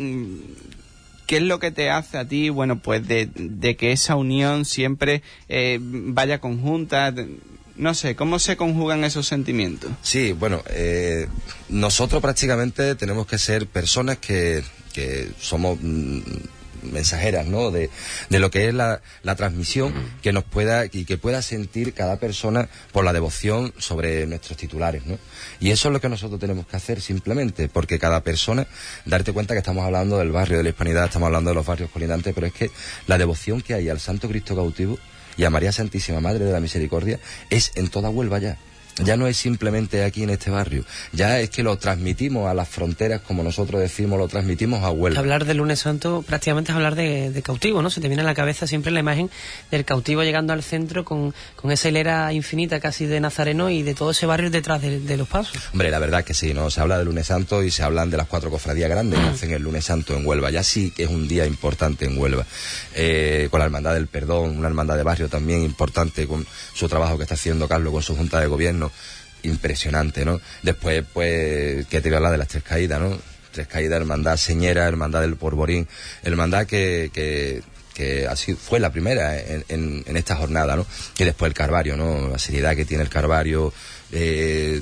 ¿Qué 1.27 1.37
es 1.37 1.43
lo 1.43 1.59
que 1.59 1.71
te 1.71 1.89
hace 1.89 2.17
a 2.17 2.27
ti, 2.27 2.49
bueno, 2.49 2.79
pues 2.79 3.07
de, 3.07 3.29
de 3.33 3.77
que 3.77 3.93
esa 3.93 4.15
unión 4.15 4.65
siempre 4.65 5.21
eh, 5.47 5.79
vaya 5.81 6.41
conjunta? 6.41 7.13
No 7.77 7.93
sé, 7.93 8.15
¿cómo 8.15 8.37
se 8.37 8.57
conjugan 8.57 9.05
esos 9.05 9.27
sentimientos? 9.27 9.91
Sí, 10.01 10.33
bueno, 10.33 10.61
eh, 10.67 11.27
nosotros 11.69 12.21
prácticamente 12.21 12.95
tenemos 12.95 13.27
que 13.27 13.37
ser 13.37 13.65
personas 13.67 14.17
que, 14.17 14.61
que 14.93 15.31
somos 15.39 15.77
mm, 15.81 16.19
mensajeras, 16.83 17.45
¿no? 17.45 17.71
De, 17.71 17.89
de 18.29 18.39
lo 18.39 18.51
que 18.51 18.67
es 18.67 18.73
la, 18.73 19.01
la 19.23 19.35
transmisión 19.35 19.93
que 20.21 20.33
nos 20.33 20.43
pueda 20.43 20.85
y 20.85 21.05
que 21.05 21.17
pueda 21.17 21.41
sentir 21.41 21.93
cada 21.93 22.17
persona 22.17 22.69
por 22.91 23.05
la 23.05 23.13
devoción 23.13 23.73
sobre 23.77 24.25
nuestros 24.27 24.57
titulares, 24.57 25.05
¿no? 25.05 25.17
Y 25.59 25.71
eso 25.71 25.89
es 25.89 25.93
lo 25.93 26.01
que 26.01 26.09
nosotros 26.09 26.39
tenemos 26.39 26.67
que 26.67 26.77
hacer 26.77 27.01
simplemente, 27.01 27.67
porque 27.67 27.99
cada 27.99 28.21
persona, 28.21 28.67
darte 29.05 29.33
cuenta 29.33 29.53
que 29.53 29.59
estamos 29.59 29.85
hablando 29.85 30.17
del 30.17 30.31
barrio 30.31 30.57
de 30.57 30.63
la 30.63 30.69
Hispanidad, 30.69 31.05
estamos 31.05 31.27
hablando 31.27 31.51
de 31.51 31.55
los 31.55 31.65
barrios 31.65 31.89
colindantes, 31.91 32.33
pero 32.33 32.47
es 32.47 32.53
que 32.53 32.71
la 33.07 33.17
devoción 33.17 33.61
que 33.61 33.73
hay 33.73 33.89
al 33.89 33.99
Santo 33.99 34.27
Cristo 34.27 34.55
cautivo 34.55 34.97
y 35.37 35.43
a 35.43 35.49
María 35.49 35.71
Santísima 35.71 36.19
Madre 36.19 36.45
de 36.45 36.51
la 36.51 36.59
Misericordia 36.59 37.19
es 37.49 37.71
en 37.75 37.89
toda 37.89 38.09
Huelva 38.09 38.39
ya. 38.39 38.57
Ya 39.03 39.17
no 39.17 39.27
es 39.27 39.37
simplemente 39.37 40.03
aquí 40.03 40.23
en 40.23 40.29
este 40.29 40.51
barrio, 40.51 40.83
ya 41.11 41.39
es 41.39 41.49
que 41.49 41.63
lo 41.63 41.77
transmitimos 41.77 42.49
a 42.49 42.53
las 42.53 42.67
fronteras, 42.67 43.21
como 43.21 43.43
nosotros 43.43 43.81
decimos, 43.81 44.19
lo 44.19 44.27
transmitimos 44.27 44.83
a 44.83 44.91
Huelva. 44.91 45.19
Hablar 45.19 45.45
del 45.45 45.57
lunes 45.57 45.79
santo 45.79 46.23
prácticamente 46.27 46.71
es 46.71 46.75
hablar 46.75 46.95
de, 46.95 47.31
de 47.31 47.41
cautivo, 47.41 47.81
¿no? 47.81 47.89
Se 47.89 48.01
te 48.01 48.07
viene 48.07 48.21
a 48.21 48.25
la 48.25 48.33
cabeza 48.33 48.67
siempre 48.67 48.91
la 48.91 48.99
imagen 48.99 49.29
del 49.69 49.85
cautivo 49.85 50.23
llegando 50.23 50.53
al 50.53 50.63
centro 50.63 51.05
con, 51.05 51.33
con 51.55 51.71
esa 51.71 51.89
hilera 51.89 52.33
infinita 52.33 52.79
casi 52.79 53.05
de 53.05 53.19
Nazareno 53.19 53.69
y 53.69 53.83
de 53.83 53.93
todo 53.93 54.11
ese 54.11 54.25
barrio 54.25 54.49
detrás 54.49 54.81
de, 54.81 54.99
de 54.99 55.17
los 55.17 55.27
pasos. 55.27 55.57
Hombre, 55.73 55.91
la 55.91 55.99
verdad 55.99 56.21
es 56.21 56.25
que 56.25 56.33
sí, 56.33 56.53
¿no? 56.53 56.69
Se 56.69 56.81
habla 56.81 56.97
del 56.97 57.07
lunes 57.07 57.27
santo 57.27 57.63
y 57.63 57.71
se 57.71 57.83
hablan 57.83 58.09
de 58.09 58.17
las 58.17 58.27
cuatro 58.27 58.49
cofradías 58.49 58.89
grandes 58.89 59.19
que 59.19 59.27
hacen 59.27 59.51
el 59.51 59.61
lunes 59.61 59.85
santo 59.85 60.15
en 60.15 60.25
Huelva. 60.25 60.49
Ya 60.49 60.63
sí 60.63 60.91
que 60.91 61.03
es 61.03 61.09
un 61.09 61.27
día 61.27 61.45
importante 61.45 62.05
en 62.05 62.17
Huelva. 62.17 62.45
Eh, 62.95 63.47
con 63.51 63.59
la 63.59 63.65
Hermandad 63.65 63.93
del 63.93 64.07
Perdón, 64.07 64.57
una 64.57 64.67
hermandad 64.67 64.97
de 64.97 65.03
barrio 65.03 65.29
también 65.29 65.61
importante 65.61 66.27
con 66.27 66.45
su 66.73 66.87
trabajo 66.87 67.17
que 67.17 67.23
está 67.23 67.35
haciendo 67.35 67.67
Carlos 67.67 67.93
con 67.93 68.01
su 68.01 68.15
junta 68.15 68.39
de 68.39 68.47
gobierno. 68.47 68.80
Impresionante, 69.43 70.23
¿no? 70.23 70.39
Después, 70.63 71.03
pues, 71.13 71.85
que 71.87 72.01
te 72.01 72.09
voy 72.09 72.13
a 72.13 72.17
hablar 72.17 72.31
de 72.31 72.37
las 72.37 72.47
tres 72.47 72.63
caídas, 72.63 72.99
¿no? 72.99 73.17
Tres 73.51 73.67
caídas, 73.67 73.99
hermandad 73.99 74.37
señera, 74.37 74.87
hermandad 74.87 75.21
del 75.21 75.35
Porborín, 75.35 75.87
hermandad 76.23 76.65
que, 76.65 77.09
que, 77.13 77.61
que 77.93 78.27
así 78.27 78.53
fue 78.53 78.79
la 78.79 78.91
primera 78.91 79.37
en, 79.37 79.65
en, 80.05 80.17
esta 80.17 80.35
jornada, 80.35 80.75
¿no? 80.75 80.85
Y 81.17 81.23
después 81.23 81.49
el 81.49 81.53
Carvario, 81.53 81.97
¿no? 81.97 82.29
La 82.29 82.39
seriedad 82.39 82.75
que 82.75 82.85
tiene 82.85 83.03
el 83.03 83.09
Carvario, 83.09 83.73
eh, 84.11 84.81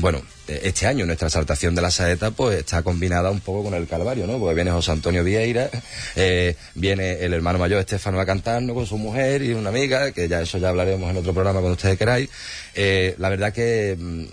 bueno, 0.00 0.22
este 0.46 0.86
año 0.86 1.06
nuestra 1.06 1.28
exaltación 1.28 1.74
de 1.74 1.82
la 1.82 1.90
saeta 1.90 2.30
pues 2.30 2.58
está 2.58 2.82
combinada 2.82 3.30
un 3.30 3.40
poco 3.40 3.64
con 3.64 3.74
el 3.74 3.86
Calvario, 3.86 4.26
¿no? 4.26 4.38
Porque 4.38 4.54
viene 4.54 4.70
José 4.70 4.92
Antonio 4.92 5.22
Vieira, 5.22 5.70
eh, 6.16 6.56
viene 6.74 7.24
el 7.24 7.34
hermano 7.34 7.58
mayor 7.58 7.80
Estefano 7.80 8.18
a 8.18 8.26
cantarnos 8.26 8.74
con 8.74 8.86
su 8.86 8.98
mujer 8.98 9.42
y 9.42 9.52
una 9.52 9.68
amiga, 9.68 10.12
que 10.12 10.28
ya 10.28 10.40
eso 10.40 10.58
ya 10.58 10.70
hablaremos 10.70 11.10
en 11.10 11.18
otro 11.18 11.32
programa 11.32 11.60
cuando 11.60 11.76
ustedes 11.76 11.98
queráis. 11.98 12.30
Eh, 12.74 13.14
la 13.18 13.28
verdad 13.28 13.52
que 13.52 13.96
mm, 13.98 14.24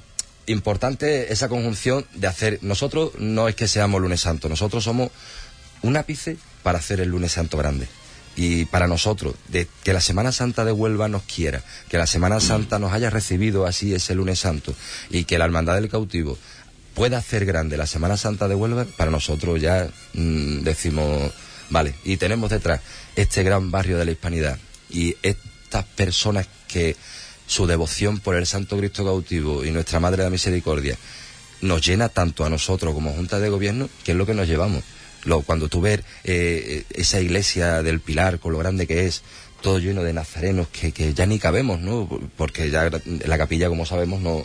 importante 0.47 1.31
esa 1.31 1.49
conjunción 1.49 2.05
de 2.13 2.27
hacer, 2.27 2.59
nosotros 2.61 3.11
no 3.19 3.47
es 3.47 3.55
que 3.55 3.67
seamos 3.67 4.01
lunes 4.01 4.21
santo, 4.21 4.49
nosotros 4.49 4.83
somos 4.83 5.11
un 5.81 5.97
ápice 5.97 6.37
para 6.63 6.79
hacer 6.79 7.01
el 7.01 7.09
lunes 7.09 7.33
santo 7.33 7.57
grande 7.57 7.87
y 8.37 8.65
para 8.65 8.87
nosotros, 8.87 9.33
que 9.83 9.93
la 9.93 9.99
Semana 9.99 10.31
Santa 10.31 10.63
de 10.63 10.71
Huelva 10.71 11.09
nos 11.09 11.23
quiera, 11.23 11.63
que 11.89 11.97
la 11.97 12.05
Semana 12.05 12.39
Santa 12.39 12.77
nos 12.77 12.93
haya 12.93 13.09
recibido 13.09 13.65
así 13.65 13.95
ese 13.95 14.13
lunes 14.13 14.39
santo 14.39 14.75
y 15.09 15.23
que 15.23 15.39
la 15.39 15.45
Hermandad 15.45 15.73
del 15.73 15.89
Cautivo 15.89 16.37
pueda 16.93 17.17
hacer 17.17 17.45
grande 17.45 17.77
la 17.77 17.87
Semana 17.87 18.15
Santa 18.15 18.47
de 18.47 18.53
Huelva, 18.53 18.85
para 18.95 19.09
nosotros 19.09 19.59
ya 19.59 19.89
mmm, 20.13 20.61
decimos, 20.61 21.33
vale, 21.71 21.95
y 22.03 22.17
tenemos 22.17 22.51
detrás 22.51 22.81
este 23.15 23.41
gran 23.41 23.71
barrio 23.71 23.97
de 23.97 24.05
la 24.05 24.11
Hispanidad 24.11 24.59
y 24.87 25.15
estas 25.23 25.85
personas 25.85 26.47
que 26.67 26.95
su 27.47 27.65
devoción 27.65 28.19
por 28.19 28.35
el 28.35 28.45
Santo 28.45 28.77
Cristo 28.77 29.03
cautivo 29.03 29.65
y 29.65 29.71
nuestra 29.71 29.99
Madre 29.99 30.17
de 30.17 30.23
la 30.25 30.29
Misericordia 30.29 30.95
nos 31.61 31.83
llena 31.83 32.09
tanto 32.09 32.45
a 32.45 32.51
nosotros 32.51 32.93
como 32.93 33.13
Junta 33.13 33.39
de 33.39 33.49
Gobierno, 33.49 33.89
que 34.03 34.11
es 34.11 34.17
lo 34.17 34.27
que 34.27 34.35
nos 34.35 34.47
llevamos. 34.47 34.83
Lo, 35.27 35.41
cuando 35.41 35.67
tú 35.67 35.81
ves 35.81 35.99
eh, 36.23 36.85
esa 36.91 37.19
iglesia 37.19 37.83
del 37.83 37.99
Pilar, 37.99 38.39
con 38.39 38.53
lo 38.53 38.59
grande 38.59 38.87
que 38.87 39.07
es, 39.07 39.23
todo 39.61 39.77
lleno 39.77 40.01
de 40.01 40.13
nazarenos 40.13 40.69
que, 40.69 40.93
que 40.93 41.13
ya 41.13 41.25
ni 41.25 41.37
cabemos, 41.37 41.81
¿no? 41.81 42.07
Porque 42.37 42.69
ya 42.69 42.89
la 43.25 43.37
capilla, 43.37 43.67
como 43.67 43.85
sabemos, 43.85 44.21
no 44.21 44.41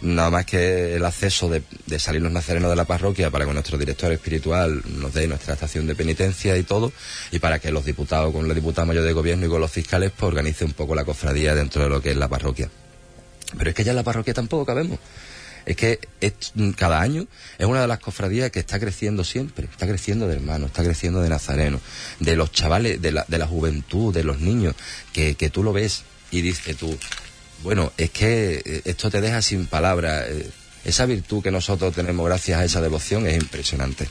nada 0.00 0.30
más 0.30 0.44
que 0.44 0.96
el 0.96 1.04
acceso 1.04 1.48
de, 1.48 1.62
de, 1.86 1.98
salir 2.00 2.20
los 2.20 2.32
nazarenos 2.32 2.68
de 2.68 2.76
la 2.76 2.84
parroquia 2.84 3.30
para 3.30 3.46
que 3.46 3.52
nuestro 3.52 3.78
director 3.78 4.12
espiritual 4.12 4.82
nos 4.86 5.14
dé 5.14 5.28
nuestra 5.28 5.54
estación 5.54 5.86
de 5.86 5.94
penitencia 5.94 6.56
y 6.56 6.64
todo, 6.64 6.92
y 7.30 7.38
para 7.38 7.60
que 7.60 7.70
los 7.70 7.84
diputados, 7.84 8.32
con 8.32 8.48
la 8.48 8.54
diputada 8.54 8.86
mayor 8.86 9.04
de 9.04 9.12
gobierno 9.12 9.46
y 9.46 9.48
con 9.48 9.60
los 9.60 9.70
fiscales, 9.70 10.10
pues 10.16 10.28
organice 10.28 10.64
un 10.64 10.72
poco 10.72 10.96
la 10.96 11.04
cofradía 11.04 11.54
dentro 11.54 11.84
de 11.84 11.90
lo 11.90 12.02
que 12.02 12.10
es 12.10 12.16
la 12.16 12.28
parroquia. 12.28 12.68
Pero 13.56 13.70
es 13.70 13.76
que 13.76 13.84
ya 13.84 13.92
en 13.92 13.96
la 13.96 14.02
parroquia 14.02 14.34
tampoco 14.34 14.66
cabemos 14.66 14.98
es 15.68 15.76
que 15.76 16.00
es, 16.22 16.32
cada 16.76 17.02
año 17.02 17.26
es 17.58 17.66
una 17.66 17.82
de 17.82 17.86
las 17.86 17.98
cofradías 17.98 18.50
que 18.50 18.58
está 18.58 18.80
creciendo 18.80 19.22
siempre, 19.22 19.66
está 19.70 19.86
creciendo 19.86 20.26
de 20.26 20.36
hermanos, 20.36 20.68
está 20.68 20.82
creciendo 20.82 21.20
de 21.20 21.28
nazarenos, 21.28 21.82
de 22.20 22.36
los 22.36 22.50
chavales, 22.52 23.02
de 23.02 23.12
la, 23.12 23.26
de 23.28 23.36
la 23.36 23.46
juventud, 23.46 24.14
de 24.14 24.24
los 24.24 24.40
niños, 24.40 24.74
que, 25.12 25.34
que 25.34 25.50
tú 25.50 25.62
lo 25.62 25.74
ves 25.74 26.04
y 26.30 26.40
dices 26.40 26.74
tú, 26.78 26.96
bueno, 27.62 27.92
es 27.98 28.08
que 28.08 28.80
esto 28.86 29.10
te 29.10 29.20
deja 29.20 29.42
sin 29.42 29.66
palabras. 29.66 30.24
Esa 30.86 31.04
virtud 31.04 31.42
que 31.42 31.50
nosotros 31.50 31.94
tenemos 31.94 32.24
gracias 32.24 32.58
a 32.58 32.64
esa 32.64 32.80
devoción 32.80 33.26
es 33.26 33.34
impresionante. 33.34 34.08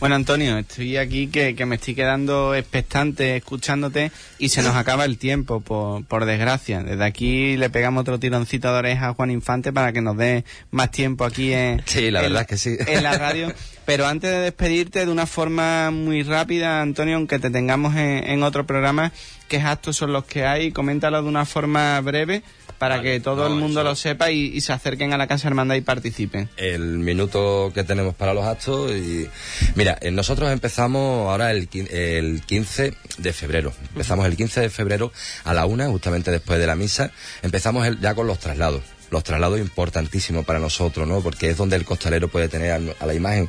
Bueno, 0.00 0.14
Antonio, 0.14 0.58
estoy 0.58 0.96
aquí 0.96 1.26
que, 1.28 1.54
que, 1.54 1.66
me 1.66 1.76
estoy 1.76 1.94
quedando 1.94 2.54
expectante 2.54 3.36
escuchándote 3.36 4.12
y 4.38 4.48
se 4.48 4.62
nos 4.62 4.76
acaba 4.76 5.04
el 5.04 5.18
tiempo, 5.18 5.60
por, 5.60 6.04
por, 6.04 6.24
desgracia. 6.24 6.82
Desde 6.82 7.04
aquí 7.04 7.56
le 7.56 7.70
pegamos 7.70 8.02
otro 8.02 8.18
tironcito 8.18 8.72
de 8.72 8.78
oreja 8.78 9.08
a 9.08 9.14
Juan 9.14 9.30
Infante 9.30 9.72
para 9.72 9.92
que 9.92 10.00
nos 10.00 10.16
dé 10.16 10.44
más 10.70 10.90
tiempo 10.90 11.24
aquí 11.24 11.52
en, 11.52 11.82
sí, 11.86 12.10
la 12.10 12.20
en, 12.20 12.26
verdad 12.26 12.42
es 12.42 12.48
que 12.48 12.56
sí. 12.56 12.76
en 12.86 13.02
la 13.02 13.18
radio. 13.18 13.52
Pero 13.88 14.06
antes 14.06 14.30
de 14.30 14.40
despedirte 14.40 15.06
de 15.06 15.10
una 15.10 15.24
forma 15.24 15.90
muy 15.90 16.22
rápida, 16.22 16.82
Antonio, 16.82 17.16
aunque 17.16 17.38
te 17.38 17.48
tengamos 17.48 17.96
en, 17.96 18.22
en 18.22 18.42
otro 18.42 18.66
programa, 18.66 19.12
¿qué 19.48 19.62
actos 19.62 19.96
son 19.96 20.12
los 20.12 20.26
que 20.26 20.44
hay? 20.44 20.72
Coméntalo 20.72 21.22
de 21.22 21.26
una 21.26 21.46
forma 21.46 21.98
breve 22.02 22.42
para 22.76 22.98
vale, 22.98 23.12
que 23.12 23.20
todo 23.20 23.48
no, 23.48 23.54
el 23.54 23.58
mundo 23.58 23.80
eso... 23.80 23.88
lo 23.88 23.96
sepa 23.96 24.30
y, 24.30 24.40
y, 24.48 24.60
se 24.60 24.74
acerquen 24.74 25.14
a 25.14 25.16
la 25.16 25.26
Casa 25.26 25.48
Hermandad 25.48 25.74
y 25.76 25.80
participen. 25.80 26.50
El 26.58 26.98
minuto 26.98 27.72
que 27.74 27.82
tenemos 27.82 28.14
para 28.14 28.34
los 28.34 28.44
actos 28.44 28.92
y 28.92 29.26
mira, 29.74 29.96
eh, 30.02 30.10
nosotros 30.10 30.52
empezamos 30.52 31.30
ahora 31.30 31.50
el, 31.52 31.70
el 31.90 32.42
15 32.44 32.92
de 33.16 33.32
febrero. 33.32 33.72
Empezamos 33.94 34.26
el 34.26 34.36
15 34.36 34.60
de 34.60 34.68
febrero 34.68 35.12
a 35.44 35.54
la 35.54 35.64
una, 35.64 35.88
justamente 35.88 36.30
después 36.30 36.58
de 36.58 36.66
la 36.66 36.76
misa. 36.76 37.10
Empezamos 37.40 37.86
el, 37.86 37.98
ya 38.00 38.14
con 38.14 38.26
los 38.26 38.38
traslados 38.38 38.82
los 39.10 39.24
traslados 39.24 39.58
importantísimos 39.58 40.44
para 40.44 40.58
nosotros, 40.58 41.06
¿no? 41.06 41.20
Porque 41.20 41.50
es 41.50 41.56
donde 41.56 41.76
el 41.76 41.84
costalero 41.84 42.28
puede 42.28 42.48
tener 42.48 42.72
a, 42.72 43.06
la 43.06 43.14
imagen, 43.14 43.48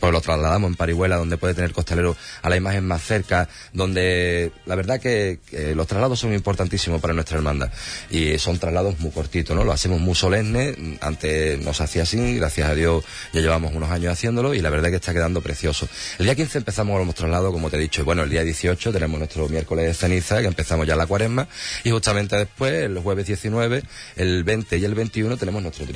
pues 0.00 0.12
lo 0.12 0.20
trasladamos 0.20 0.70
en 0.70 0.76
Parihuela, 0.76 1.16
donde 1.16 1.36
puede 1.36 1.54
tener 1.54 1.72
costalero 1.72 2.16
a 2.42 2.48
la 2.48 2.56
imagen 2.56 2.86
más 2.86 3.02
cerca, 3.02 3.48
donde 3.72 4.50
la 4.66 4.74
verdad 4.74 5.00
que, 5.00 5.38
los 5.74 5.86
traslados 5.86 6.18
son 6.18 6.32
importantísimos 6.32 7.00
para 7.00 7.12
nuestra 7.14 7.36
hermandad 7.36 7.70
y 8.10 8.38
son 8.38 8.58
traslados 8.58 8.98
muy 8.98 9.10
cortitos, 9.10 9.54
¿no? 9.54 9.64
Lo 9.64 9.72
hacemos 9.72 10.00
muy 10.00 10.14
solemne, 10.14 10.98
antes 11.00 11.58
nos 11.60 11.80
hacía 11.80 12.02
así, 12.02 12.36
gracias 12.36 12.68
a 12.68 12.74
Dios 12.74 13.04
ya 13.32 13.40
llevamos 13.40 13.74
unos 13.74 13.90
años 13.90 14.12
haciéndolo 14.12 14.54
y 14.54 14.60
la 14.60 14.70
verdad 14.70 14.90
que 14.90 14.96
está 14.96 15.12
quedando 15.12 15.40
precioso. 15.40 15.88
El 16.18 16.26
día 16.26 16.34
15 16.34 16.58
empezamos 16.58 16.96
con 16.96 17.06
los 17.06 17.14
traslados, 17.14 17.52
como 17.52 17.70
te 17.70 17.76
he 17.76 17.80
dicho, 17.80 18.02
y 18.02 18.04
bueno, 18.04 18.22
el 18.22 18.30
día 18.30 18.42
18 18.42 18.92
tenemos 18.92 19.18
nuestro 19.18 19.48
miércoles 19.48 19.86
de 19.86 19.94
ceniza, 19.94 20.40
que 20.40 20.46
empezamos 20.46 20.86
ya 20.86 20.96
la 20.96 21.06
cuaresma, 21.06 21.46
y 21.84 21.90
justamente 21.90 22.36
después, 22.36 22.72
el 22.72 22.98
jueves 22.98 23.26
19, 23.26 23.82
el 24.16 24.44
20 24.44 24.78
y 24.78 24.84
el 24.84 24.94
21 24.94 25.36
tenemos 25.36 25.62
nuestro 25.62 25.86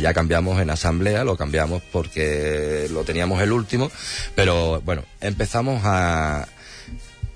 Ya 0.00 0.14
cambiamos 0.14 0.60
en 0.60 0.70
asamblea, 0.70 1.24
lo 1.24 1.36
cambiamos 1.36 1.82
porque 1.92 2.88
lo 2.90 3.04
teníamos 3.04 3.42
el 3.42 3.52
último, 3.52 3.90
pero 4.34 4.80
bueno, 4.82 5.04
empezamos 5.20 5.82
a 5.84 6.48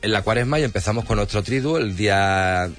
en 0.03 0.13
la 0.13 0.23
cuaresma 0.23 0.61
y 0.61 0.65
empezamos 0.65 1.05
con 1.05 1.17
nuestro 1.17 1.43
triduo 1.43 1.79
el 1.79 1.97
día 1.97 2.71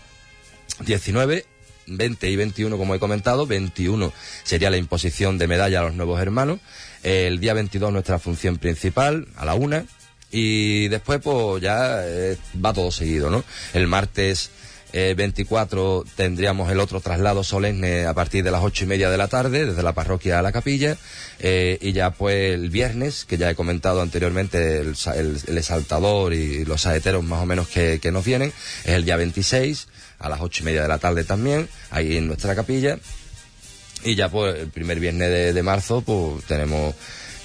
19 0.85 1.45
20 1.87 2.29
y 2.29 2.35
21, 2.35 2.77
como 2.77 2.95
he 2.95 2.99
comentado. 2.99 3.47
21 3.47 4.13
sería 4.43 4.69
la 4.69 4.77
imposición 4.77 5.37
de 5.37 5.47
medalla 5.47 5.79
a 5.79 5.83
los 5.83 5.93
nuevos 5.93 6.21
hermanos. 6.21 6.59
El 7.03 7.39
día 7.39 7.53
22 7.53 7.91
nuestra 7.91 8.19
función 8.19 8.57
principal, 8.57 9.27
a 9.35 9.45
la 9.45 9.55
una. 9.55 9.85
Y 10.29 10.89
después, 10.89 11.21
pues 11.21 11.61
ya 11.61 12.05
eh, 12.05 12.37
va 12.63 12.73
todo 12.73 12.91
seguido, 12.91 13.29
¿no? 13.29 13.43
El 13.73 13.87
martes 13.87 14.51
eh, 14.97 15.13
24 15.13 16.05
tendríamos 16.15 16.71
el 16.71 16.79
otro 16.79 17.01
traslado 17.01 17.43
solemne 17.43 18.07
a 18.07 18.15
partir 18.15 18.43
de 18.43 18.49
las 18.49 18.63
ocho 18.63 18.85
y 18.85 18.87
media 18.87 19.11
de 19.11 19.17
la 19.17 19.27
tarde, 19.27 19.67
desde 19.67 19.83
la 19.83 19.93
parroquia 19.93 20.39
a 20.39 20.41
la 20.41 20.51
capilla, 20.51 20.97
eh, 21.37 21.77
y 21.81 21.91
ya 21.91 22.09
pues 22.09 22.55
el 22.55 22.71
viernes, 22.71 23.23
que 23.23 23.37
ya 23.37 23.51
he 23.51 23.53
comentado 23.53 24.01
anteriormente, 24.01 24.79
el, 24.79 24.95
exaltador 25.55 26.33
y 26.33 26.65
los 26.65 26.81
saeteros 26.81 27.23
más 27.23 27.43
o 27.43 27.45
menos 27.45 27.67
que, 27.67 27.99
que, 27.99 28.11
nos 28.11 28.25
vienen, 28.25 28.51
es 28.85 28.93
el 28.95 29.05
día 29.05 29.17
26, 29.17 29.87
a 30.17 30.29
las 30.29 30.41
ocho 30.41 30.63
y 30.63 30.65
media 30.65 30.81
de 30.81 30.87
la 30.87 30.97
tarde 30.97 31.23
también, 31.23 31.69
ahí 31.91 32.17
en 32.17 32.25
nuestra 32.25 32.55
capilla, 32.55 32.97
y 34.03 34.15
ya 34.15 34.29
pues 34.29 34.55
el 34.57 34.69
primer 34.69 34.99
viernes 34.99 35.29
de, 35.29 35.53
de 35.53 35.63
marzo 35.63 36.01
pues 36.01 36.43
tenemos 36.45 36.95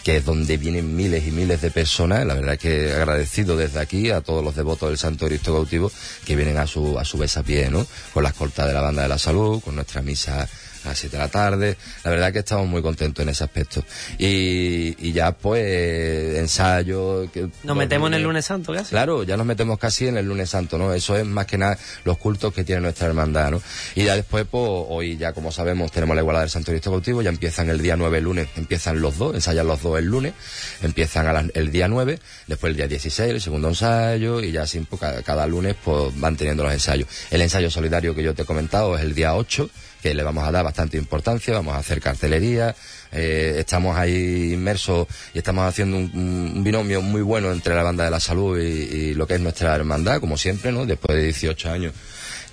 que 0.03 0.17
es 0.17 0.25
donde 0.25 0.57
vienen 0.57 0.97
miles 0.97 1.27
y 1.27 1.31
miles 1.31 1.61
de 1.61 1.71
personas. 1.71 2.27
La 2.27 2.35
verdad 2.35 2.59
que 2.59 2.93
agradecido 2.93 3.57
desde 3.57 3.81
aquí 3.81 4.11
a 4.11 4.21
todos 4.21 4.45
los 4.45 4.57
devotos 4.57 4.89
del 4.89 4.99
Santo 4.99 5.27
Cristo 5.27 5.53
cautivo 5.53 5.91
que 6.25 6.37
vienen 6.37 6.59
a 6.59 6.67
su, 6.67 6.99
a 6.99 7.05
su 7.05 7.19
pie, 7.45 7.71
¿no? 7.71 7.87
Con 8.13 8.23
la 8.23 8.31
escolta 8.31 8.67
de 8.67 8.75
la 8.75 8.81
banda 8.81 9.03
de 9.03 9.09
la 9.09 9.19
salud, 9.19 9.61
con 9.61 9.77
nuestra 9.77 10.03
misa 10.03 10.49
a 10.85 10.89
las 10.89 10.99
7 10.99 11.17
de 11.17 11.23
la 11.23 11.29
tarde. 11.29 11.77
La 12.05 12.11
verdad 12.11 12.33
que 12.33 12.41
estamos 12.41 12.67
muy 12.69 12.83
contentos 12.83 13.23
en 13.23 13.29
ese 13.29 13.45
aspecto. 13.45 13.85
Y, 14.19 14.95
y 14.99 15.13
ya 15.13 15.33
pues 15.33 16.37
ensayo... 16.39 17.31
Que, 17.33 17.49
Nos 17.65 17.77
metemos 17.77 18.09
en 18.09 18.15
el 18.15 18.23
lunes 18.23 18.45
santo, 18.45 18.73
casi. 18.73 18.91
Claro, 18.91 19.23
ya 19.23 19.37
nos 19.37 19.47
metemos 19.47 19.79
casi 19.79 20.09
en 20.09 20.17
el 20.17 20.27
lunes 20.27 20.51
santo, 20.51 20.79
¿no? 20.79 20.93
Eso 20.93 21.17
es 21.17 21.25
más 21.25 21.47
que 21.47 21.59
nada 21.59 21.79
los 22.05 22.19
cultos 22.19 22.53
que 22.53 22.65
tiene 22.65 22.81
nuestra 22.81 23.07
hermandad, 23.09 23.51
¿no? 23.51 23.63
Y 23.95 24.05
ya 24.05 24.15
después, 24.17 24.47
pues 24.51 24.65
hoy 24.67 25.17
ya 25.17 25.33
como 25.33 25.53
sabemos 25.53 25.91
tenemos 25.93 26.15
la 26.17 26.23
igualdad 26.23 26.43
del 26.43 26.51
Santo 26.51 26.73
Cristo 26.73 26.91
cautivo, 26.91 27.23
ya 27.23 27.31
empiezan 27.31 27.69
el 27.71 27.81
día 27.81 27.97
9 27.97 28.19
el 28.19 28.25
lunes, 28.25 28.49
empiezan 28.57 29.01
los 29.01 29.19
dos, 29.19 29.35
ensayan 29.35 29.67
los 29.67 29.83
dos 29.83 29.99
el 29.99 30.07
lunes, 30.07 30.35
empiezan 30.83 31.27
a 31.27 31.33
las- 31.33 31.47
el 31.55 31.71
día 31.71 31.89
9, 31.89 32.19
después 32.47 32.71
el 32.71 32.77
día 32.77 32.89
16 32.89 33.31
el 33.31 33.41
segundo 33.41 33.69
ensayo 33.69 34.41
y 34.41 34.53
ya 34.53 34.63
así 34.63 34.81
pues, 34.81 35.01
cada, 35.01 35.23
cada 35.23 35.47
lunes 35.47 35.77
pues 35.85 36.19
van 36.21 36.37
teniendo 36.37 36.63
los 36.65 36.73
ensayos. 36.73 37.09
El 37.31 37.43
ensayo 37.43 37.71
solidario 37.71 38.15
que 38.15 38.23
yo 38.23 38.35
te 38.35 38.43
he 38.43 38.45
comentado 38.45 38.97
es 38.97 39.03
el 39.03 39.15
día 39.15 39.35
8, 39.35 39.69
que 40.03 40.15
le 40.15 40.23
vamos 40.23 40.47
a 40.47 40.51
dar 40.51 40.65
bastante 40.65 40.97
importancia, 40.97 41.55
vamos 41.55 41.75
a 41.75 41.79
hacer 41.79 42.01
cartelería, 42.01 42.75
eh, 43.13 43.55
estamos 43.59 43.97
ahí 43.97 44.53
inmersos 44.53 45.07
y 45.33 45.39
estamos 45.39 45.65
haciendo 45.67 45.97
un, 45.97 46.65
binomio 46.65 47.01
muy 47.01 47.23
bueno 47.23 47.53
entre 47.53 47.75
la 47.75 47.83
banda 47.83 48.05
de 48.05 48.11
la 48.11 48.21
salud 48.21 48.59
y, 48.59 48.63
y 48.63 49.15
lo 49.15 49.27
que 49.27 49.35
es 49.35 49.41
nuestra 49.41 49.75
hermandad, 49.75 50.21
como 50.21 50.37
siempre, 50.37 50.73
¿no? 50.73 50.85
Después 50.85 51.17
de 51.17 51.25
18 51.25 51.71
años 51.71 51.93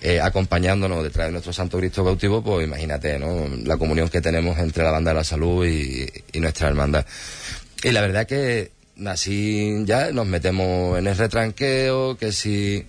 eh, 0.02 0.22
acompañándonos 0.22 1.04
detrás 1.04 1.28
de 1.28 1.34
nuestro 1.34 1.52
Santo 1.52 1.78
Cristo 1.78 2.06
cautivo, 2.06 2.42
pues 2.42 2.66
imagínate, 2.66 3.20
¿no? 3.20 3.50
La 3.66 3.76
comunión 3.76 4.08
que 4.08 4.22
tenemos 4.22 4.58
entre 4.58 4.84
la 4.84 4.92
banda 4.92 5.12
de 5.12 5.18
la 5.18 5.24
salud 5.26 5.66
y, 5.66 6.08
y 6.32 6.40
nuestra 6.40 6.70
hermandad. 6.70 7.06
Y 7.84 7.92
la 7.92 8.00
verdad 8.02 8.26
que 8.26 8.72
así 9.06 9.84
ya 9.86 10.12
nos 10.12 10.26
metemos 10.26 10.98
en 10.98 11.08
el 11.08 11.18
retranqueo, 11.18 12.16
que 12.18 12.32
si 12.32 12.86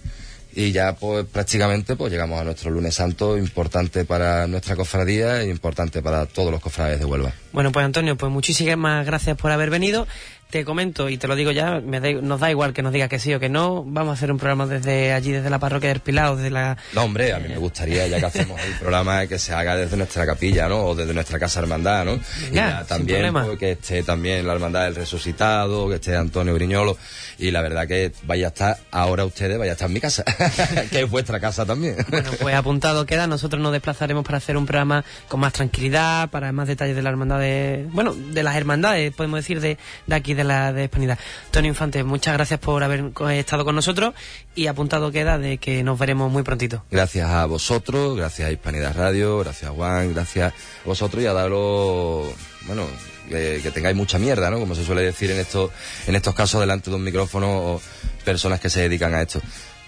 y 0.55 0.72
ya 0.72 0.94
pues 0.94 1.26
prácticamente 1.26 1.96
pues 1.96 2.12
llegamos 2.12 2.40
a 2.40 2.44
nuestro 2.44 2.70
lunes 2.70 2.94
santo 2.94 3.38
importante 3.38 4.05
para 4.05 4.46
nuestra 4.46 4.76
cofradía 4.76 5.42
e 5.42 5.48
importante 5.48 6.03
para 6.03 6.26
todos 6.26 6.51
los 6.51 6.61
cofrades 6.61 6.98
de 6.98 7.05
Huelva. 7.05 7.32
Bueno, 7.53 7.72
pues 7.72 7.84
Antonio, 7.84 8.16
pues 8.16 8.30
muchísimas 8.32 9.05
gracias 9.07 9.36
por 9.36 9.53
haber 9.53 9.70
venido. 9.70 10.07
Te 10.51 10.64
comento 10.64 11.09
y 11.09 11.16
te 11.16 11.28
lo 11.28 11.36
digo 11.36 11.51
ya, 11.53 11.80
me 11.80 12.01
da- 12.01 12.12
nos 12.20 12.40
da 12.40 12.51
igual 12.51 12.72
que 12.72 12.82
nos 12.82 12.92
diga 12.92 13.09
que 13.09 13.18
sí 13.18 13.32
o 13.34 13.40
que 13.40 13.48
no. 13.48 13.84
Vamos 13.86 14.11
a 14.11 14.12
hacer 14.14 14.32
un 14.32 14.38
programa 14.38 14.66
desde 14.66 15.12
allí, 15.12 15.30
desde 15.32 15.48
la 15.51 15.59
parroquia 15.59 15.90
del 15.90 16.01
Pilar, 16.01 16.34
desde 16.36 16.51
la... 16.51 16.76
No, 16.92 17.05
hombre, 17.05 17.32
a 17.32 17.38
mí 17.38 17.48
me 17.48 17.57
gustaría, 17.59 18.07
ya 18.09 18.18
que 18.18 18.26
hacemos 18.26 18.61
el 18.64 18.72
programa, 18.74 19.26
que 19.26 19.38
se 19.38 19.53
haga 19.55 19.76
desde 19.76 19.96
nuestra 19.96 20.26
capilla, 20.26 20.68
¿no? 20.68 20.78
O 20.86 20.94
desde 20.94 21.14
nuestra 21.14 21.38
casa 21.38 21.61
hermandad, 21.61 22.05
¿no? 22.05 22.14
Y 22.51 22.55
ya 22.55 22.84
también 22.86 23.32
pues, 23.32 23.59
que 23.59 23.72
esté 23.72 24.03
también 24.03 24.46
la 24.46 24.53
hermandad 24.55 24.84
del 24.84 24.94
resucitado, 24.96 25.88
que 25.88 25.96
esté 25.96 26.16
Antonio 26.16 26.55
Briñolo. 26.55 26.96
Y 27.38 27.51
la 27.53 27.62
verdad 27.62 27.86
que 27.86 28.12
vaya 28.24 28.46
a 28.46 28.48
estar, 28.48 28.76
ahora 28.90 29.24
ustedes, 29.24 29.59
vaya 29.59 29.72
a 29.72 29.74
estar 29.74 29.88
en 29.88 29.94
mi 29.94 30.01
casa, 30.01 30.24
que 30.90 31.01
es 31.03 31.11
vuestra 31.11 31.40
casa 31.40 31.64
también. 31.64 31.96
Bueno, 32.11 32.30
pues 32.40 32.55
apuntado 32.55 33.07
queda. 33.07 33.26
Nosotros 33.26 33.62
nos 33.62 33.72
desplazaremos 33.72 34.24
para 34.24 34.38
hacer 34.38 34.57
un 34.57 34.66
programa 34.66 35.05
con 35.28 35.40
más 35.40 35.53
tranquilidad, 35.53 36.28
para 36.28 36.53
más 36.53 36.68
detalles 36.68 36.96
de 36.96 37.03
la 37.03 37.11
hermandad 37.11 37.38
de... 37.38 37.86
Bueno, 37.92 38.14
de 38.14 38.42
las 38.42 38.57
hermandades, 38.57 39.12
podemos 39.14 39.38
decir, 39.38 39.61
de, 39.61 39.78
de 40.07 40.14
aquí, 40.14 40.34
de 40.34 40.39
la 40.45 40.72
de 40.72 40.84
Hispanidad. 40.84 41.18
Antonio 41.47 41.68
Infante, 41.68 42.03
muchas 42.05 42.34
gracias 42.34 42.61
por 42.61 42.82
haber 42.82 43.11
co- 43.12 43.28
estado 43.30 43.64
con 43.64 43.74
nosotros 43.74 44.14
y 44.55 44.66
apuntado 44.66 45.11
queda 45.12 45.38
de 45.38 45.59
que 45.59 45.82
nos 45.82 45.99
veremos 45.99 46.30
muy 46.30 46.43
prontito. 46.43 46.84
Gracias 46.91 47.28
a 47.28 47.47
vosotros, 47.47 48.16
gracias 48.16 48.49
a 48.49 48.53
Hispanidad 48.53 48.95
Radio, 48.97 49.38
gracias 49.41 49.70
a 49.70 49.74
Juan, 49.74 50.12
gracias 50.14 50.53
a 50.53 50.57
vosotros 50.84 51.22
y 51.22 51.26
a 51.26 51.32
daros, 51.32 52.28
bueno, 52.66 52.86
que, 53.28 53.61
que 53.62 53.70
tengáis 53.70 53.97
mucha 53.97 54.18
mierda, 54.18 54.51
¿no? 54.51 54.59
Como 54.59 54.74
se 54.74 54.84
suele 54.84 55.03
decir 55.03 55.30
en 55.30 55.38
estos, 55.41 55.70
en 56.07 56.16
estos 56.16 56.34
casos 56.34 56.61
delante 56.61 56.91
de 56.91 56.97
un 56.97 57.05
micrófono 57.05 57.49
o 57.74 57.82
personas 58.24 58.61
que 58.61 58.70
se 58.70 58.82
dedican 58.82 59.14
a 59.14 59.22
esto. 59.22 59.41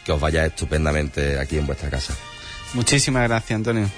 Que 0.05 0.11
os 0.13 0.21
vaya 0.21 0.45
estupendamente 0.47 1.39
aquí 1.39 1.59
en 1.59 1.67
vuestra 1.67 1.89
casa. 1.89 2.13
Muchísimas 2.75 3.29
gracias, 3.29 3.57
Antonio. 3.57 3.89